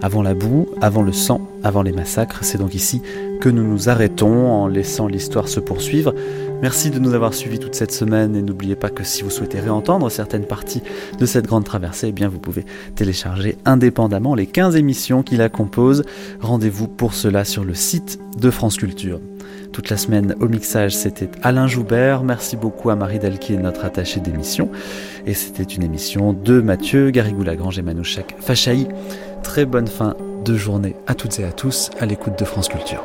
Avant 0.00 0.22
la 0.22 0.34
boue, 0.34 0.68
avant 0.80 1.02
le 1.02 1.12
sang, 1.12 1.40
avant 1.62 1.82
les 1.82 1.92
massacres, 1.92 2.38
c'est 2.42 2.58
donc 2.58 2.74
ici 2.74 3.02
que 3.40 3.48
nous 3.48 3.64
nous 3.64 3.88
arrêtons 3.88 4.50
en 4.50 4.66
laissant 4.66 5.06
l'histoire 5.06 5.48
se 5.48 5.60
poursuivre 5.60 6.14
Merci 6.60 6.90
de 6.90 6.98
nous 6.98 7.14
avoir 7.14 7.34
suivis 7.34 7.60
toute 7.60 7.76
cette 7.76 7.92
semaine 7.92 8.34
et 8.34 8.42
n'oubliez 8.42 8.74
pas 8.74 8.90
que 8.90 9.04
si 9.04 9.22
vous 9.22 9.30
souhaitez 9.30 9.60
réentendre 9.60 10.10
certaines 10.10 10.44
parties 10.44 10.82
de 11.16 11.24
cette 11.24 11.46
grande 11.46 11.62
traversée, 11.62 12.08
eh 12.08 12.12
bien 12.12 12.28
vous 12.28 12.40
pouvez 12.40 12.64
télécharger 12.96 13.56
indépendamment 13.64 14.34
les 14.34 14.46
15 14.46 14.74
émissions 14.74 15.22
qui 15.22 15.36
la 15.36 15.48
composent. 15.48 16.02
Rendez-vous 16.40 16.88
pour 16.88 17.14
cela 17.14 17.44
sur 17.44 17.64
le 17.64 17.74
site 17.74 18.18
de 18.36 18.50
France 18.50 18.76
Culture. 18.76 19.20
Toute 19.72 19.88
la 19.88 19.96
semaine 19.96 20.34
au 20.40 20.48
mixage, 20.48 20.96
c'était 20.96 21.30
Alain 21.42 21.68
Joubert. 21.68 22.24
Merci 22.24 22.56
beaucoup 22.56 22.90
à 22.90 22.96
Marie 22.96 23.20
Delquier, 23.20 23.56
notre 23.56 23.84
attachée 23.84 24.18
d'émission. 24.18 24.68
Et 25.26 25.34
c'était 25.34 25.62
une 25.62 25.84
émission 25.84 26.32
de 26.32 26.60
Mathieu 26.60 27.10
Garrigou-Lagrange 27.10 27.78
et 27.78 27.82
Manouchak 27.82 28.34
Fachaï. 28.40 28.88
Très 29.42 29.64
bonne 29.64 29.88
fin 29.88 30.14
de 30.44 30.56
journée 30.56 30.96
à 31.06 31.14
toutes 31.14 31.38
et 31.38 31.44
à 31.44 31.52
tous 31.52 31.90
à 32.00 32.06
l'écoute 32.06 32.38
de 32.38 32.44
France 32.44 32.68
Culture. 32.68 33.02